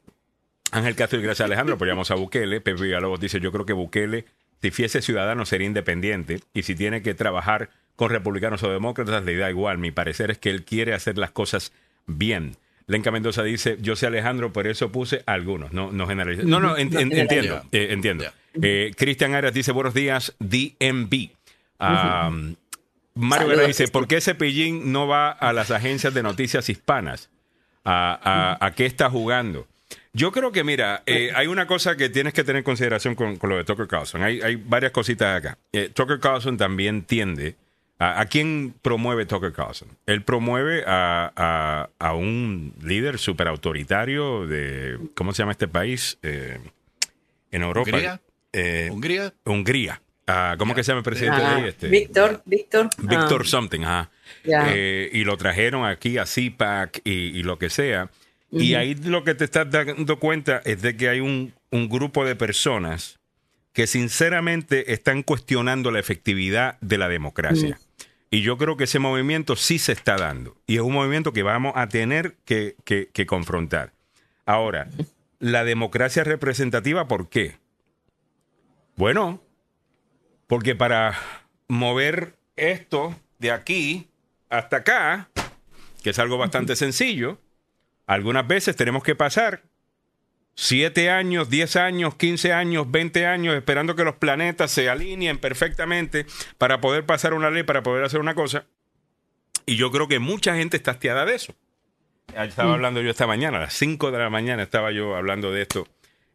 [0.72, 2.60] Ángel Castro y gracias Alejandro, apoyamos a Bukele.
[2.60, 4.24] Pepe Villalobos dice, yo creo que Bukele,
[4.62, 6.40] si fuese ciudadano, sería independiente.
[6.54, 9.78] Y si tiene que trabajar con republicanos o demócratas, le da igual.
[9.78, 11.72] Mi parecer es que él quiere hacer las cosas
[12.06, 12.56] bien.
[12.86, 16.42] Lenca Mendoza dice, yo sé Alejandro, por eso puse algunos, no, no generalizo.
[16.44, 18.24] No, no, en- en- entiendo, eh, entiendo.
[18.62, 21.30] Eh, Cristian Arias dice, buenos días, DMV.
[21.78, 22.30] Ah,
[23.14, 27.30] Mario Guerra dice, ¿por qué Cepillín no va a las agencias de noticias hispanas?
[27.84, 28.18] ¿A,
[28.60, 29.66] a- a qué está jugando?
[30.12, 33.36] Yo creo que, mira, eh, hay una cosa que tienes que tener en consideración con,
[33.36, 34.22] con lo de Tucker Carlson.
[34.22, 35.58] Hay, hay varias cositas acá.
[35.94, 37.54] Tucker Carlson también tiende...
[38.00, 39.88] ¿A, a quién promueve Tucker Carlson?
[40.06, 44.98] Él promueve a, a- a un líder súper autoritario de...
[45.14, 46.18] ¿Cómo se llama este país?
[46.22, 46.58] Eh,
[47.52, 47.90] en Europa.
[47.90, 48.20] ¿Hungría?
[48.52, 49.34] Eh, ¿Hungría?
[49.44, 50.02] Hungría.
[50.26, 51.68] Ah, ¿Cómo que se llama el presidente Ah, de ahí?
[51.68, 52.88] Este, Víctor, Víctor.
[52.98, 54.10] Víctor ah, something, ajá.
[54.44, 58.10] Eh, y lo trajeron aquí a CPAC y, y lo que sea.
[58.52, 62.24] Y ahí lo que te estás dando cuenta es de que hay un, un grupo
[62.24, 63.18] de personas
[63.72, 67.78] que sinceramente están cuestionando la efectividad de la democracia.
[68.30, 70.56] Y yo creo que ese movimiento sí se está dando.
[70.66, 73.92] Y es un movimiento que vamos a tener que, que- que confrontar.
[74.46, 74.88] Ahora,
[75.40, 77.56] la democracia representativa, ¿por qué?
[78.96, 79.42] Bueno,
[80.46, 81.18] porque para
[81.68, 84.08] mover esto de aquí
[84.48, 85.30] hasta acá,
[86.02, 87.38] que es algo bastante sencillo,
[88.06, 89.62] algunas veces tenemos que pasar
[90.54, 96.26] 7 años, 10 años, 15 años, 20 años esperando que los planetas se alineen perfectamente
[96.58, 98.66] para poder pasar una ley, para poder hacer una cosa.
[99.64, 101.54] Y yo creo que mucha gente está hastiada de eso.
[102.34, 102.74] Estaba Mm.
[102.74, 105.88] hablando yo esta mañana, a las 5 de la mañana estaba yo hablando de esto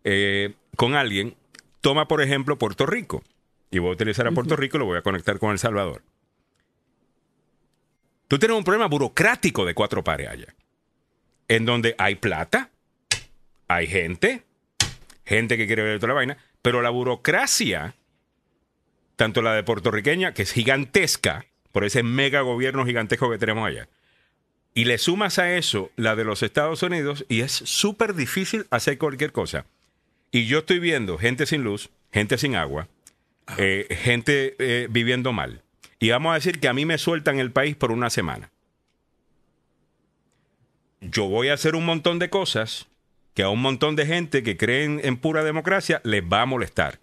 [0.04, 1.36] eh, con alguien.
[1.82, 3.24] Toma, por ejemplo, Puerto Rico.
[3.72, 6.02] Y voy a utilizar a Puerto Rico y lo voy a conectar con El Salvador.
[8.28, 10.56] Tú tienes un problema burocrático de cuatro pares allá.
[11.48, 12.72] En donde hay plata,
[13.68, 14.44] hay gente,
[15.26, 17.96] gente que quiere ver toda la vaina, pero la burocracia,
[19.16, 23.90] tanto la de puertorriqueña, que es gigantesca, por ese mega gobierno gigantesco que tenemos allá,
[24.74, 28.98] y le sumas a eso la de los Estados Unidos, y es súper difícil hacer
[28.98, 29.66] cualquier cosa.
[30.32, 32.90] Y yo estoy viendo gente sin luz, gente sin agua,
[33.58, 35.62] eh, gente eh, viviendo mal.
[36.00, 38.52] Y vamos a decir que a mí me sueltan el país por una semana.
[41.00, 42.88] Yo voy a hacer un montón de cosas
[43.36, 46.98] que a un montón de gente que creen en pura democracia les va a molestar.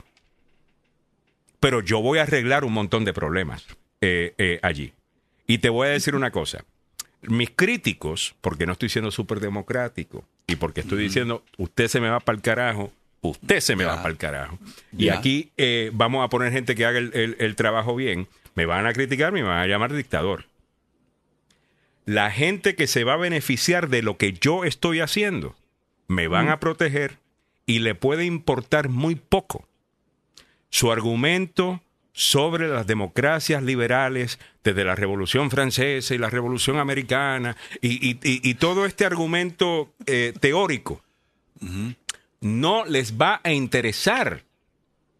[1.60, 3.64] Pero yo voy a arreglar un montón de problemas
[4.00, 4.92] eh, eh, allí.
[5.46, 6.64] Y te voy a decir una cosa.
[7.22, 12.08] Mis críticos, porque no estoy siendo súper democrático y porque estoy diciendo, usted se me
[12.08, 14.58] va para el carajo, usted se me va para el carajo.
[14.96, 18.26] Y aquí eh, vamos a poner gente que haga el, el- el trabajo bien.
[18.56, 20.46] Me van a criticar, me van a llamar dictador.
[22.04, 25.54] La gente que se va a beneficiar de lo que yo estoy haciendo,
[26.08, 27.18] me van a proteger
[27.66, 29.66] y le puede importar muy poco
[30.70, 31.80] su argumento
[32.14, 38.40] sobre las democracias liberales desde la Revolución Francesa y la Revolución Americana y, y- y-
[38.48, 41.02] y todo este argumento eh, teórico
[42.40, 44.42] no les va a interesar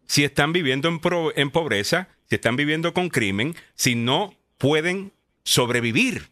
[0.05, 5.13] si están viviendo en, pro- en pobreza, si están viviendo con crimen, si no pueden
[5.43, 6.29] sobrevivir.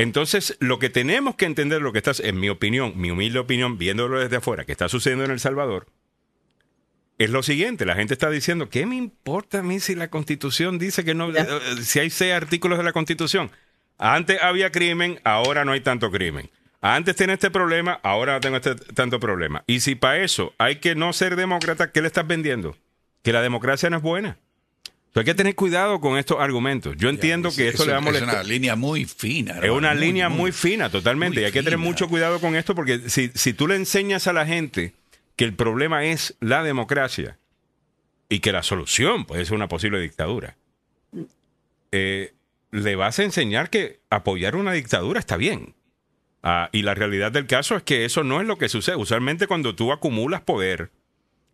[0.00, 3.76] Entonces, lo que tenemos que entender, lo que está, en mi opinión, mi humilde opinión,
[3.76, 5.86] viéndolo desde afuera, que está sucediendo en El Salvador,
[7.18, 10.78] es lo siguiente, la gente está diciendo, ¿qué me importa a mí si la constitución
[10.78, 11.46] dice que no, eh,
[11.82, 13.50] si hay seis artículos de la constitución?
[13.98, 16.50] Antes había crimen, ahora no hay tanto crimen.
[16.80, 19.64] Antes tenía este problema, ahora no tengo este tanto problema.
[19.66, 22.74] Y si para eso hay que no ser demócrata, ¿qué le estás vendiendo?
[23.22, 24.38] Que la democracia no es buena.
[25.14, 26.96] Hay que tener cuidado con estos argumentos.
[26.96, 28.28] Yo entiendo que esto es, le va a es molestar.
[28.34, 29.58] una línea muy fina.
[29.60, 31.36] Es una muy, línea muy- muy, fina, totalmente.
[31.36, 34.26] muy y hay que tener mucho cuidado con esto porque si, si tú le enseñas
[34.28, 34.94] a la gente
[35.36, 37.38] que el problema es la democracia
[38.28, 40.56] y que la solución puede ser una posible dictadura,
[41.92, 42.32] eh,
[42.70, 45.74] le vas a enseñar que apoyar una dictadura está bien.
[46.42, 48.96] Ah, y la realidad del caso es que eso no es lo que sucede.
[48.96, 50.90] Usualmente cuando tú acumulas poder,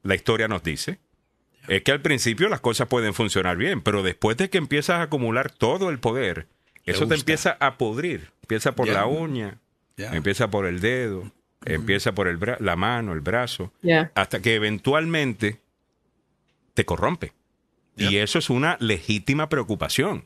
[0.03, 0.99] la historia nos dice
[1.69, 5.03] es que al principio las cosas pueden funcionar bien, pero después de que empiezas a
[5.03, 6.47] acumular todo el poder,
[6.85, 8.31] Te eso te empieza a pudrir.
[8.43, 9.59] Empieza por la uña,
[10.15, 11.31] empieza por el dedo,
[11.65, 13.73] empieza por el bra- la mano, el brazo,
[14.15, 15.59] hasta que eventualmente
[16.75, 17.33] te corrompe.
[17.97, 20.25] Y eso es una legítima preocupación.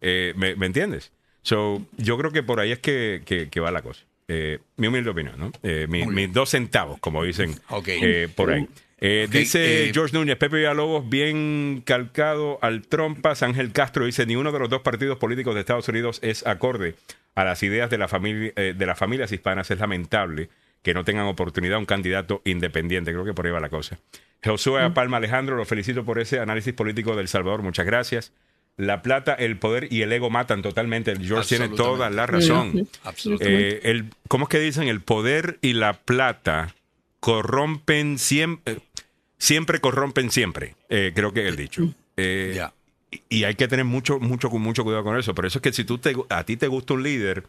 [0.00, 1.12] Eh, ¿me, me entiendes?
[1.42, 4.04] So, yo creo que por ahí es que, que- que va la cosa.
[4.28, 5.52] Eh, mi humilde opinión, ¿no?
[5.62, 7.54] Eh, mi- mis dos centavos, como dicen
[8.02, 8.68] eh, por ahí.
[8.98, 13.42] Eh, dice eh, George Núñez, Pepe Villalobos, bien calcado al trompas.
[13.42, 16.94] Ángel Castro dice, ni uno de los dos partidos políticos de Estados Unidos es acorde
[17.34, 19.70] a las ideas de, la familia, eh, de las familias hispanas.
[19.70, 20.48] Es lamentable
[20.82, 23.12] que no tengan oportunidad un candidato independiente.
[23.12, 23.98] Creo que por ahí va la cosa.
[24.42, 27.62] Josué Palma Alejandro, lo felicito por ese análisis político del Salvador.
[27.62, 28.32] Muchas gracias.
[28.78, 31.10] La plata, el poder y el ego matan totalmente.
[31.10, 32.68] El George tiene toda la razón.
[32.68, 32.88] Ujú.
[33.04, 33.90] Absolutamente.
[33.90, 34.88] El, ¿Cómo es que dicen?
[34.88, 36.74] El poder y la plata
[37.20, 38.78] corrompen siempre,
[39.38, 40.76] siempre corrompen siempre.
[40.88, 41.94] Eh, creo que es el dicho.
[42.16, 42.60] Eh,
[43.10, 45.34] y, y hay que tener mucho, mucho, mucho cuidado con eso.
[45.34, 47.46] Por eso es que si tú te, a ti te gusta un líder,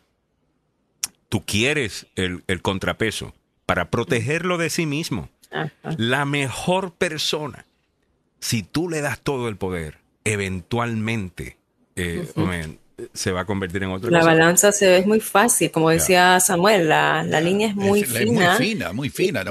[1.29, 3.33] tú quieres el, el contrapeso
[3.65, 5.29] para protegerlo de sí mismo.
[5.97, 7.65] La mejor persona,
[8.39, 11.57] si tú le das todo el poder, eventualmente
[11.95, 12.27] eh,
[13.13, 14.31] se va a convertir en otra La cosa.
[14.31, 18.17] balanza se ve muy fácil, como decía Samuel, la, la línea es muy Es- es
[18.23, 18.49] fina.
[18.57, 19.41] muy fina, muy fina.
[19.41, 19.45] Eh,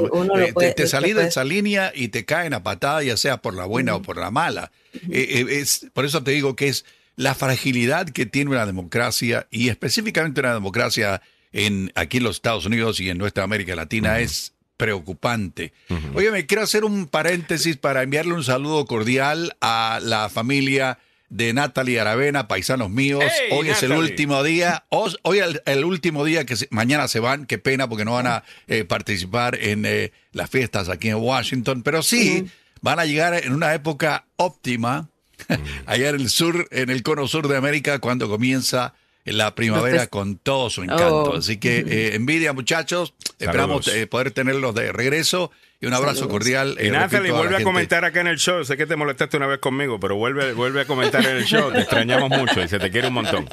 [0.46, 3.54] te- puede- te, salís de esa línea y te caen a patada, ya sea por
[3.54, 4.72] la buena o por la mala.
[5.10, 9.46] Eh, eh, es, por eso te digo que es la fragilidad que tiene una democracia
[9.50, 14.18] y específicamente una democracia en, aquí en los Estados Unidos y en nuestra América Latina
[14.18, 15.72] es preocupante.
[16.14, 20.98] Oye, me quiero hacer un paréntesis para enviarle un saludo cordial a la familia
[21.28, 23.22] de Natalie Aravena, paisanos míos.
[23.24, 24.84] ¡Hey, Hoy es el último día.
[24.90, 27.46] Os- Hoy el, el último día que se- mañana se van.
[27.46, 31.82] Qué pena porque no van a eh, participar en eh, las fiestas aquí en Washington.
[31.82, 32.46] Pero sí,
[32.80, 35.08] van a llegar en una época óptima
[35.86, 38.94] allá en el sur, en el cono sur de América, cuando comienza
[39.24, 41.22] la primavera fest- con todo su encanto.
[41.32, 41.36] Oh.
[41.36, 43.14] Así que eh, envidia, muchachos.
[43.40, 44.02] Esperamos Saludos.
[44.02, 45.50] eh, poder tenerlos de regreso.
[45.86, 46.32] Y un abrazo Saludos.
[46.32, 46.76] cordial.
[46.80, 48.64] Y eh, Natalie, repito, a la vuelve a comentar acá en el show.
[48.64, 51.70] Sé que te molestaste una vez conmigo, pero vuelve, vuelve a comentar en el show.
[51.72, 53.48] Te extrañamos mucho y se te quiere un montón.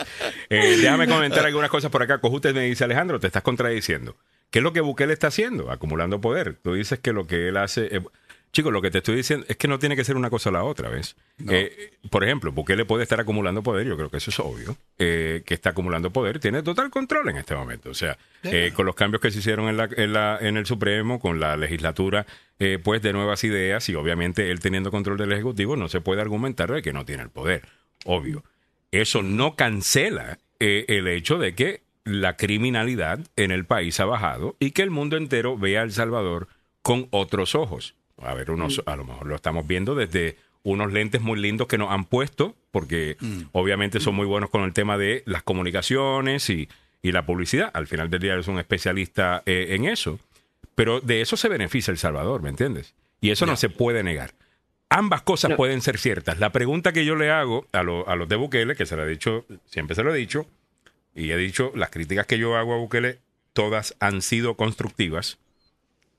[0.50, 2.18] Eh, déjame comentar algunas cosas por acá.
[2.18, 4.18] Cojute me dice, Alejandro, te estás contradiciendo.
[4.50, 5.70] ¿Qué es lo que Bukele está haciendo?
[5.70, 6.56] Acumulando poder.
[6.56, 8.02] Tú dices que lo que él hace...
[8.56, 10.54] Chicos, lo que te estoy diciendo es que no tiene que ser una cosa o
[10.54, 11.16] la otra, ¿ves?
[11.50, 15.42] Eh, por ejemplo, Bukele puede estar acumulando poder, yo creo que eso es obvio, eh,
[15.44, 17.90] que está acumulando poder, tiene total control en este momento.
[17.90, 20.68] O sea, eh, con los cambios que se hicieron en, la, en, la- en el
[20.68, 22.28] Supremo, con la legislatura,
[22.60, 26.22] eh, pues de nuevas ideas y obviamente él teniendo control del Ejecutivo, no se puede
[26.22, 27.64] argumentar de que no tiene el poder,
[28.06, 28.44] obvio.
[28.92, 34.72] Eso no cancela el hecho de que la criminalidad en el país ha bajado y
[34.72, 36.48] que el mundo entero vea a El Salvador
[36.84, 37.96] con otros ojos.
[38.22, 41.78] A ver, unos, a lo mejor lo estamos viendo desde unos lentes muy lindos que
[41.78, 43.18] nos han puesto, porque
[43.52, 46.70] obviamente son muy buenos con el tema de las comunicaciones y,
[47.02, 47.70] y la publicidad.
[47.74, 50.20] Al final del día es un especialista eh, en eso.
[50.76, 52.94] Pero de eso se beneficia El Salvador, ¿me entiendes?
[53.22, 54.32] Y eso no se puede negar.
[54.90, 55.58] Ambas cosas No.
[55.58, 56.40] pueden ser ciertas.
[56.40, 59.06] La pregunta que yo le hago a, lo- a los de Bukele, que se lo
[59.06, 60.46] he dicho, siempre se lo he dicho,
[61.16, 63.20] y he dicho, las críticas que yo hago a Bukele,
[63.54, 65.38] todas han sido constructivas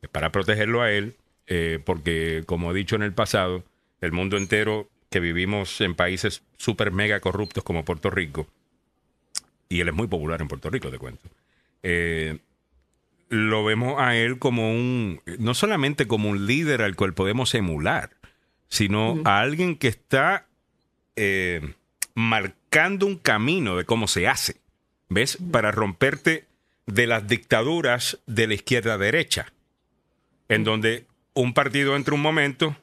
[0.02, 1.14] es para protegerlo a él,
[1.46, 3.64] eh, porque como he dicho en el pasado,
[4.00, 8.46] el mundo entero que vivimos en países súper mega corruptos como Puerto Rico,
[9.68, 11.28] y él es muy popular en Puerto Rico, te cuento,
[11.82, 12.38] eh,
[13.28, 18.10] lo vemos a él como un, no solamente como un líder al cual podemos emular,
[18.68, 20.46] sino a alguien que está
[21.16, 21.74] eh,
[22.14, 24.56] marcando un camino de cómo se hace,
[25.08, 25.38] ¿ves?
[25.50, 26.46] Para romperte
[26.86, 29.52] de las dictaduras de la izquierda derecha,
[30.48, 32.76] en donde un partido entra un momento,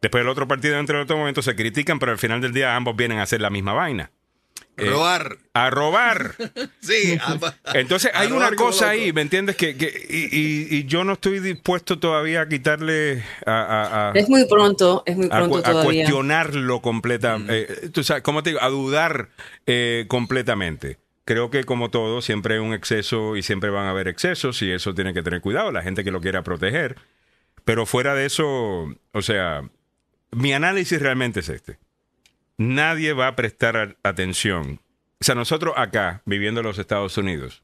[0.00, 2.76] después el otro partido entra en otro momento, se critican, pero al final del día
[2.76, 4.10] ambos vienen a hacer la misma vaina.
[4.78, 5.36] Eh, Robar.
[5.52, 6.34] a robar.
[6.80, 7.18] Sí.
[7.74, 9.54] Entonces A hay robar una cosa ahí, ¿me entiendes?
[9.56, 14.12] Que, que- y, y- y yo no estoy dispuesto todavía a quitarle a, a- a-
[14.14, 15.84] Es muy pronto, es muy pronto a todavía.
[15.84, 18.62] cuestionarlo completa, eh, tú sabes, ¿cómo te digo?
[18.62, 19.28] A dudar
[19.66, 20.98] eh, completamente.
[21.24, 24.70] Creo que como todo, siempre hay un exceso y siempre van a haber excesos y
[24.72, 26.96] eso tiene que tener cuidado, la gente que lo quiera proteger.
[27.64, 29.68] Pero fuera de eso, o sea,
[30.30, 31.78] mi análisis realmente es este.
[32.56, 34.80] Nadie va a prestar atención.
[35.20, 37.62] O sea, nosotros acá, viviendo en los Estados Unidos,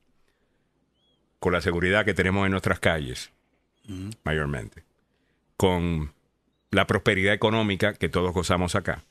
[1.40, 3.32] con la seguridad que tenemos en nuestras calles,
[4.24, 4.84] mayormente,
[5.56, 6.12] con
[6.70, 9.02] la prosperidad económica que todos gozamos acá,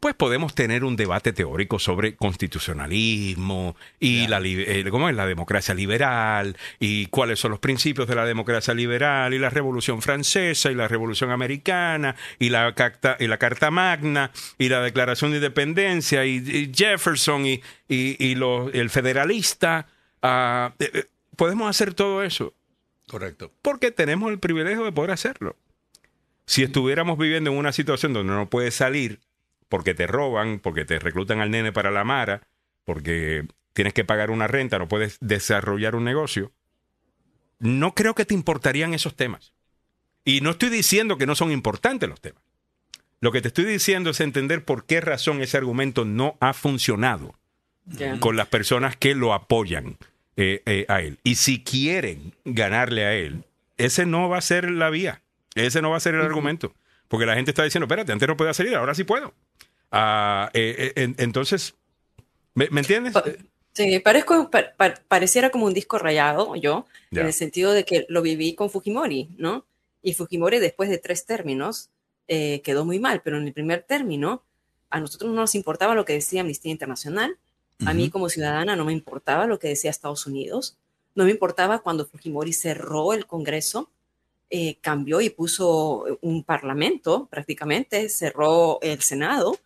[0.00, 5.74] pues podemos tener un debate teórico sobre constitucionalismo y la, eh, cómo es la democracia
[5.74, 10.74] liberal y cuáles son los principios de la democracia liberal y la Revolución Francesa y
[10.74, 16.24] la Revolución Americana y la carta, y la carta Magna y la Declaración de Independencia
[16.24, 19.86] y, y Jefferson y, el federalista.
[20.22, 21.04] ah, eh, eh,
[21.36, 22.54] podemos hacer todo eso
[23.06, 23.52] Correcto.
[23.60, 25.56] porque tenemos el privilegio de poder hacerlo.
[26.46, 29.20] Si estuviéramos viviendo en una situación donde no puedes salir
[29.70, 32.42] porque te roban, porque te reclutan al nene para la mara,
[32.84, 36.52] porque tienes que pagar una renta, no puedes desarrollar un negocio,
[37.60, 39.54] no creo que te importarían esos temas.
[40.24, 42.42] Y no estoy diciendo que no son importantes los temas.
[43.20, 47.34] Lo que te estoy diciendo es entender por qué razón ese argumento no ha funcionado
[48.18, 49.96] con las personas que lo apoyan
[50.36, 51.18] eh, eh, a él.
[51.22, 53.44] Y si quieren ganarle a él,
[53.78, 55.22] ese no va a ser la vía.
[55.54, 56.74] Ese no va a ser el argumento.
[57.10, 59.34] Porque la gente está diciendo, espérate, antes no podía salir, ahora sí puedo.
[59.90, 61.74] Ah, eh, eh, en- entonces,
[62.54, 63.12] ¿me, me entiendes?
[63.72, 67.22] Sí, parezco, pa- pa- pareciera como un disco rayado yo, Ya.
[67.22, 69.64] en el sentido de que lo viví con Fujimori, ¿no?
[70.02, 71.90] Y Fujimori después de tres términos
[72.28, 74.44] eh, quedó muy mal, pero en el primer término
[74.88, 77.36] a nosotros no nos importaba lo que decía Amnistía Internacional,
[77.86, 80.76] a mí como ciudadana no me importaba lo que decía Estados Unidos,
[81.16, 83.90] no me importaba cuando Fujimori cerró el Congreso,
[84.50, 89.58] eh, cambió y puso un parlamento prácticamente, cerró el Senado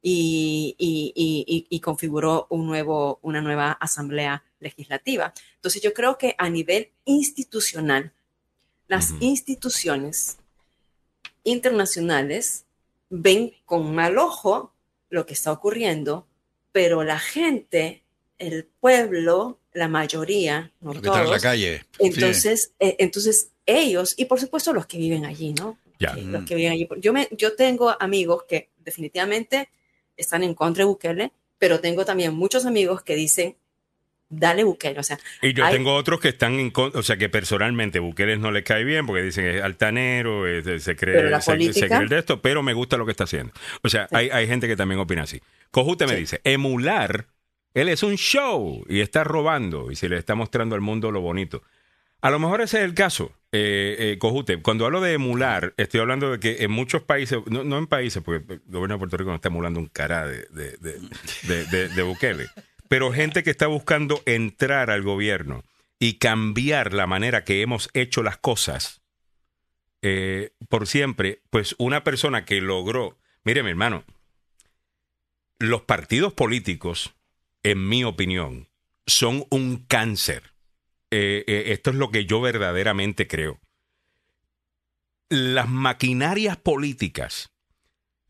[0.00, 5.32] y, y- y- y- y configuró un nuevo, una nueva asamblea legislativa.
[5.56, 8.12] Entonces yo creo que a nivel institucional,
[8.88, 10.38] las instituciones
[11.44, 12.64] internacionales
[13.10, 14.72] ven con mal ojo
[15.10, 16.26] lo que está ocurriendo,
[16.72, 18.02] pero la gente,
[18.38, 21.78] el pueblo, la mayoría, no en la todos, calle.
[21.80, 21.86] Sí.
[22.06, 25.78] entonces, eh, entonces ellos, y por supuesto los que viven allí, ¿no?
[25.98, 26.14] Ya.
[26.16, 26.88] Los que viven allí.
[26.98, 29.68] Yo, me, yo tengo amigos que definitivamente
[30.16, 33.56] están en contra de Bukele, pero tengo también muchos amigos que dicen,
[34.28, 34.98] dale Bukele.
[34.98, 37.98] O sea, Y yo hay- tengo otros que están en contra, o sea, que personalmente
[38.00, 41.52] Bukele no le cae bien porque dicen es altanero, es- se cree, Pero la se,
[41.52, 43.52] se política- cree el de esto, pero me gusta lo que está haciendo.
[43.82, 45.40] O sea, hay, hay gente que también opina así.
[45.70, 47.28] Cojute me dice, emular,
[47.74, 51.20] él es un show y está robando y se le está mostrando al mundo lo
[51.20, 51.62] bonito.
[52.22, 54.62] A lo mejor ese es el caso, eh, eh, Cojute.
[54.62, 58.54] Cuando hablo de emular, estoy hablando de que en muchos países, no, en países, porque
[58.54, 60.76] el gobierno de Puerto Rico no está emulando un cara de, de-
[61.66, 62.46] de- de Bukele,
[62.88, 65.64] pero gente que está buscando entrar al gobierno
[65.98, 69.02] y cambiar la manera que hemos hecho las cosas
[70.02, 74.04] eh, por siempre, pues una persona que logró, mire mi hermano,
[75.58, 77.14] los partidos políticos,
[77.62, 78.68] en mi opinión,
[79.06, 80.51] son un cáncer.
[81.14, 83.60] Eh, eh, esto es lo que yo verdaderamente creo.
[85.28, 87.50] Las maquinarias políticas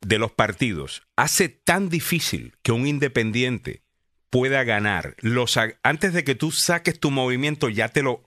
[0.01, 3.83] de los partidos hace tan difícil que un independiente
[4.31, 5.15] pueda ganar.
[5.21, 8.25] Los, antes de que tú saques tu movimiento, ya te lo.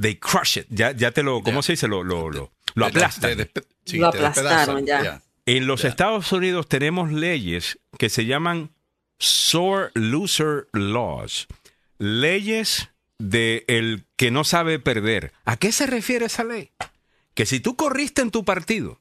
[0.00, 0.66] They crush it.
[0.68, 1.42] Ya, ya te lo.
[1.42, 1.88] ¿Cómo se dice?
[1.88, 3.50] Lo, lo, lo, lo aplastan.
[3.84, 5.20] sí, Lo aplastaron, ya.
[5.46, 8.70] En los Estados Unidos tenemos leyes que se llaman
[9.18, 11.48] sore loser laws.
[11.98, 15.32] Leyes de el que no sabe perder.
[15.44, 16.70] ¿A qué se refiere esa ley?
[17.34, 19.00] Que si tú corriste en tu partido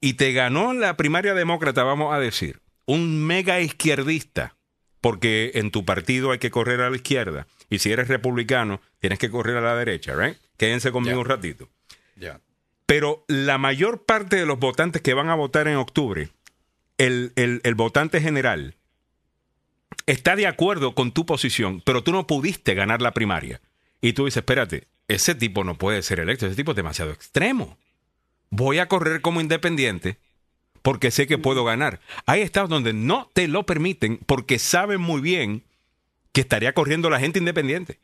[0.00, 4.56] y te ganó la primaria demócrata, vamos a decir, un mega izquierdista,
[5.00, 9.18] porque en tu partido hay que correr a la izquierda, y si eres republicano, tienes
[9.18, 10.36] que correr a la derecha, ¿right?
[10.56, 11.68] Quédense conmigo un ratito.
[12.16, 12.40] Ya.
[12.86, 16.30] Pero la mayor parte de los votantes que van a votar en octubre,
[16.96, 18.76] el, el- el votante general,
[20.08, 23.60] está de acuerdo con tu posición, pero tú no pudiste ganar la primaria.
[24.00, 27.76] Y tú dices, espérate, ese tipo no puede ser electo, ese tipo es demasiado extremo.
[28.48, 30.16] Voy a correr como independiente
[30.80, 32.00] porque sé que puedo ganar.
[32.24, 35.64] Hay estados donde no te lo permiten porque saben muy bien
[36.32, 37.98] que estaría corriendo la gente independiente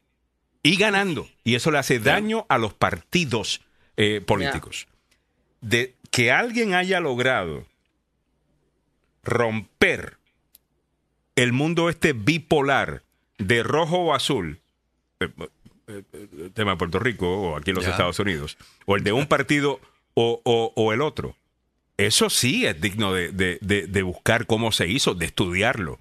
[0.62, 1.26] y ganando.
[1.42, 3.62] Y eso le hace daño a los partidos
[3.96, 4.88] eh, políticos.
[5.62, 7.66] De que alguien haya logrado
[9.22, 10.18] romper
[11.36, 13.02] el mundo este bipolar
[13.38, 14.60] de rojo o azul,
[15.20, 15.28] eh,
[15.88, 17.90] eh, eh, tema de Puerto Rico o aquí en los Ya.
[17.92, 18.56] Estados Unidos,
[18.86, 19.80] o el de un partido
[20.14, 21.36] o, o- o el otro.
[21.96, 25.98] Eso sí es digno de, de- de- de buscar cómo se hizo, de estudiarlo.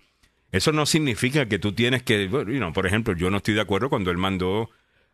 [0.51, 3.55] Eso no significa que tú tienes que, bueno, you know, por ejemplo, yo no estoy
[3.55, 4.69] de acuerdo cuando él mandó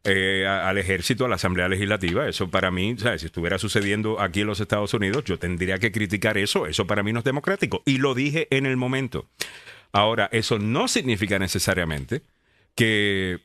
[0.06, 2.26] eh, a- al ejército a la Asamblea Legislativa.
[2.30, 3.20] Eso para mí, ¿sabes?
[3.20, 6.68] si estuviera sucediendo aquí en los Estados Unidos, yo tendría que criticar eso.
[6.68, 7.82] Eso para mí no es democrático.
[7.86, 9.28] Y lo dije en el momento.
[9.92, 12.22] Ahora, eso no significa necesariamente
[12.76, 13.40] que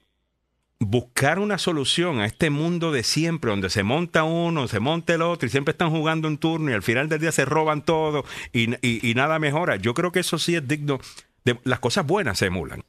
[0.79, 5.23] buscar una solución a este mundo de siempre, donde se monta uno, se monta el
[5.23, 8.25] otro y siempre están jugando un turno y al final del día se roban todo
[8.53, 9.77] y, y- nada mejora.
[9.77, 10.99] Yo creo que eso sí es digno.
[11.45, 12.85] De, las cosas buenas se emulan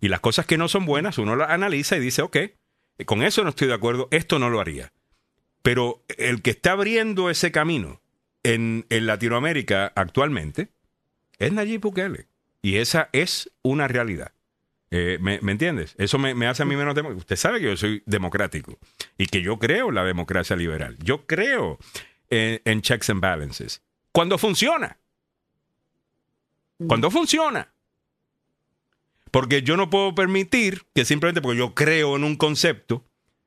[0.00, 2.36] y las cosas que no son buenas uno las analiza y dice, ok,
[3.06, 4.92] con eso no estoy de acuerdo, esto no lo haría.
[5.62, 8.00] Pero el que está abriendo ese camino
[8.42, 10.68] en, en Latinoamérica actualmente
[11.38, 12.26] es Nayib Bukele.
[12.62, 14.32] Y esa es una realidad.
[14.90, 15.94] Eh, ¿me, entiendes?
[15.98, 17.20] Eso me, hace a mí menos democrático.
[17.20, 18.78] Usted sabe que yo soy democrático
[19.18, 20.96] y que yo creo en la democracia liberal.
[21.02, 21.78] Yo creo
[22.30, 23.82] en, en checks and balances.
[24.12, 24.98] Cuando funciona.
[26.86, 27.72] Cuando funciona.
[29.30, 33.04] Porque yo no puedo permitir que simplemente porque yo creo en un concepto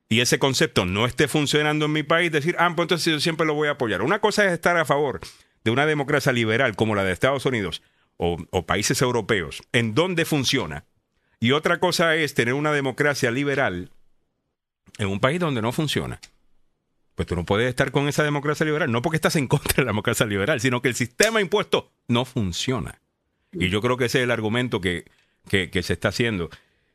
[0.08, 3.46] y ese concepto no esté funcionando en mi país, decir, ah, pues entonces yo siempre
[3.46, 4.02] lo voy a apoyar.
[4.02, 5.20] Una cosa es estar a favor
[5.64, 7.82] de una democracia liberal como la de Estados Unidos
[8.24, 10.84] o, países europeos, en donde funciona.
[11.40, 13.90] Y otra cosa es tener una democracia liberal
[14.98, 16.20] en un país donde no funciona.
[17.16, 19.82] Pues tú no puedes estar con esa democracia liberal, no porque estás en contra de
[19.82, 23.00] la democracia liberal, sino que el sistema impuesto no funciona.
[23.52, 25.04] Y yo creo que ese es el argumento que,
[25.48, 26.48] que, que se está haciendo.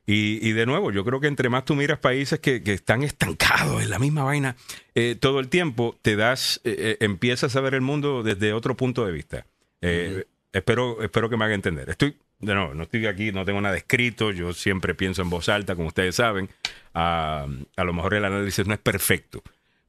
[0.06, 3.04] Y, y de nuevo, yo creo que entre más tú miras países que, que están
[3.04, 4.56] estancados en la misma vaina
[4.96, 8.78] eh, todo el tiempo, te das, eh, eh, empiezas a ver el mundo desde otro
[8.78, 9.46] punto de vista.
[9.82, 10.26] Eh,
[10.58, 11.90] espero, espero que me haga entender.
[11.90, 15.50] Estoy, de nuevo, no estoy aquí, no tengo nada escrito, yo siempre pienso en voz
[15.50, 16.50] alta, como ustedes saben.
[16.94, 19.42] Ah, a lo mejor el análisis no es perfecto,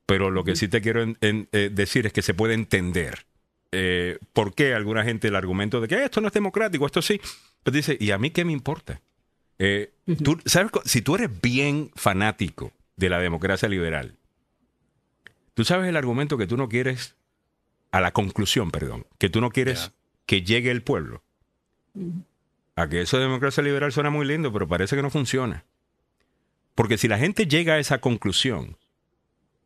[0.06, 3.26] pero lo que sí te quiero en- en- eh, decir es que se puede entender
[3.70, 7.20] eh, por qué alguna gente el argumento de que esto no es democrático, esto sí,
[7.62, 9.02] pues dice, ¿y a mí qué me importa?
[9.58, 9.90] Eh,
[10.24, 10.70] tú, ¿sabes?
[10.86, 14.14] Si tú eres bien fanático de la democracia liberal,
[15.54, 17.14] tú sabes el argumento que tú no quieres,
[17.90, 19.90] a la conclusión, perdón, que tú no quieres
[20.28, 21.22] que llegue el pueblo.
[22.76, 25.64] A que eso de democracia liberal suena muy lindo, pero parece que no funciona.
[26.74, 28.76] Porque si la gente llega a esa conclusión,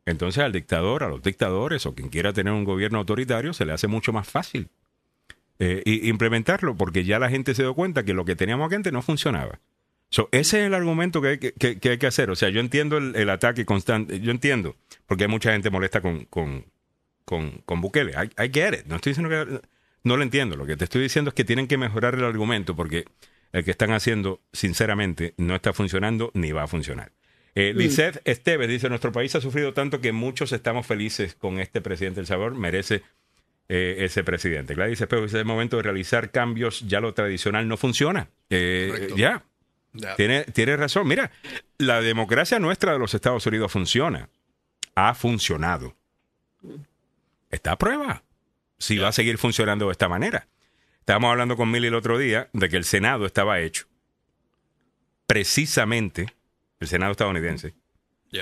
[0.07, 3.73] entonces al dictador, a los dictadores o quien quiera tener un gobierno autoritario, se le
[3.73, 4.69] hace mucho más fácil
[5.59, 9.03] eh, implementarlo, porque ya la gente se dio cuenta que lo que teníamos antes no
[9.03, 9.59] funcionaba.
[10.11, 12.31] So, ese es el argumento que hay que, hay que hacer.
[12.31, 14.77] O sea, yo entiendo el, ataque constante, yo entiendo,
[15.07, 16.67] porque hay mucha gente molesta con, con,
[17.25, 18.13] con, con Bukele.
[18.13, 18.85] I, I get.
[18.87, 19.72] No estoy diciendo que
[20.05, 20.57] no lo entiendo.
[20.57, 23.05] Lo que te estoy diciendo es que tienen que mejorar el argumento, porque
[23.53, 27.13] el que están haciendo, sinceramente, no está funcionando ni va a funcionar.
[27.55, 27.79] Eh, Mm.
[27.79, 32.21] Lisette Esteves dice, nuestro país ha sufrido tanto que muchos estamos felices con este presidente
[32.21, 33.03] El Salvador, merece
[33.69, 34.75] eh, ese presidente.
[34.75, 38.29] Gladys Espejo dice, es el momento de realizar cambios, ya lo tradicional no funciona.
[38.51, 39.45] Eh, ya,
[39.93, 40.17] Ya.
[40.17, 41.07] tiene, tiene razón.
[41.07, 41.31] Mira,
[41.77, 44.31] la democracia nuestra de los Estados Unidos funciona,
[44.95, 45.95] ha funcionado.
[47.51, 48.23] Está a prueba
[48.83, 50.49] si va a seguir funcionando de esta manera.
[51.01, 53.87] Estábamos hablando con Milly el otro día de que el Senado estaba hecho
[55.33, 56.27] precisamente,
[56.79, 57.73] el Senado estadounidense,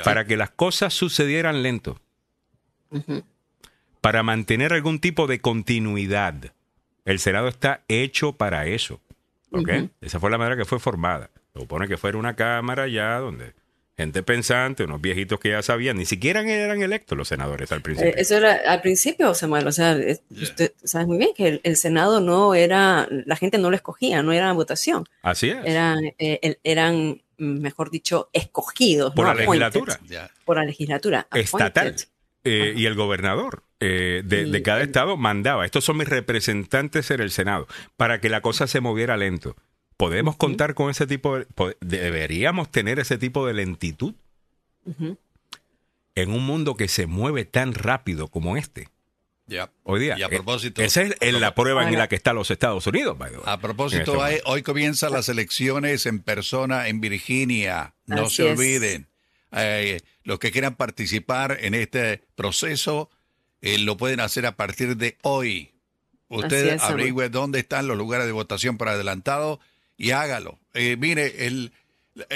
[0.02, 2.00] para que las cosas sucedieran lento,
[4.00, 6.52] para mantener algún tipo de continuidad.
[7.04, 9.00] El Senado está hecho para eso.
[9.52, 9.68] ¿ok?
[9.68, 9.90] Ujú.
[10.00, 11.30] Esa fue la manera que fue formada.
[11.52, 13.54] Se supone que fuera una cámara ya donde
[14.01, 18.10] gente pensante, unos viejitos que ya sabían, ni siquiera eran electos los senadores al principio.
[18.10, 19.66] Eh, Eso era al principio, Samuel.
[19.66, 23.59] O sea, es- usted sabe muy bien que el, el Senado no era, la gente
[23.59, 25.05] no lo escogía, no era votación.
[25.22, 25.59] Así es.
[25.64, 29.14] Eran, eh, eran, mejor dicho, escogidos.
[29.14, 29.66] Por no la appointed.
[29.74, 30.31] legislatura.
[30.44, 31.27] Por la legislatura.
[31.35, 31.94] estatal.
[32.43, 35.66] Eh, y el gobernador eh, de, de cada estado mandaba.
[35.66, 37.66] Estos son mis representantes en el Senado.
[37.98, 39.56] Para que la cosa se moviera lento.
[40.01, 41.47] ¿Podemos contar con ese tipo de...
[41.81, 44.14] ¿Deberíamos tener ese tipo de lentitud
[46.14, 48.89] en un mundo que se mueve tan rápido como este?
[49.47, 49.70] Ya.
[49.82, 50.16] Hoy día.
[50.18, 52.86] Y a Eh, propósito- Esa es en la prueba en la que están los Estados
[52.86, 53.44] Unidos, by the way.
[53.47, 54.48] A propósito, este hay- momento.
[54.51, 57.93] hoy comienzan las elecciones en persona en Virginia.
[58.06, 58.59] No Así se es.
[58.59, 59.06] olviden.
[59.52, 63.10] Eh, los que quieran participar en este proceso
[63.60, 65.72] eh, lo pueden hacer a partir de hoy.
[66.28, 69.60] Usted es, averigüe dónde están los lugares de votación por adelantado
[70.01, 70.59] y hágalo.
[70.72, 71.72] Eh, mire, el,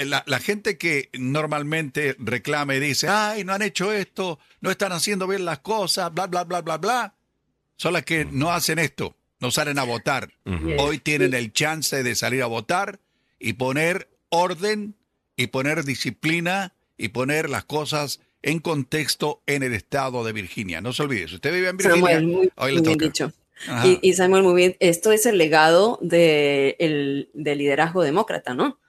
[0.05, 4.91] la, la gente que normalmente reclama y dice, ay, no han hecho esto, no están
[4.91, 7.15] haciendo bien las cosas, bla, bla, bla, bla, bla,
[7.75, 10.31] son las que no hacen esto, no salen a votar.
[10.77, 12.99] Hoy tienen el chance de salir a votar
[13.39, 14.93] y poner orden
[15.35, 20.81] y poner disciplina y poner las cosas en contexto en el estado de Virginia.
[20.81, 23.05] No se olvide, si usted vive en Virginia, Samuel, muy, hoy le toca.
[23.05, 23.33] dicho.
[24.01, 28.79] Y Samuel, muy bien, esto es el legado de el- del liderazgo demócrata, ¿no?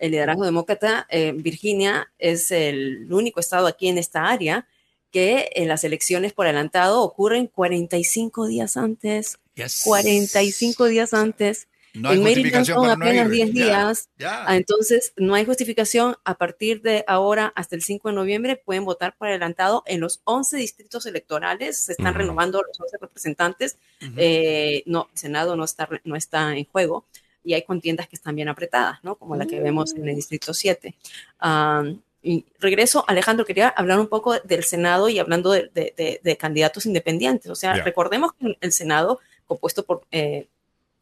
[0.00, 4.66] El liderazgo demócrata, eh, Virginia es el único estado aquí en esta área
[5.12, 9.82] que en las elecciones por adelantado ocurren 45 días antes, Yes.
[9.84, 11.68] 45 días antes.
[11.96, 13.32] No en Maryland son apenas ir.
[13.32, 14.08] 10 Ya, días.
[14.24, 16.16] Ah, Entonces, no hay justificación.
[16.24, 20.20] A partir de ahora hasta el 5 de noviembre pueden votar por adelantado en los
[20.24, 21.78] 11 distritos electorales.
[21.78, 22.18] Se están Ujú.
[22.18, 23.78] renovando los 11 representantes.
[24.16, 27.04] Eh, no, el Senado no está, no está en juego
[27.42, 29.14] y hay contiendas que están bien apretadas, ¿no?
[29.16, 30.94] Como la que vemos en el distrito 7.
[31.38, 36.20] Am, y regreso, Alejandro, quería hablar un poco del Senado y hablando de, de- de-
[36.22, 37.48] de candidatos independientes.
[37.50, 37.84] O sea, Ya.
[37.84, 40.48] recordemos que el Senado, compuesto por eh,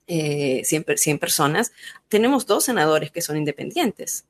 [0.07, 1.73] eh, 100, per- 100 personas,
[2.09, 4.25] tenemos dos senadores que son independientes.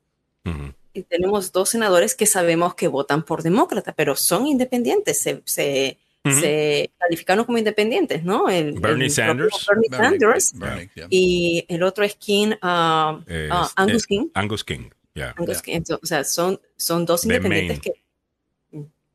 [0.93, 5.97] Y tenemos dos senadores que sabemos que votan por demócrata, pero son independientes, se, se,
[6.23, 6.39] Ujú.
[6.39, 8.47] se calificaron como independientes, ¿no?
[8.49, 9.65] El, Bernie el Sanders.
[9.67, 10.53] Bernie Bernie, Sanders.
[10.57, 11.07] Bernie, yeah.
[11.09, 13.19] Y el otro es King, Es- ah,
[13.75, 14.27] Angus eh, King.
[14.35, 15.33] Angus King, ya.
[15.37, 15.73] Angus King.
[15.75, 17.91] Entonces, o sea, son, son dos De independientes que.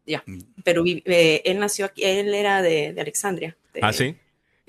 [0.07, 0.25] Ya.
[0.65, 3.57] Pero vi- eh, él nació aquí, él era de, de Alexandria.
[3.73, 4.17] de- Ah, sí.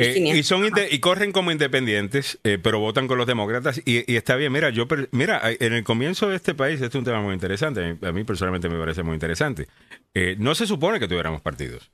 [0.01, 4.15] Eh, y son y corren como independientes, eh, pero votan con los demócratas y, y
[4.15, 4.51] está bien.
[4.51, 7.97] Mira, yo mira, en el comienzo de este país este es un tema muy interesante.
[8.01, 9.67] A mí, personalmente me parece muy interesante.
[10.13, 11.91] Eh, no se supone que tuviéramos partidos.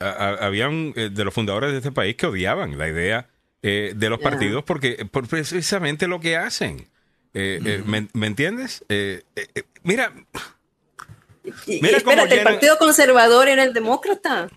[0.00, 3.28] A- habían de los fundadores de este país que odiaban la idea
[3.62, 6.86] de los partidos porque por precisamente lo que hacen.
[7.34, 8.84] ¿me, me entiendes?
[9.82, 10.12] Mira,
[11.66, 14.48] mira cómo espérate, el Partido Conservador era el demócrata.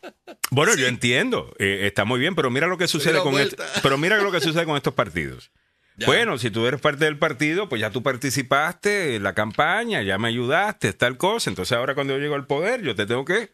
[0.49, 3.65] Bueno, yo entiendo, eh, está muy bien, pero mira lo que sucede con vuelta.
[3.65, 5.51] est- pero mira lo que sucede con estos partidos.
[6.05, 10.17] Bueno, si tú eres parte del partido, pues ya tú participaste en la campaña, ya
[10.17, 11.49] me ayudaste, tal cosa.
[11.51, 13.51] Entonces ahora cuando yo llego al poder, yo te tengo que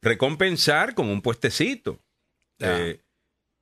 [0.00, 1.98] recompensar con un puestecito.
[2.60, 3.00] Eh,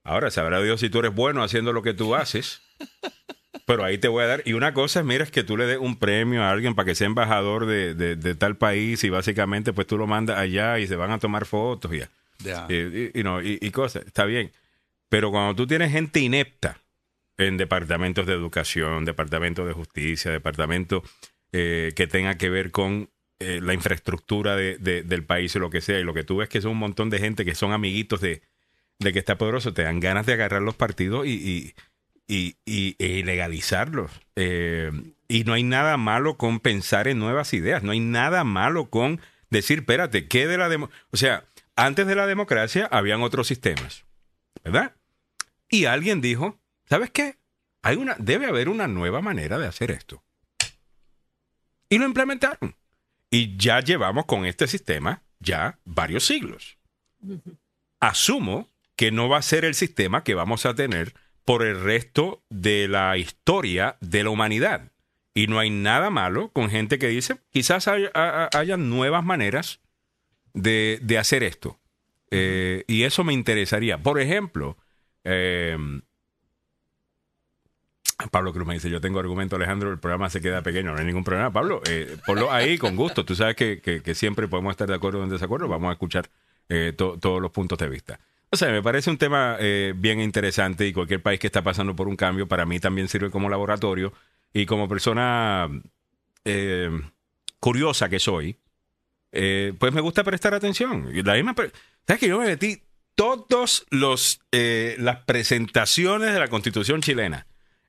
[0.04, 2.60] ahora sabrá Dios si tú eres bueno haciendo lo que tú haces.
[3.68, 4.42] Pero ahí te voy a dar.
[4.46, 6.86] Y una cosa es, mira, es que tú le des un premio a alguien para
[6.86, 10.78] que sea embajador de, de- de tal país y básicamente pues tú lo mandas allá
[10.78, 12.00] y se van a tomar fotos y,
[12.42, 12.66] Ya.
[12.68, 14.04] y, y- y no, y- y cosas.
[14.06, 14.50] Está bien.
[15.10, 16.78] Pero cuando tú tienes gente inepta
[17.36, 21.02] en departamentos de educación, departamentos de justicia, departamentos
[21.52, 25.70] eh, que tenga que ver con eh, la infraestructura de- de- del país o lo
[25.70, 27.72] que sea, y lo que tú ves que son un montón de gente que son
[27.72, 28.42] amiguitos de,
[28.98, 31.74] de que está poderoso, te dan ganas de agarrar los partidos y, y,
[32.28, 34.12] y, y- ilegalizarlos.
[34.36, 34.92] Eh,
[35.26, 39.20] y no hay nada malo con pensar en nuevas ideas, no hay nada malo con
[39.50, 41.44] decir, espérate, ¿qué de la demo O sea,
[41.74, 44.04] antes de la democracia habían otros sistemas,
[44.62, 44.94] ¿verdad?
[45.68, 47.36] Y alguien dijo, ¿sabes qué?
[47.82, 50.22] Hay una, debe haber una nueva manera de hacer esto.
[51.88, 52.74] Y lo implementaron.
[53.30, 56.78] Y ya llevamos con este sistema ya varios siglos.
[58.00, 61.14] Asumo que no va a ser el sistema que vamos a tener
[61.48, 64.92] por el resto de la historia de la humanidad.
[65.32, 69.80] Y no hay nada malo con gente que dice, quizás hay- ha- haya nuevas maneras
[70.52, 71.78] de, de hacer esto.
[72.30, 73.96] Eh, y eso me interesaría.
[73.96, 74.76] Por ejemplo,
[75.24, 75.78] eh,
[78.30, 81.06] Pablo Cruz me dice, yo tengo argumento, Alejandro, el programa se queda pequeño, no hay
[81.06, 81.50] ningún problema.
[81.50, 83.24] Pablo, eh, ponlo ahí con gusto.
[83.24, 85.92] Tú sabes que, que- que siempre podemos estar de acuerdo o en desacuerdo, vamos a
[85.92, 86.28] escuchar
[86.68, 88.20] eh, to- todos los puntos de vista.
[88.50, 91.94] O sea, me parece un tema eh, bien interesante y cualquier país que está pasando
[91.94, 94.12] por un cambio, para mí también sirve como laboratorio
[94.52, 95.68] y como persona
[96.44, 96.90] eh,
[97.60, 98.56] curiosa que soy,
[99.32, 101.10] eh, pues me gusta prestar atención.
[101.24, 101.54] La misma,
[102.06, 102.82] ¿Sabes que yo me metí
[103.14, 107.46] todos los eh, las presentaciones de la Constitución chilena?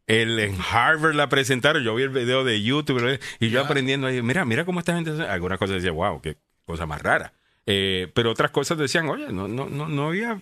[0.07, 4.21] El, en Harvard la presentaron, yo vi el video de YouTube y yo aprendiendo ahí,
[4.23, 5.23] mira, mira cómo esta gente, hace-".
[5.23, 7.31] algunas cosas decía, wow, qué cosa más rara.
[7.67, 10.41] Eh, pero otras cosas decían, oye, no, no, no, no había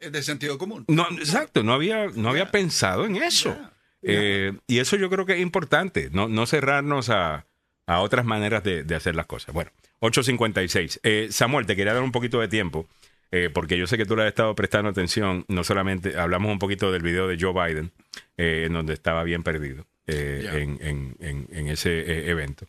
[0.00, 0.84] de sentido común.
[0.88, 3.56] no, exacto, no había, no había pensado en eso.
[4.02, 7.46] Eh, y eso yo creo que es importante, no, no cerrarnos a,
[7.86, 9.52] a otras maneras de, de hacer las cosas.
[9.54, 9.70] Bueno,
[10.00, 11.00] 8.56.
[11.02, 12.86] Eh, Samuel, te quería dar un poquito de tiempo,
[13.32, 16.58] eh, porque yo sé que tú le has estado prestando atención, no solamente, hablamos un
[16.58, 17.90] poquito del video de Joe Biden,
[18.36, 22.66] eh, en donde estaba bien perdido eh, en, en- en- en ese eh, evento.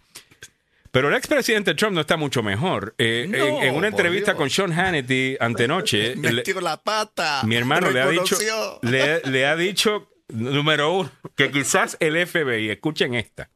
[0.91, 2.95] Pero el expresidente Trump no está mucho mejor.
[2.97, 4.37] Eh, en- No, en, una entrevista Dios.
[4.37, 7.41] con Sean Hannity antenoche, le- Metió la pata.
[7.45, 8.37] mi hermano le ha dicho,
[8.81, 13.49] le ha dicho, número uno, que quizás el FBI, escuchen esta,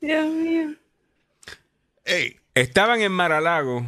[0.00, 0.74] Dios mío.
[2.54, 3.86] estaban en Maralago,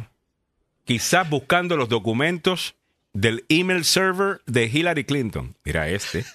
[0.85, 2.75] quizás buscando los documentos
[3.13, 5.55] del email server de Hillary Clinton.
[5.63, 6.25] Mira este.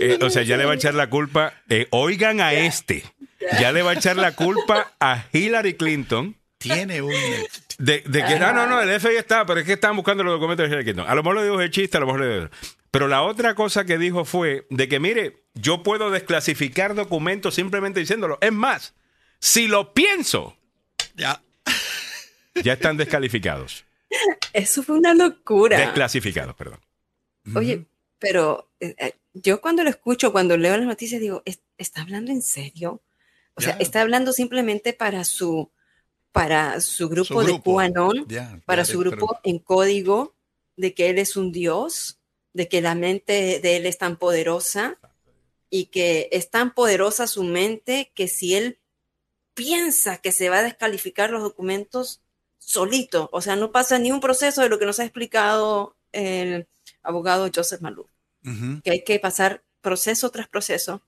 [0.00, 3.04] Eh, o sea, ya le va a echar la culpa, eh, oigan a este,
[3.60, 6.36] ya le va a echar la culpa a Hillary Clinton.
[6.58, 7.12] Tiene un...
[7.78, 10.34] De, de que, no, no, no, el FBI está, pero es que estaban buscando los
[10.34, 11.06] documentos de Hillary Clinton.
[11.08, 12.50] A lo mejor le dijo el chiste, a lo mejor le dijo.
[12.92, 17.98] Pero la otra cosa que dijo fue de que, mire, yo puedo desclasificar documentos simplemente
[18.00, 18.38] diciéndolo.
[18.40, 18.94] Es más,
[19.40, 20.56] si lo pienso,
[21.16, 21.42] ya,
[22.62, 23.84] ya están descalificados.
[24.52, 25.78] Eso fue una locura.
[25.78, 26.78] Desclasificados, perdón.
[27.56, 27.86] Oye,
[28.18, 32.30] pero eh, eh, yo cuando lo escucho, cuando leo las noticias, digo, "¿Es- ¿está hablando
[32.30, 33.00] en serio?
[33.54, 35.70] O sea, está hablando simplemente para su,
[36.32, 37.60] para su grupo, Su de.
[37.60, 38.26] QAnon,
[38.64, 40.34] para su pero- grupo en código
[40.76, 42.18] de que él es un dios,
[42.54, 44.98] de que la mente de él es tan poderosa
[45.70, 48.78] y que es tan poderosa su mente que si él
[49.54, 52.20] piensa que se va a descalificar los documentos
[52.58, 56.66] solito, o sea, no pasa ni un proceso de lo que nos ha explicado el
[57.02, 58.06] abogado Joseph Malou
[58.82, 61.00] que hay que pasar proceso tras proceso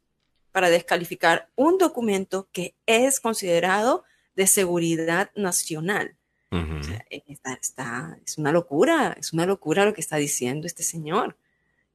[0.55, 4.05] para descalificar un documento que es considerado
[4.37, 6.15] de seguridad nacional.
[6.53, 6.77] Ujú.
[6.79, 10.85] O sea, está, está- es una locura, es una locura lo que está diciendo este
[10.85, 11.37] señor.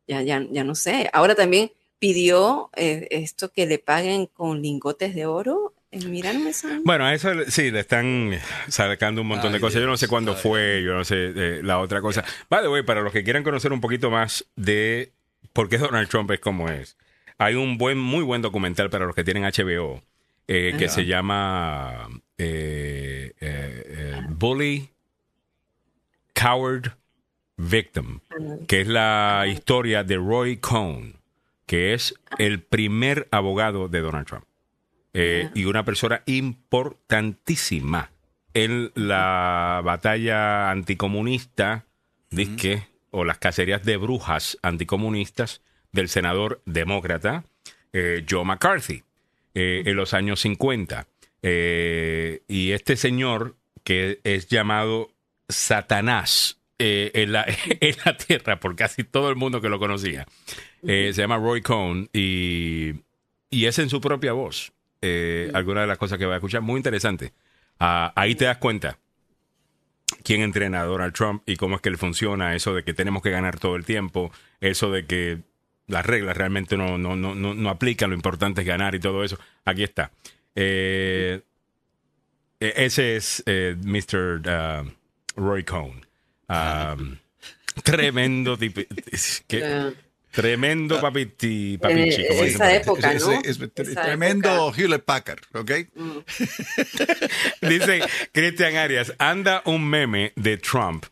[0.10, 1.10] Ya, ya, ya no sé.
[1.14, 5.74] Ahora también pidió eh, esto que le paguen con lingotes de oro.
[5.92, 6.82] Mira, no me sale.
[6.84, 8.34] Bueno, a eso sí, le están
[8.68, 9.80] sacando un montón de Ay, cosas.
[9.80, 10.38] Yo no sé Dios, cuándo ay.
[10.42, 12.26] fue, yo no sé eh, la otra cosa.
[12.50, 15.14] By the way, para los que quieran conocer un poquito más de
[15.54, 16.98] por qué Donald Trump es como es,
[17.40, 20.04] hay un buen, muy buen documental para los que tienen HBO
[20.48, 24.90] eh, que se llama eh, eh, Bully,
[26.34, 26.98] Coward,
[27.56, 28.20] Victim,
[28.68, 31.16] que es la historia de Roy Cohn,
[31.66, 34.46] que es el primer abogado de Donald Trump.
[35.14, 38.12] Y una persona importantísima
[38.54, 41.86] en la batalla anticomunista,
[42.32, 45.62] disque, o las cacerías de brujas anticomunistas
[45.92, 47.44] del senador demócrata
[47.94, 49.04] eh, Joe McCarthy
[49.54, 51.08] eh, en los años 50.
[51.42, 55.12] Eh, y este señor, que es llamado
[55.48, 57.46] Satanás en, la,
[57.82, 60.26] en la tierra por casi todo el mundo que lo conocía,
[60.82, 62.94] se llama Roy Cohn y,
[63.50, 64.72] y es en su propia voz.
[65.02, 67.34] Eh, Algunas de las cosas que va a escuchar, muy interesante.
[67.80, 69.00] Ah, ahí te das cuenta
[70.24, 73.22] quién entrena a Donald Trump y cómo es que él funciona, eso de que tenemos
[73.22, 75.40] que ganar todo el tiempo, eso de que
[75.90, 79.24] las reglas realmente no, no, no, no, no aplican, lo importante es ganar y todo
[79.24, 79.38] eso.
[79.66, 80.12] Aquí está.
[80.56, 81.42] Eh,
[82.60, 84.42] eh, ese es eh, Mr.
[84.86, 86.06] uh, Roy Cohn.
[86.48, 87.18] Um,
[87.84, 88.82] tremendo tipo.
[89.12, 89.92] es que- Ah.
[90.32, 92.22] Tremendo papiti, papichi.
[92.22, 92.76] Eh, como esa dicen por ahí.
[92.76, 93.32] época, ¿no?
[93.42, 95.72] Es- es- es Esa tremendo Hewlett Packard, ¿ok?
[97.62, 98.02] Dice
[98.32, 101.06] Cristian Arias, anda un meme de Trump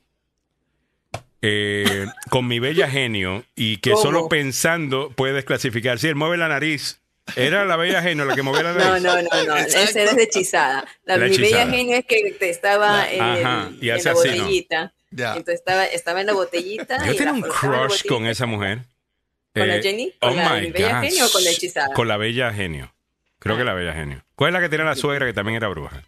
[1.42, 4.02] eh, con mi bella genio y que ¿Cómo?
[4.04, 6.00] solo pensando puede desclasificar.
[6.00, 7.00] Si él mueve la nariz,
[7.36, 9.04] era la bella genio la que movía la No, nariz.
[9.04, 9.56] no, no, no.
[9.58, 10.86] Ese es de hechizada.
[11.06, 11.72] La, La mi bella hechizada.
[11.72, 14.14] genio es que te estaba en, Ajá, y en la así, ¿no?
[14.16, 14.94] botellita.
[15.12, 16.98] Entonces estaba, estaba en la botellita.
[17.06, 18.80] Yo tenía la un la crush con esa mujer.
[19.54, 20.14] ¿Con la Eh, Jenny?
[20.20, 21.10] ¿Con oh la my mi bella gosh.
[21.10, 21.94] genio o con la hechizada?
[21.94, 22.94] Con la bella genio.
[23.40, 24.24] Creo que la bella genio.
[24.36, 26.04] ¿Cuál es la que tiene la suegra que también era bruja?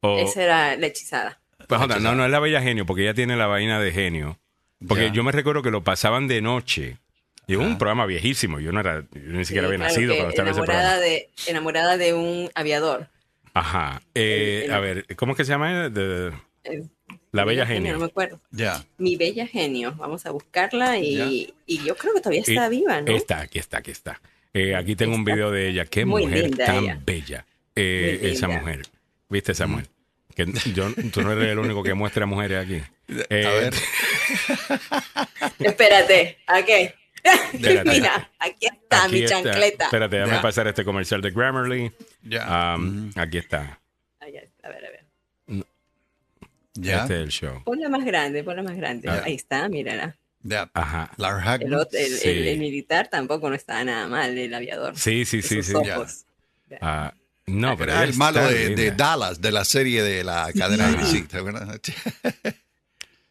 [0.00, 1.40] O- Esa era la hechizada.
[1.68, 4.38] Pues, onda, no, no es la bella genio, porque ella tiene la vaina de genio.
[4.86, 6.98] Porque yo me recuerdo que lo pasaban de noche.
[7.46, 8.60] Y es un programa viejísimo.
[8.60, 10.96] Yo no era, yo ni siquiera Sí, había claro nacido cuando estaba ese programa.
[10.98, 13.08] de, enamorada de un aviador.
[13.54, 14.00] Ajá.
[14.14, 15.88] Eh, El- el- a ver, ¿cómo es que se llama?
[15.88, 16.32] De-
[16.62, 16.82] Eh,
[17.32, 18.04] la bella No me genio.
[18.04, 18.40] acuerdo.
[18.52, 18.84] Ya.
[18.98, 19.94] Mi bella genio.
[19.96, 23.10] Vamos a buscarla y, y yo creo que todavía está Y- viva, ¿no?
[23.12, 24.20] Está, aquí está, aquí está.
[24.52, 25.84] Eh, aquí tengo un video de ella.
[25.86, 27.00] Qué muy mujer linda tan ella.
[27.04, 27.46] bella.
[27.74, 28.82] Eh, esa mujer.
[29.28, 29.86] ¿Viste esa mujer?
[30.34, 32.82] Que yo, tú no eres el único que muestra mujeres aquí.
[33.28, 33.74] Eh, A ver.
[35.58, 36.94] Espérate, ok.
[37.52, 37.90] Espérate.
[37.90, 39.42] Mira, aquí está aquí mi está.
[39.42, 39.84] chancleta.
[39.84, 40.42] Espérate, déjame Ya.
[40.42, 41.92] pasar este comercial de Grammarly.
[42.22, 42.74] Ya.
[42.76, 43.78] Um, Aquí está.
[44.20, 45.04] A ver, a ver.
[46.74, 47.02] Ya.
[47.02, 47.62] Este es el show.
[47.64, 49.08] Ponla más grande, ponla más grande.
[49.08, 49.22] Ah.
[49.24, 50.16] Ahí está, mírala.
[50.42, 50.70] Ya.
[50.72, 51.10] Ajá.
[51.60, 51.86] El, el-
[52.18, 52.28] Sí.
[52.30, 54.96] el- el militar tampoco no estaba nada mal, el aviador.
[54.96, 55.90] Sí, sí, sí, Esos sí.
[55.90, 56.24] ojos.
[56.80, 57.12] Ah,
[57.46, 58.90] no, pero Era el malo de, de.
[58.92, 60.96] Dallas, de la serie de la cadena.
[61.28, 61.80] ¿te acuerdas?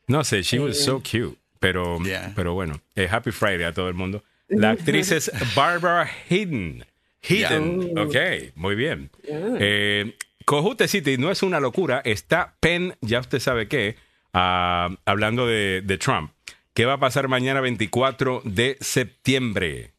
[0.08, 0.84] No sé, she was Eh.
[0.84, 1.38] so cute.
[1.60, 2.32] Pero, Yeah.
[2.36, 4.24] pero bueno, eh, Happy Friday a todo el mundo.
[4.48, 6.84] La actriz es Barbara Hidden.
[7.22, 8.04] Hidden, Yeah.
[8.50, 9.12] ok, muy bien.
[9.28, 10.16] Eh,
[10.46, 12.02] Cojute City no es una locura.
[12.04, 13.98] Está Penn, ya usted sabe qué,
[14.34, 16.32] ah, hablando de, de Trump.
[16.74, 19.92] ¿Qué va a pasar mañana 24 de septiembre?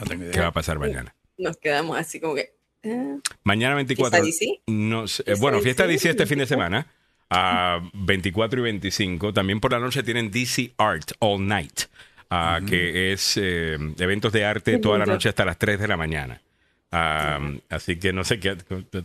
[0.00, 0.42] No tengo ¿Qué idea.
[0.42, 1.14] va a pasar mañana?
[1.38, 2.54] Nos quedamos así como que.
[2.82, 4.22] eh, Mañana 24.
[4.22, 4.60] ¿Fiesta DC?
[4.66, 6.86] No sé, ¿Fiesta bueno, fiesta DC este fin de semana.
[7.30, 9.32] a 24 y 25.
[9.32, 11.82] También por la noche tienen DC Art All Night,
[12.30, 15.96] ah, que es eh, eventos de arte toda la noche hasta las 3 de la
[15.96, 16.40] mañana.
[16.94, 17.40] Ah,
[17.70, 18.54] así que no sé qué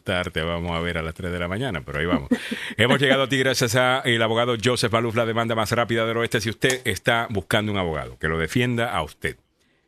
[0.08, 2.28] arte vamos a ver a las 3 de la mañana, pero ahí vamos.
[2.78, 6.18] Hemos llegado a ti gracias a el abogado Joseph Maluf, la demanda más rápida del
[6.18, 6.42] oeste.
[6.42, 9.38] Si usted está buscando un abogado que lo defienda a usted,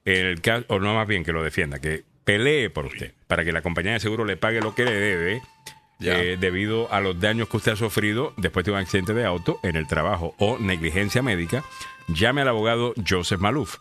[0.05, 3.51] el caso, o no más bien que lo defienda, que pelee por usted, para que
[3.51, 5.41] la compañía de seguro le pague lo que le debe
[5.99, 9.59] eh, debido a los daños que usted ha sufrido después de un accidente de auto
[9.63, 11.63] en el trabajo o negligencia médica,
[12.07, 13.77] llame al abogado Joseph Maluf.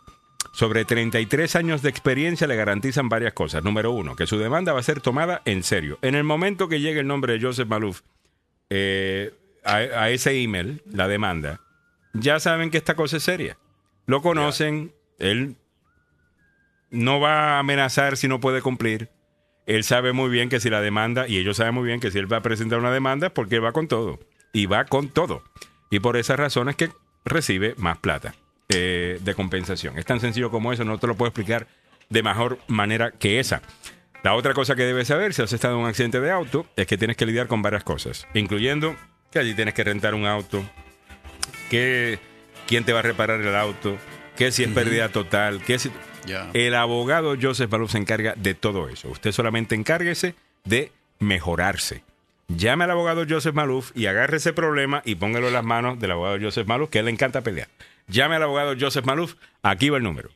[0.55, 3.63] sobre 33 años de experiencia le garantizan varias cosas.
[3.63, 5.99] Número uno, que su demanda va a ser tomada en serio.
[6.01, 8.01] En el momento que llegue el nombre de Joseph Maluf
[8.71, 11.61] eh, a, a ese email, la demanda,
[12.15, 13.59] ya saben que esta cosa es seria.
[14.07, 15.57] Lo conocen, él
[16.91, 19.11] no va a amenazar si no puede cumplir.
[19.67, 22.19] Él sabe muy bien que si la demanda, y ellos saben muy bien que si
[22.19, 24.19] él va a presentar una demanda porque él va con todo.
[24.53, 25.43] Y va con todo.
[25.91, 26.91] Y por esas razones que
[27.25, 28.35] recibe más plata
[28.71, 29.99] eh, de compensación.
[29.99, 31.67] Es tan sencillo como eso, no te lo puedo explicar
[32.09, 33.63] de mejor manera que esa.
[34.23, 36.87] La otra cosa que debes saber si has estado en un accidente de auto es
[36.87, 38.97] que tienes que lidiar con varias cosas, incluyendo
[39.31, 40.65] que allí tienes que rentar un auto,
[41.71, 42.19] que
[42.67, 43.97] quién te va a reparar el auto,
[44.37, 45.91] que si es pérdida total, que si...
[46.53, 49.09] El abogado Joseph Balú se encarga de todo eso.
[49.09, 50.35] Usted solamente encárguese
[50.65, 52.03] de mejorarse.
[52.49, 56.13] Llame al abogado Joseph Maluf y agarre ese problema y póngalo en las manos del
[56.13, 57.69] abogado Joseph Maluf, que él le encanta pelear.
[58.07, 60.31] Llame al abogado Joseph Maluf, aquí va el número.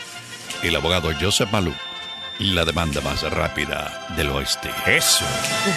[0.64, 1.74] El abogado Joseph Malou.
[2.42, 4.70] La demanda más rápida del oeste.
[4.88, 5.26] Eso.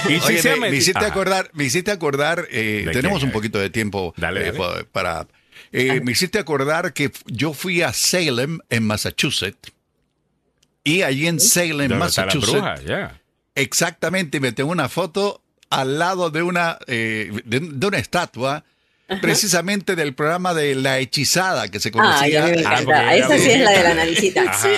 [0.09, 1.09] Y si Oye, se me, hiciste Ajá.
[1.09, 3.27] acordar, me hiciste acordar, eh, ¿De tenemos qué?
[3.27, 4.85] un poquito de tiempo Dale, eh, dale.
[4.85, 5.27] para...
[5.73, 9.73] eh, me hiciste acordar que yo fui a Salem, en Massachusetts,
[10.83, 13.21] y allí en Salem, ¿Dónde está la Massachusetts, bruja?
[13.55, 18.65] Exactamente, me tengo una foto al lado de una, eh, de, de una estatua,
[19.21, 22.29] precisamente del programa de La Hechizada, que se Ah, conocía.
[22.29, 22.85] ya me Ah, encanta.
[22.85, 24.53] porque Esa sí es la de la naricita.
[24.63, 24.69] Sí.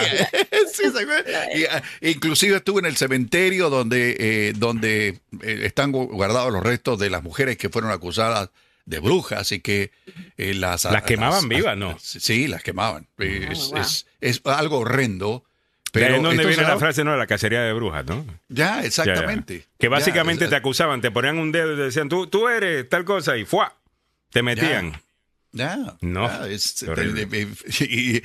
[1.55, 6.62] Y, ah, inclusive estuve en el cementerio donde, eh, donde eh, están gu- guardados los
[6.62, 8.51] restos de las mujeres que fueron acusadas
[8.85, 9.90] de brujas y que
[10.36, 10.85] eh, las...
[10.85, 11.97] Las quemaban vivas, ¿no?
[12.01, 13.07] Sí, las quemaban.
[13.19, 13.78] Eh, es, wow.
[13.81, 15.44] es- es algo horrendo.
[15.93, 17.12] Pero ¿De dónde esto viene la frase, no?
[17.12, 18.24] De la cacería de brujas, ¿no?
[18.48, 18.86] Ya, Ya, ya.
[18.86, 19.65] exactamente.
[19.78, 22.89] Que básicamente Ya, te acusaban, te ponían un dedo y te decían, tú, tú eres
[22.89, 23.73] tal cosa, y ¡fua!
[24.31, 25.01] Te metían.
[25.53, 26.85] Ya, No, es-
[27.81, 28.23] y- y-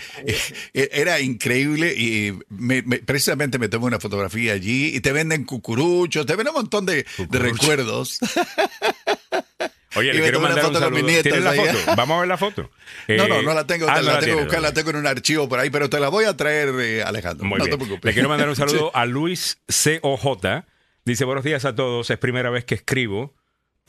[0.74, 6.26] era increíble y me- me- precisamente me tomé una fotografía allí y te venden cucuruchos,
[6.26, 8.20] te venden un montón de, recuerdos.
[9.96, 11.96] Oye, Y le quiero una mandar un con nietas ¿Tienes la foto?
[11.98, 12.62] Vamos a ver la foto.
[12.64, 12.70] no,
[13.14, 15.50] Eh, no, no la tengo, ah, la, tengo que buscar, la tengo en un archivo
[15.50, 17.46] por ahí, pero te la voy a traer, eh, Alejandro.
[17.46, 17.78] Muy no bien.
[17.78, 18.06] te preocupes.
[18.10, 20.64] Le quiero mandar un saludo a Luis COJ.
[21.04, 22.10] Dice, buenos días a todos.
[22.10, 23.34] Es primera vez que escribo,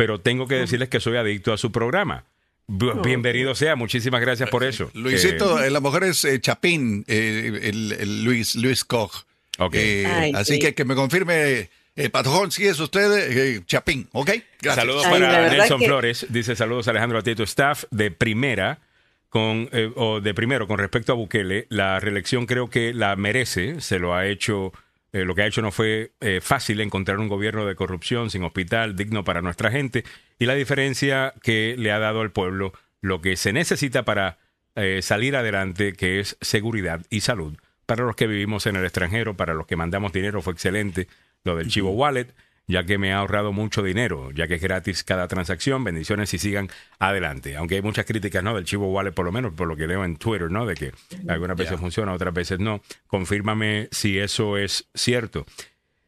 [0.03, 2.25] pero tengo que decirles que soy adicto a su programa.
[2.67, 3.77] Bienvenido sea.
[3.77, 4.91] Muchísimas gracias por eso.
[4.95, 9.25] Luisito, Eh, eh, la mujer es eh, Chapín, eh, el, el Luis, Luis Koch.
[9.59, 9.75] Ok.
[9.77, 10.59] Eh, Ay, así sí.
[10.59, 14.31] que que me confirme, eh, Patojón, si es usted, eh, Chapín, ¿ok?
[14.61, 14.75] Gracias.
[14.75, 16.27] Saludos para Nelson que- Flores.
[16.31, 18.81] Dice saludos Alejandro a ti y tu staff de primera.
[19.29, 23.81] Con, eh, o de primero, con respecto a Bukele, la reelección creo que la merece.
[23.81, 24.73] Se lo ha hecho,
[25.13, 28.45] eh, lo que ha hecho no fue eh, fácil encontrar un gobierno de corrupción, sin
[28.45, 30.05] hospital, digno para nuestra gente.
[30.39, 32.73] Y la diferencia que le ha dado al pueblo
[33.03, 34.39] lo que se necesita para
[34.75, 37.59] eh, salir adelante, que es seguridad y salud.
[37.85, 41.09] Para los que vivimos en el extranjero, para los que mandamos dinero, fue excelente
[41.45, 42.33] lo del Chivo Wallet,
[42.67, 45.85] ya que me ha ahorrado mucho dinero, ya que es gratis cada transacción.
[45.85, 46.69] Bendiciones y sigan
[46.99, 47.57] adelante.
[47.57, 48.55] Aunque hay muchas críticas, ¿no?
[48.55, 50.67] Del Chivo Wallet, por lo menos por lo que leo en Twitter, ¿no?
[50.67, 50.93] De que
[51.29, 52.83] algunas veces funciona, otras veces no.
[53.07, 55.45] Confírmame si eso es cierto.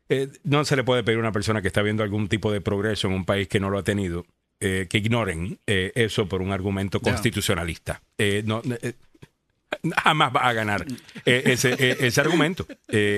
[0.09, 2.61] Eh, no se le puede pedir a una persona que está viendo algún tipo de
[2.61, 4.27] progreso en un país que no lo ha tenido
[4.61, 8.03] eh, que ignoren eh, eso por un argumento constitucionalista.
[8.45, 8.63] No,
[9.97, 10.87] jamás va a ganar
[11.25, 12.67] ese, ese argumento.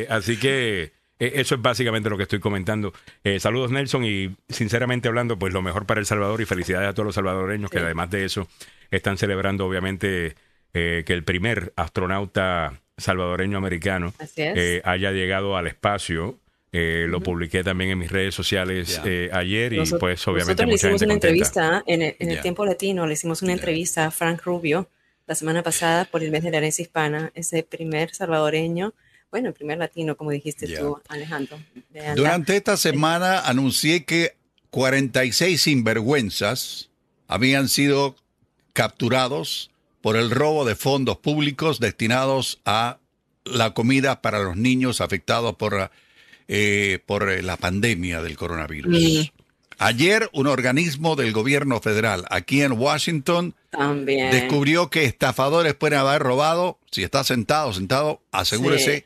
[0.09, 2.93] Así que eso es básicamente lo que estoy comentando.
[3.25, 6.93] Eh, saludos Nelson y sinceramente hablando, pues lo mejor para El Salvador y felicidades a
[6.95, 8.49] todos los salvadoreños que además de eso
[8.91, 10.35] están celebrando obviamente
[10.75, 16.39] eh, que el primer astronauta salvadoreño americano eh, haya llegado al espacio.
[16.73, 20.69] Eh, Lo publiqué también en mis redes sociales eh, ayer y Nosotros- pues obviamente nosotros
[20.69, 21.29] le hicimos gente una contenta.
[21.29, 22.43] entrevista en el, en el Ya.
[22.43, 24.91] tiempo latino, le hicimos una entrevista a Frank Rubio
[25.27, 28.93] la semana pasada por el mes de la herencia hispana, ese primer salvadoreño,
[29.31, 30.81] bueno, el primer latino, como dijiste Ya.
[30.81, 31.59] tú, Alejandro.
[32.15, 34.37] Durante esta semana anuncié que
[34.71, 36.91] 46 sinvergüenzas
[37.29, 38.17] habían sido
[38.73, 39.71] capturados
[40.01, 42.99] por el robo de fondos públicos destinados a
[43.45, 45.91] la comida para los niños afectados por,
[46.49, 49.33] eh, por eh, la pandemia del coronavirus.
[49.79, 54.31] Ayer un organismo del gobierno federal aquí en Washington También.
[54.31, 59.05] descubrió que estafadores pueden haber robado, si está sentado, sentado, asegúrese.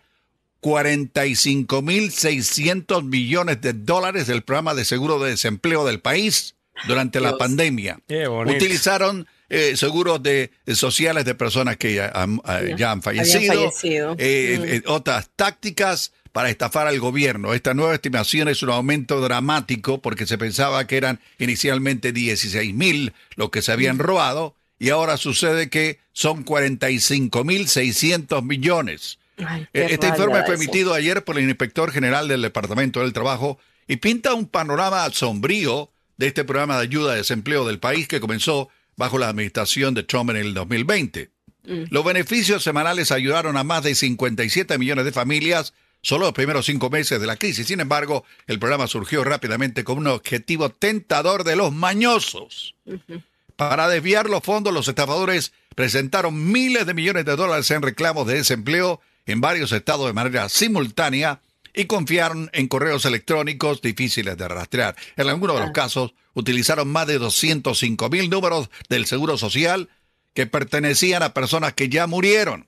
[0.60, 6.54] 45.600 millones de dólares del programa de seguro de desempleo del país
[6.86, 7.98] durante la pandemia.
[8.46, 13.24] Utilizaron eh, seguros de, de sociales de personas que ya han, eh, ya han Habían
[13.26, 14.16] fallecido, fallecido.
[14.18, 14.64] eh, Mm.
[14.64, 17.52] eh, otras tácticas para estafar al gobierno.
[17.54, 23.12] Esta nueva estimación es un aumento dramático porque se pensaba que eran inicialmente 16 mil
[23.34, 24.00] los que se habían Mm.
[24.00, 29.18] robado y ahora sucede que son 45 mil 600 millones.
[29.46, 33.58] Ay, Eh, Este informe fue emitido ayer por el inspector general del Departamento del Trabajo
[33.86, 38.20] y pinta un panorama sombrío de este programa de ayuda a desempleo del país que
[38.20, 41.30] comenzó bajo la administración de Trump en el 2020.
[41.64, 41.84] Mm.
[41.90, 45.72] Los beneficios semanales ayudaron a más de 57 millones de familias
[46.02, 47.66] solo los primeros cinco meses de la crisis.
[47.66, 52.74] Sin embargo, el programa surgió rápidamente como un objetivo tentador de los mañosos.
[53.56, 58.34] Para desviar los fondos, los estafadores presentaron miles de millones de dólares en reclamos de
[58.36, 59.00] desempleo
[59.30, 61.40] en varios estados de manera simultánea
[61.74, 64.96] y confiaron en correos electrónicos difíciles de rastrear.
[65.16, 69.88] En algunos de los casos, utilizaron más de 205 mil números del Seguro Social
[70.34, 72.66] que pertenecían a personas que ya murieron.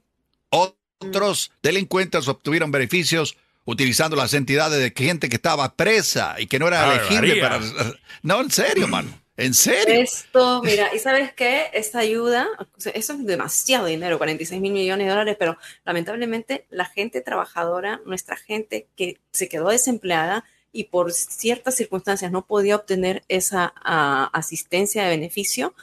[0.51, 6.69] Otros delincuentes obtuvieron beneficios utilizando las entidades de gente que estaba presa y que no
[6.69, 7.61] era elegible para...
[8.23, 9.09] No, en serio, mano.
[9.37, 9.95] En serio.
[10.03, 14.73] Esto, mira, y sabes qué, esta ayuda, o sea, eso es demasiado dinero, 46 mil
[14.73, 20.85] millones de dólares, pero lamentablemente la gente trabajadora, nuestra gente que se quedó desempleada y
[20.85, 25.75] por ciertas circunstancias no podía obtener esa ah, asistencia de beneficio,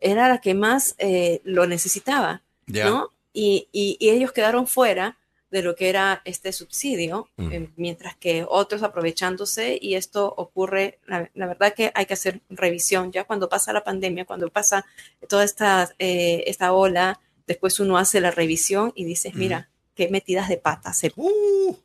[0.00, 2.42] era la que más eh, lo necesitaba.
[2.90, 3.12] ¿no?
[3.32, 5.16] Y, y- y ellos quedaron fuera
[5.50, 7.52] de lo que era este subsidio, Mm.
[7.52, 12.40] eh, mientras que otros aprovechándose y esto ocurre, la, la verdad que hay que hacer
[12.50, 14.84] revisión ya cuando pasa la pandemia, cuando pasa
[15.28, 20.48] toda esta, eh, esta ola, después uno hace la revisión y dices, mira, qué metidas
[20.48, 21.12] de patas, se-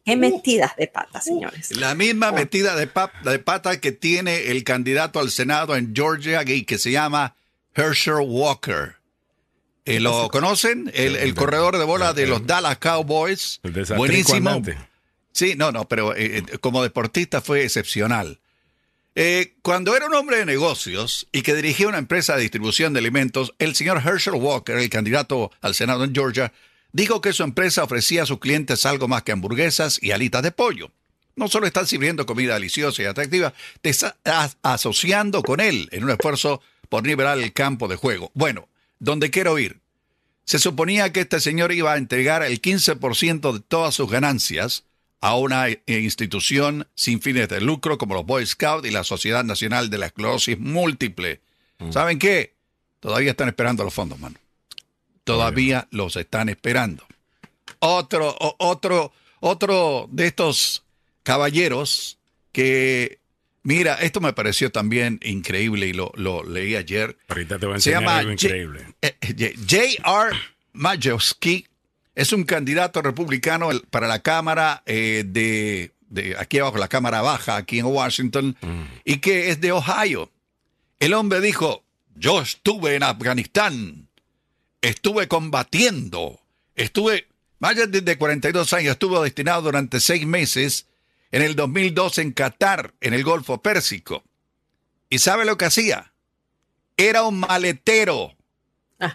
[0.05, 1.75] qué metidas de patas, señores.
[1.77, 6.43] La misma metida de, pa- de pata que tiene el candidato al Senado en Georgia
[6.45, 7.35] y que se llama
[7.73, 8.97] Herschel Walker.
[9.85, 10.89] Eh, ¿Lo conocen?
[10.93, 13.59] El, el corredor de bola de los Dallas Cowboys.
[13.95, 14.49] Buenísimo.
[14.49, 14.77] andante.
[15.33, 18.39] Sí, no, no, pero eh, eh, como deportista fue excepcional.
[19.15, 22.99] Eh, cuando era un hombre de negocios y que dirigía una empresa de distribución de
[22.99, 26.51] alimentos, el señor Herschel Walker, el candidato al Senado en Georgia,
[26.93, 30.51] dijo que su empresa ofrecía a sus clientes algo más que hamburguesas y alitas de
[30.51, 30.91] pollo.
[31.35, 36.03] No solo están sirviendo comida deliciosa y atractiva, te está as- asociando con él en
[36.05, 38.31] un esfuerzo por nivelar el campo de juego.
[38.35, 38.67] Bueno,
[39.03, 39.79] donde quiero ir.
[40.45, 44.83] Se suponía que este señor iba a entregar el 15% de todas sus ganancias
[45.21, 49.43] a una eh, institución sin fines de lucro como los Boy Scouts y la Sociedad
[49.43, 51.39] Nacional de la Esclerosis Múltiple.
[51.91, 52.53] ¿Saben qué?
[52.99, 54.37] Todavía están esperando los fondos, mano.
[55.23, 57.05] Todavía los están esperando.
[57.79, 59.11] Otro, o- otro,
[59.41, 60.83] otro de estos
[61.23, 62.17] caballeros
[62.51, 63.19] que,
[63.63, 67.17] mira, esto me pareció también increíble y lo, lo leí ayer.
[67.29, 68.85] Ahorita te voy a Se enseñar llama algo J- increíble.
[69.01, 70.37] eh, eh, J.R.
[70.73, 71.67] Majewski
[72.15, 77.55] es un candidato republicano para la Cámara eh, de, de aquí abajo, la Cámara Baja,
[77.55, 78.55] aquí en Washington,
[79.03, 80.29] y que es de Ohio.
[80.99, 81.83] El hombre dijo,
[82.15, 84.07] yo estuve en Afganistán,
[84.81, 86.39] estuve combatiendo,
[86.75, 87.27] estuve,
[87.59, 90.85] Mayer de 42 años, estuvo destinado durante seis meses
[91.33, 94.23] en el 2002 en Qatar, en el Golfo Pérsico.
[95.09, 96.13] ¿Y sabe lo que hacía?
[96.95, 98.35] Era un maletero.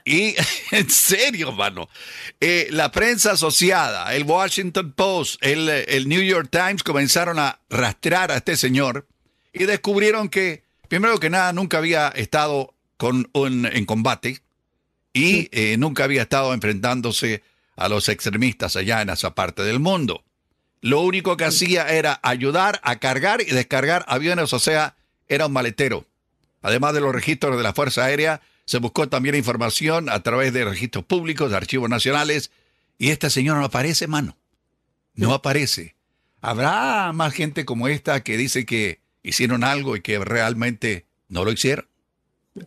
[0.05, 0.35] Y
[0.73, 1.89] en serio, mano.
[2.40, 8.32] Eh, la prensa asociada, el Washington Post, el, el New York Times comenzaron a rastrear
[8.32, 9.07] a este señor
[9.53, 14.43] y descubrieron que, primero que nada, nunca había estado con un, en combate
[15.12, 17.45] y eh, nunca había estado enfrentándose
[17.77, 20.24] a los extremistas allá en esa parte del mundo.
[20.81, 24.95] Lo único que hacía era ayudar a cargar y descargar aviones, o sea,
[25.27, 26.07] era un maletero.
[26.63, 30.65] Además de los registros de la Fuerza Aérea, se buscó también información a través de
[30.65, 32.51] registros públicos, de archivos nacionales,
[32.99, 34.37] y este señor no aparece, mano.
[35.15, 35.95] No aparece.
[36.41, 41.53] ¿Habrá más gente como esta que dice que hicieron algo y que realmente no lo
[41.53, 41.87] hicieron?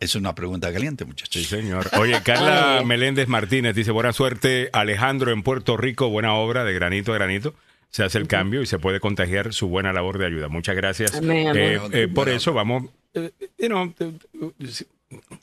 [0.00, 1.42] Es una pregunta caliente, muchachos.
[1.42, 1.88] Sí, señor.
[1.98, 7.12] Oye, Carla Meléndez Martínez dice, buena suerte, Alejandro en Puerto Rico, buena obra de granito
[7.12, 7.54] a granito.
[7.92, 10.48] Se hace el cambio y se puede contagiar su buena labor de ayuda.
[10.48, 11.14] Muchas gracias.
[11.14, 11.80] Amén, amén.
[11.92, 13.94] Eh, eh, por eso vamos, eh, you know,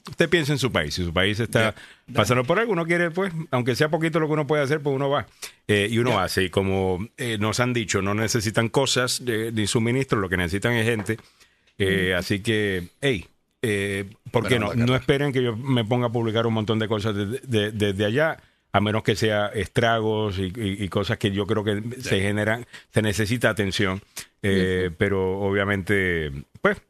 [0.09, 0.93] usted piensa en su país.
[0.95, 1.75] Si su país está
[2.13, 4.95] pasando por algo, uno quiere, pues, aunque sea poquito lo que uno puede hacer, pues
[4.95, 5.27] uno va.
[5.67, 6.43] Eh, y uno hace.
[6.43, 10.73] Y como eh, nos han dicho, no necesitan cosas de- ni suministros, lo que necesitan
[10.73, 11.17] es gente.
[11.77, 13.27] Eh, Así que, hey,
[13.61, 14.73] eh, ¿por qué no?
[14.73, 18.05] No esperen que yo me ponga a publicar un montón de cosas desde de, desde
[18.05, 18.37] allá.
[18.71, 22.65] A menos que sea estragos y, y- y cosas que yo creo que se generan,
[22.93, 24.01] se necesita atención.
[24.41, 26.31] Eh, Pero obviamente,
[26.61, 26.81] pues,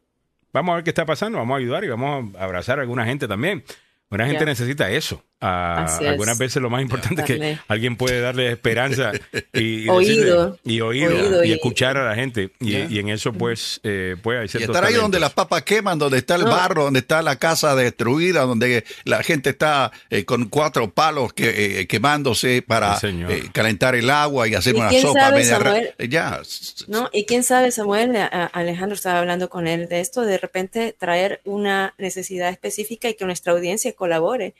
[0.54, 3.06] vamos a ver qué está pasando, vamos a ayudar y vamos a abrazar a alguna
[3.06, 3.64] gente también.
[4.10, 5.24] Una gente necesita eso.
[5.42, 6.08] Ah, es.
[6.08, 9.12] algunas veces lo más importante es que alguien puede darle esperanza
[9.54, 10.52] y, y Oído.
[10.56, 12.52] decirle- y oído, Oído y, y- escuchar a la gente.
[12.60, 15.98] Y, en eso, pues, eh, pues hay Y ciertos estar ahí donde las papas queman,
[15.98, 16.52] donde está el No.
[16.52, 21.82] barro, donde está la casa destruida, donde la gente está eh, con cuatro palos que,
[21.82, 25.60] eh, quemándose para eh, calentar el agua y hacer ¿Y una sopa sabe, media.
[25.60, 25.94] ra- Samuel?
[26.10, 26.42] Ya.
[26.88, 27.10] ¿no?
[27.14, 28.14] Y quién sabe, Samuel,
[28.52, 33.24] Alejandro estaba hablando con él de esto, de repente traer una necesidad específica y que
[33.26, 34.54] nuestra audiencia colabore.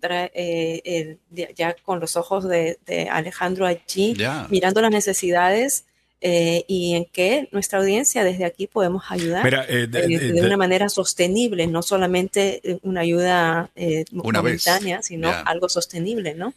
[0.00, 1.18] Trae, eh, el-
[1.54, 4.46] ya- con los ojos de, de Alejandro allí, Ya.
[4.50, 5.86] mirando las necesidades
[6.20, 10.32] eh, y en qué nuestra audiencia desde aquí podemos ayudar Mira, eh, de- eh, de-
[10.32, 14.66] de, una manera sostenible, no solamente eh, una ayuda eh, Una vez.
[14.66, 15.40] momentánea, sino Ya.
[15.40, 16.54] algo sostenible, ¿no?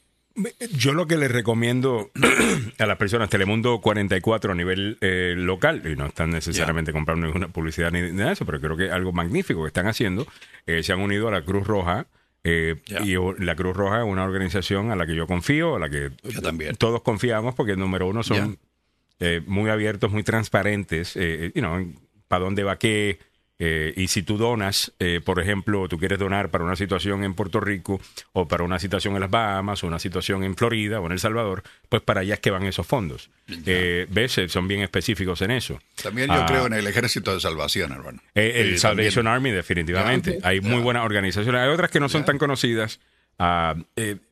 [0.78, 2.12] Yo lo que les recomiendo
[2.78, 7.48] a las personas, Telemundo 44 a nivel eh, local, y no están necesariamente comprando ninguna
[7.48, 10.28] publicidad ni nada de eso, pero creo que algo magnífico que están haciendo,
[10.68, 12.06] eh, se han unido a la Cruz Roja.
[12.44, 12.76] Eh.
[13.04, 16.12] Y la Cruz Roja es una organización a la que yo confío, a la que
[16.24, 16.76] Yo también.
[16.76, 18.58] todos confiamos, porque número uno son
[19.20, 21.94] eh, muy abiertos, muy transparentes, eh, you know,
[22.28, 23.20] para dónde va qué.
[23.60, 27.34] Eh, y si tú donas, eh, por ejemplo, tú quieres donar para una situación en
[27.34, 28.00] Puerto Rico
[28.34, 31.20] o para una situación en las Bahamas o una situación en Florida o en El
[31.20, 33.30] Salvador, pues para allá es que van esos fondos.
[33.66, 34.38] Eh, ¿Ves?
[34.38, 35.80] Eh, Son bien específicos en eso.
[36.04, 38.22] También yo Ah, creo en el Ejército de Salvación, hermano.
[38.36, 39.34] eh, el Eh, Salvation también.
[39.34, 40.40] Army, definitivamente.
[40.42, 40.48] Ya.
[40.50, 41.60] Hay muy buenas organizaciones.
[41.62, 43.00] Hay otras que no son tan conocidas.
[43.40, 43.76] Ah,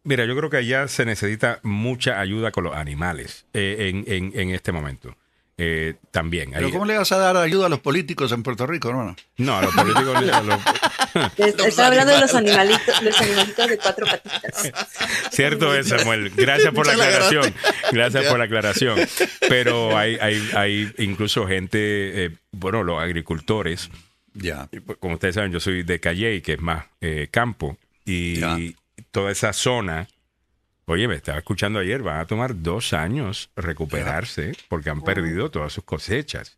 [0.04, 4.50] mira, yo creo que allá se necesita mucha ayuda con los animales en, en- en
[4.50, 5.16] este momento.
[5.58, 6.52] Eh, también.
[6.54, 9.16] Pero Ahí- ¿cómo le vas a dar ayuda a los políticos en Puerto Rico, hermano?
[9.38, 10.16] no, a los políticos.
[10.16, 10.60] a los-
[11.66, 14.72] Estaba hablando de los animalitos, los animalitos de cuatro patitas.
[15.32, 16.30] Cierto es, Samuel.
[16.36, 17.54] Gracias por la aclaración.
[17.94, 19.00] Gracias por la aclaración.
[19.48, 23.90] Pero hay, hay, hay incluso gente, eh, bueno, los agricultores.
[24.34, 24.68] Ya.
[24.86, 27.78] Pues, Como ustedes saben, yo soy de Calley, que es más eh, campo.
[28.06, 28.42] Y
[29.12, 30.08] toda esa zona,
[30.86, 35.74] oye, me estaba escuchando ayer, van a tomar dos años recuperarse porque han perdido todas
[35.74, 36.58] sus cosechas.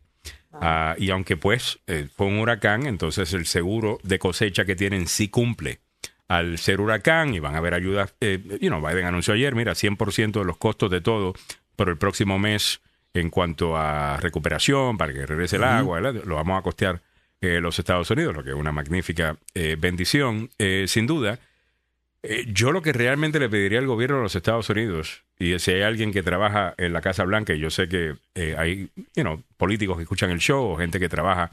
[0.52, 5.06] Ah, y aunque pues eh, fue un huracán, entonces el seguro de cosecha que tienen
[5.06, 5.80] sí cumple
[6.26, 8.14] al ser huracán y van a haber ayudas.
[8.20, 11.34] Eh, you know, Biden anunció ayer, mira, 100% de los costos de todo
[11.76, 12.80] por el próximo mes
[13.14, 16.22] en cuanto a recuperación, para que regrese el agua, ¿verdad?
[16.24, 17.00] lo vamos a costear
[17.40, 21.38] eh, los Estados Unidos, lo que es una magnífica eh, bendición, eh, sin duda.
[22.22, 25.70] Eh, yo lo que realmente le pediría al gobierno de los Estados Unidos, y si
[25.70, 29.22] hay alguien que trabaja en la Casa Blanca, y yo sé que eh, hay you
[29.22, 31.52] know, políticos que escuchan el show, o gente que trabaja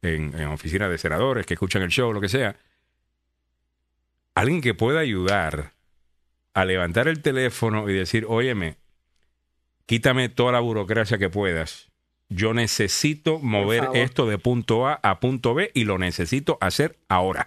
[0.00, 2.56] en, en oficinas de senadores que escuchan el show, lo que sea,
[4.34, 5.72] alguien que pueda ayudar
[6.54, 8.76] a levantar el teléfono y decir, óyeme,
[9.84, 11.88] quítame toda la burocracia que puedas.
[12.28, 17.46] Yo necesito mover esto de punto A a punto B y lo necesito hacer ahora.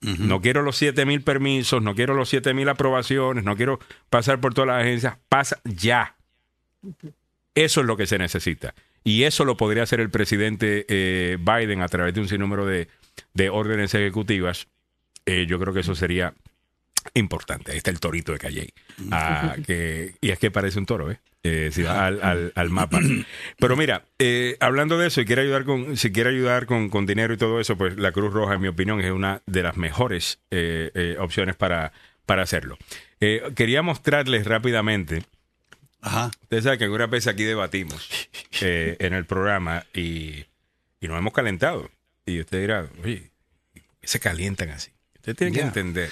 [0.00, 4.40] No quiero los 7 mil permisos, no quiero los 7 mil aprobaciones, no quiero pasar
[4.40, 5.18] por todas las agencias.
[5.28, 6.16] Pasa ya.
[7.54, 8.74] Eso es lo que se necesita.
[9.04, 12.88] Y eso lo podría hacer el presidente eh, Biden a través de un sinnúmero de,
[13.34, 14.68] de órdenes ejecutivas.
[15.26, 16.34] Eh, yo creo que eso sería
[17.14, 17.72] importante.
[17.72, 18.72] Ahí está el torito de Calley.
[19.10, 21.20] Ah, que, y es que parece un toro, ¿eh?
[21.42, 23.00] Eh, si al, al- al mapa.
[23.58, 27.06] Pero mira, eh, hablando de eso, y quiere ayudar con, si quiere ayudar con, con
[27.06, 29.76] dinero y todo eso, pues la Cruz Roja, en mi opinión, es una de las
[29.78, 31.92] mejores eh, eh, opciones para,
[32.26, 32.76] para hacerlo.
[33.20, 35.22] Eh, quería mostrarles rápidamente.
[36.02, 36.30] Ajá.
[36.42, 38.28] Ustedes saben que algunas veces aquí debatimos
[38.60, 40.44] eh, en el programa y,
[41.00, 41.90] y nos hemos calentado.
[42.26, 43.30] Y usted dirá, oye,
[43.72, 44.90] ¿por qué se calientan así?
[45.16, 46.10] Usted tiene que entender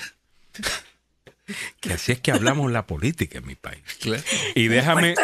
[1.80, 3.82] que así es que hablamos la política en mi país.
[4.00, 4.22] Claro.
[4.54, 5.14] Y déjame,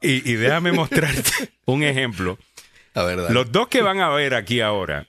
[0.00, 2.38] y, y déjame mostrarte un ejemplo.
[2.94, 3.34] A ver, dale.
[3.34, 5.06] Los dos que van a ver aquí ahora,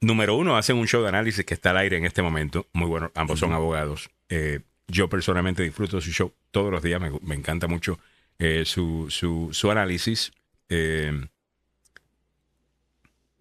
[0.00, 2.66] número uno, hacen un show de análisis que está al aire en este momento.
[2.72, 4.10] Muy bueno, ambos son abogados.
[4.28, 7.98] Eh, yo personalmente disfruto su show todos los días, me, me encanta mucho
[8.38, 10.32] eh, su, su, su análisis.
[10.68, 11.26] Eh,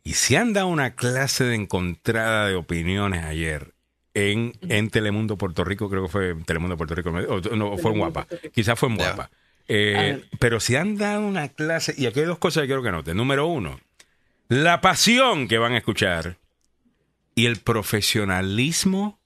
[0.04, 3.75] y se han dado una clase de encontrada de opiniones ayer
[4.16, 8.00] en, en Telemundo Puerto Rico, creo que fue Telemundo Puerto Rico, o no, fue en
[8.00, 8.96] Guapa, quizás fue en.
[8.96, 9.30] Guapa.
[9.68, 12.92] Eh, pero se han dado una clase, y aquí hay dos cosas que quiero que
[12.92, 13.16] noten.
[13.18, 13.80] Número uno,
[14.48, 16.38] la pasión que van a escuchar
[17.36, 19.20] y el profesionalismo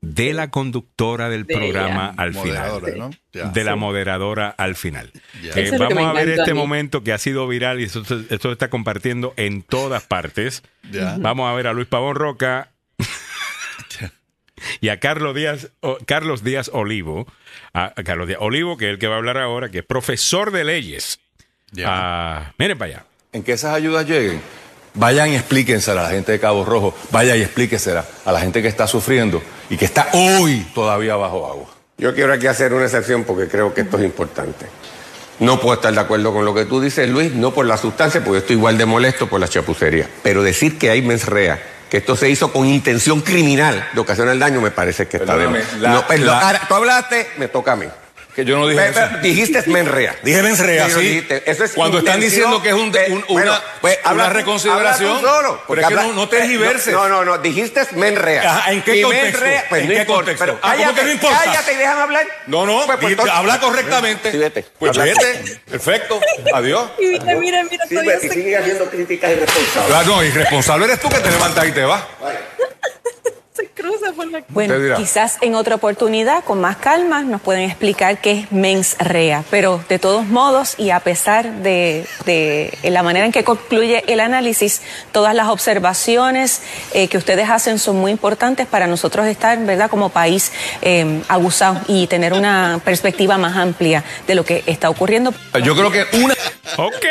[0.00, 2.22] de la conductora del De programa ella.
[2.22, 3.10] al Moderadora, final.
[3.32, 3.50] ¿no?
[3.52, 5.10] De la moderadora al final.
[5.42, 8.52] Eh, vamos a ver este a momento que ha sido viral y esto, se- esto
[8.52, 10.62] está compartiendo en todas partes.
[11.18, 12.70] Vamos a ver a Luis Pavón Roca
[14.80, 17.26] y a Carlos Díaz, o- Carlos Díaz Olivo,
[17.74, 19.84] a, a Carlos Díaz Olivo, que es el que va a hablar ahora, que es
[19.84, 21.18] profesor de leyes.
[21.84, 23.04] Ah, miren para allá.
[23.32, 24.40] en que esas ayudas lleguen,
[24.94, 28.62] vayan y explíquensela a la gente de Cabo Rojo, vaya y explíquensela a la gente
[28.62, 31.66] que está sufriendo y que está hoy todavía bajo agua.
[31.98, 34.66] Yo quiero aquí hacer una excepción porque creo que esto es importante.
[35.40, 38.20] No puedo estar de acuerdo con lo que tú dices, Luis, no por la sustancia,
[38.24, 40.08] porque yo estoy igual de molesto por la chapucería.
[40.22, 41.60] Pero decir que hay mens rea,
[41.90, 45.90] que esto se hizo con intención criminal de ocasionar daño, me parece que está la-
[45.90, 46.04] No,
[46.68, 47.86] tú hablaste, me toca a mí.
[48.38, 49.00] Que yo no dije eso.
[49.20, 50.14] dijiste mens rea.
[50.22, 51.06] Dije mens rea, Sí, lo sí.
[51.08, 51.42] dijiste.
[51.50, 54.28] Eso es Cuando están diciendo que es un- de- un- bueno, una- pues, una habla
[54.28, 56.28] reconsideración, habla tú solo, pero porque es que habla- no- no.
[56.92, 58.42] No, no, no, dijiste men rea.
[58.58, 59.40] Ajá, ¿en qué Y contexto?
[59.68, 60.44] pues ¿En no qué importa, contexto?
[60.44, 61.40] pero Ah, ¿cómo cállate, que no importa?
[61.46, 62.26] Cállate y déjame hablar.
[62.46, 64.30] No, no, Pues, pues, entonces- habla correctamente.
[64.30, 64.64] Sí, vete.
[64.78, 66.20] Pues Habla- vete, perfecto,
[66.54, 66.90] adiós.
[67.00, 69.86] Y mira, mira, mira, Sí, todavía y se- sigue haciendo críticas irresponsables.
[69.88, 72.02] Claro, no, irresponsable eres tú que te levantas y te vas.
[73.78, 78.32] cruza por la Bueno, quizás en otra oportunidad, con más calma, nos pueden explicar qué
[78.32, 79.44] es mens rea.
[79.50, 84.20] Pero de todos modos, y a pesar de, de la manera en que concluye el
[84.20, 84.82] análisis,
[85.12, 90.08] todas las observaciones eh, que ustedes hacen son muy importantes para nosotros estar, ¿verdad?, como
[90.08, 90.52] país
[90.82, 95.32] eh, aguzados y tener una perspectiva más amplia de lo que está ocurriendo.
[95.62, 96.34] Yo creo que una.
[96.76, 97.06] Ok.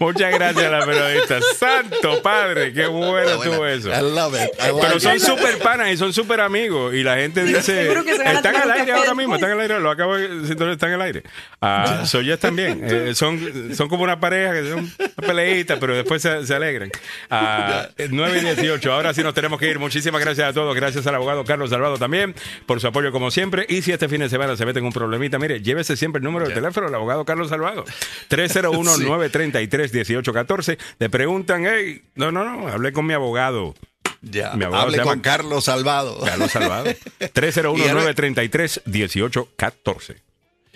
[0.00, 1.38] Muchas gracias a la periodista.
[1.58, 3.88] Santo padre, qué bueno estuvo eso.
[3.88, 4.50] I love it.
[4.60, 5.22] I like Pero son it.
[5.58, 6.94] Panas y son súper amigos.
[6.94, 7.92] Y la gente dice.
[7.92, 9.34] Están al aire ahora mismo, después".
[9.34, 9.80] están al aire.
[9.80, 11.22] Lo acabo de decir, están al aire.
[11.60, 12.78] Ah, Soyes también.
[12.88, 16.90] Eh, son, son como una pareja que son una peleita, pero después se, se alegran.
[17.28, 18.92] Ah, 9 y 18.
[18.92, 19.78] Ahora sí nos tenemos que ir.
[19.78, 20.74] Muchísimas gracias a todos.
[20.74, 22.34] Gracias al abogado Carlos Salvado también
[22.66, 23.66] por su apoyo, como siempre.
[23.68, 26.24] Y si este fin de semana se mete en un problemita, mire, llévese siempre el
[26.24, 27.84] número de teléfono del abogado Carlos Salvado.
[28.30, 30.78] 301-933-1814.
[30.98, 33.74] Le preguntan, hey, no, no, no, hablé con mi abogado.
[34.20, 36.18] Ya, Mi abogado hable se llama con Carlos Salvado.
[36.20, 36.86] Carlos Salvado.
[38.86, 40.16] 301-933-1814.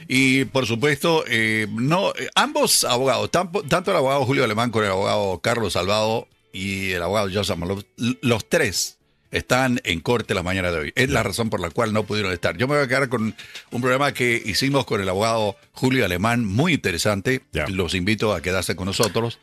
[0.08, 4.90] Y por supuesto, eh, no, eh, ambos abogados, tanto el abogado Julio Alemán como el
[4.90, 8.98] abogado Carlos Salvado y el abogado Joseph Malov, l- los tres
[9.30, 10.92] están en corte la mañana de hoy.
[10.96, 12.56] Es la razón por la cual no pudieron estar.
[12.58, 13.34] Yo me voy a quedar con
[13.70, 17.42] un programa que hicimos con el abogado Julio Alemán, muy interesante.
[17.68, 19.38] Los invito a quedarse con nosotros.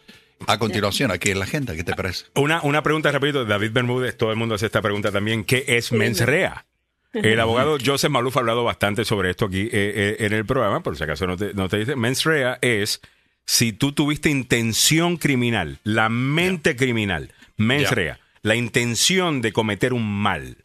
[0.48, 2.26] A continuación, aquí en la agenda, ¿qué te parece?
[2.36, 5.92] Una, una pregunta rapidito, David Bermúdez, todo el mundo hace esta pregunta también, ¿qué es
[5.92, 6.66] mens rea?
[7.14, 10.82] El abogado Joseph Maluf ha hablado bastante sobre esto aquí eh, eh, en el programa,
[10.82, 11.96] por si acaso no te, no te dice.
[11.96, 13.02] Mens rea es
[13.46, 20.22] si tú tuviste intención criminal, la mente criminal, mens rea, la intención de cometer un
[20.22, 20.58] mal.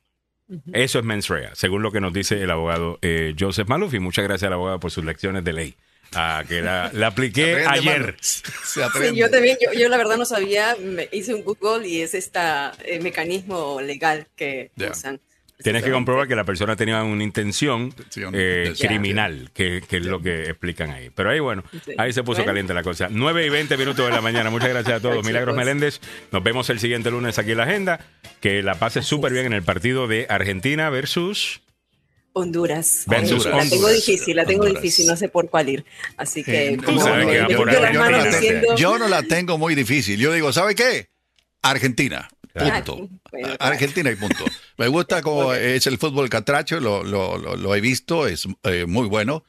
[0.74, 3.94] Eso es mens rea, según lo que nos dice el abogado eh, Joseph Maluf.
[3.94, 5.74] Y muchas gracias al abogado por sus lecciones de ley,
[6.14, 8.16] ah, que la, la apliqué ayer.
[8.20, 12.00] Se Sí, yo también, yo, yo la verdad no sabía, me hice un Google y
[12.00, 12.40] es este
[13.00, 15.20] mecanismo legal que usan.
[15.62, 17.94] Tienes que comprobar que la persona tenía una intención
[18.32, 21.10] eh, criminal, que, que es lo que explican ahí.
[21.14, 21.62] Pero ahí, bueno,
[21.96, 22.46] ahí se puso Bueno.
[22.46, 23.08] caliente la cosa.
[23.10, 24.50] 9 y 20 minutos de la mañana.
[24.50, 25.24] Muchas gracias a todos.
[25.24, 26.00] Milagros Meléndez.
[26.32, 28.00] Nos vemos el siguiente lunes aquí en la agenda.
[28.40, 31.60] Que la pases súper bien en el partido de Argentina versus...
[32.34, 33.02] Honduras.
[33.02, 33.94] Eh, La tengo Honduras.
[33.94, 34.82] difícil, la tengo Honduras.
[34.82, 35.84] difícil, no sé por cuál ir.
[36.16, 37.64] Así que Eh, como que yo, no
[38.10, 40.18] la diciendo- tengo, yo no la tengo muy difícil.
[40.18, 41.08] Yo digo, ¿sabe qué?
[41.62, 42.28] Argentina.
[42.52, 43.08] Punto.
[43.32, 44.44] Bueno, Argentina y punto.
[44.78, 48.84] Me gusta cómo es el fútbol catracho, lo, lo, lo- lo he visto, es eh,
[48.86, 49.44] muy bueno.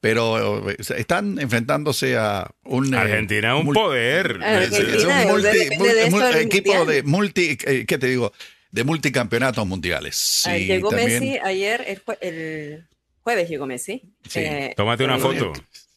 [0.00, 2.92] Pero eh, están enfrentándose a un...
[2.92, 4.40] eh, Argentina es un poder.
[4.42, 7.56] Argentina, es un multi- equipo de multi...
[7.64, 8.32] eh, ¿Qué te digo?
[8.72, 10.44] De multicampeonatos mundiales.
[10.48, 12.84] Y llegó también- Messi ayer, el, jue- el
[13.22, 14.02] jueves llegó Messi.
[14.28, 14.40] Sí.
[14.40, 15.52] Eh, Tómate una eh, foto.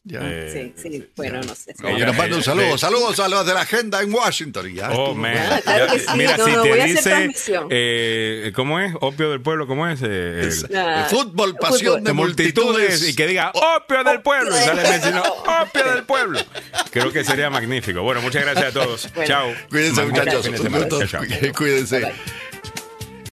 [0.08, 0.20] Ya.
[0.22, 1.74] Eh, Sí, sí, bueno, no sé.
[1.82, 2.78] Oye, nos manda un saludo.
[2.78, 4.72] Saludos a los de la agenda en Washington.
[4.72, 5.34] Ya Oh, man.
[5.36, 6.06] Ah, claro que sí.
[6.16, 7.66] Mira, No, si no, te voy a hacer dice, transmisión.
[7.70, 8.92] eh, ¿cómo es?
[9.00, 10.00] Opio del pueblo, ¿cómo es?
[10.02, 13.08] Eh, el- El fútbol, pasión de de multitudes multitudes.
[13.08, 16.38] y que diga opio del pueblo y sale Messi, no, opio del pueblo.
[16.92, 18.02] Creo que sería magnífico.
[18.02, 19.12] Bueno, muchas gracias a todos.
[19.12, 19.26] Bueno.
[19.26, 19.48] Chao.
[19.70, 20.46] Cuídense, muchachos.
[21.56, 22.12] Cuídense.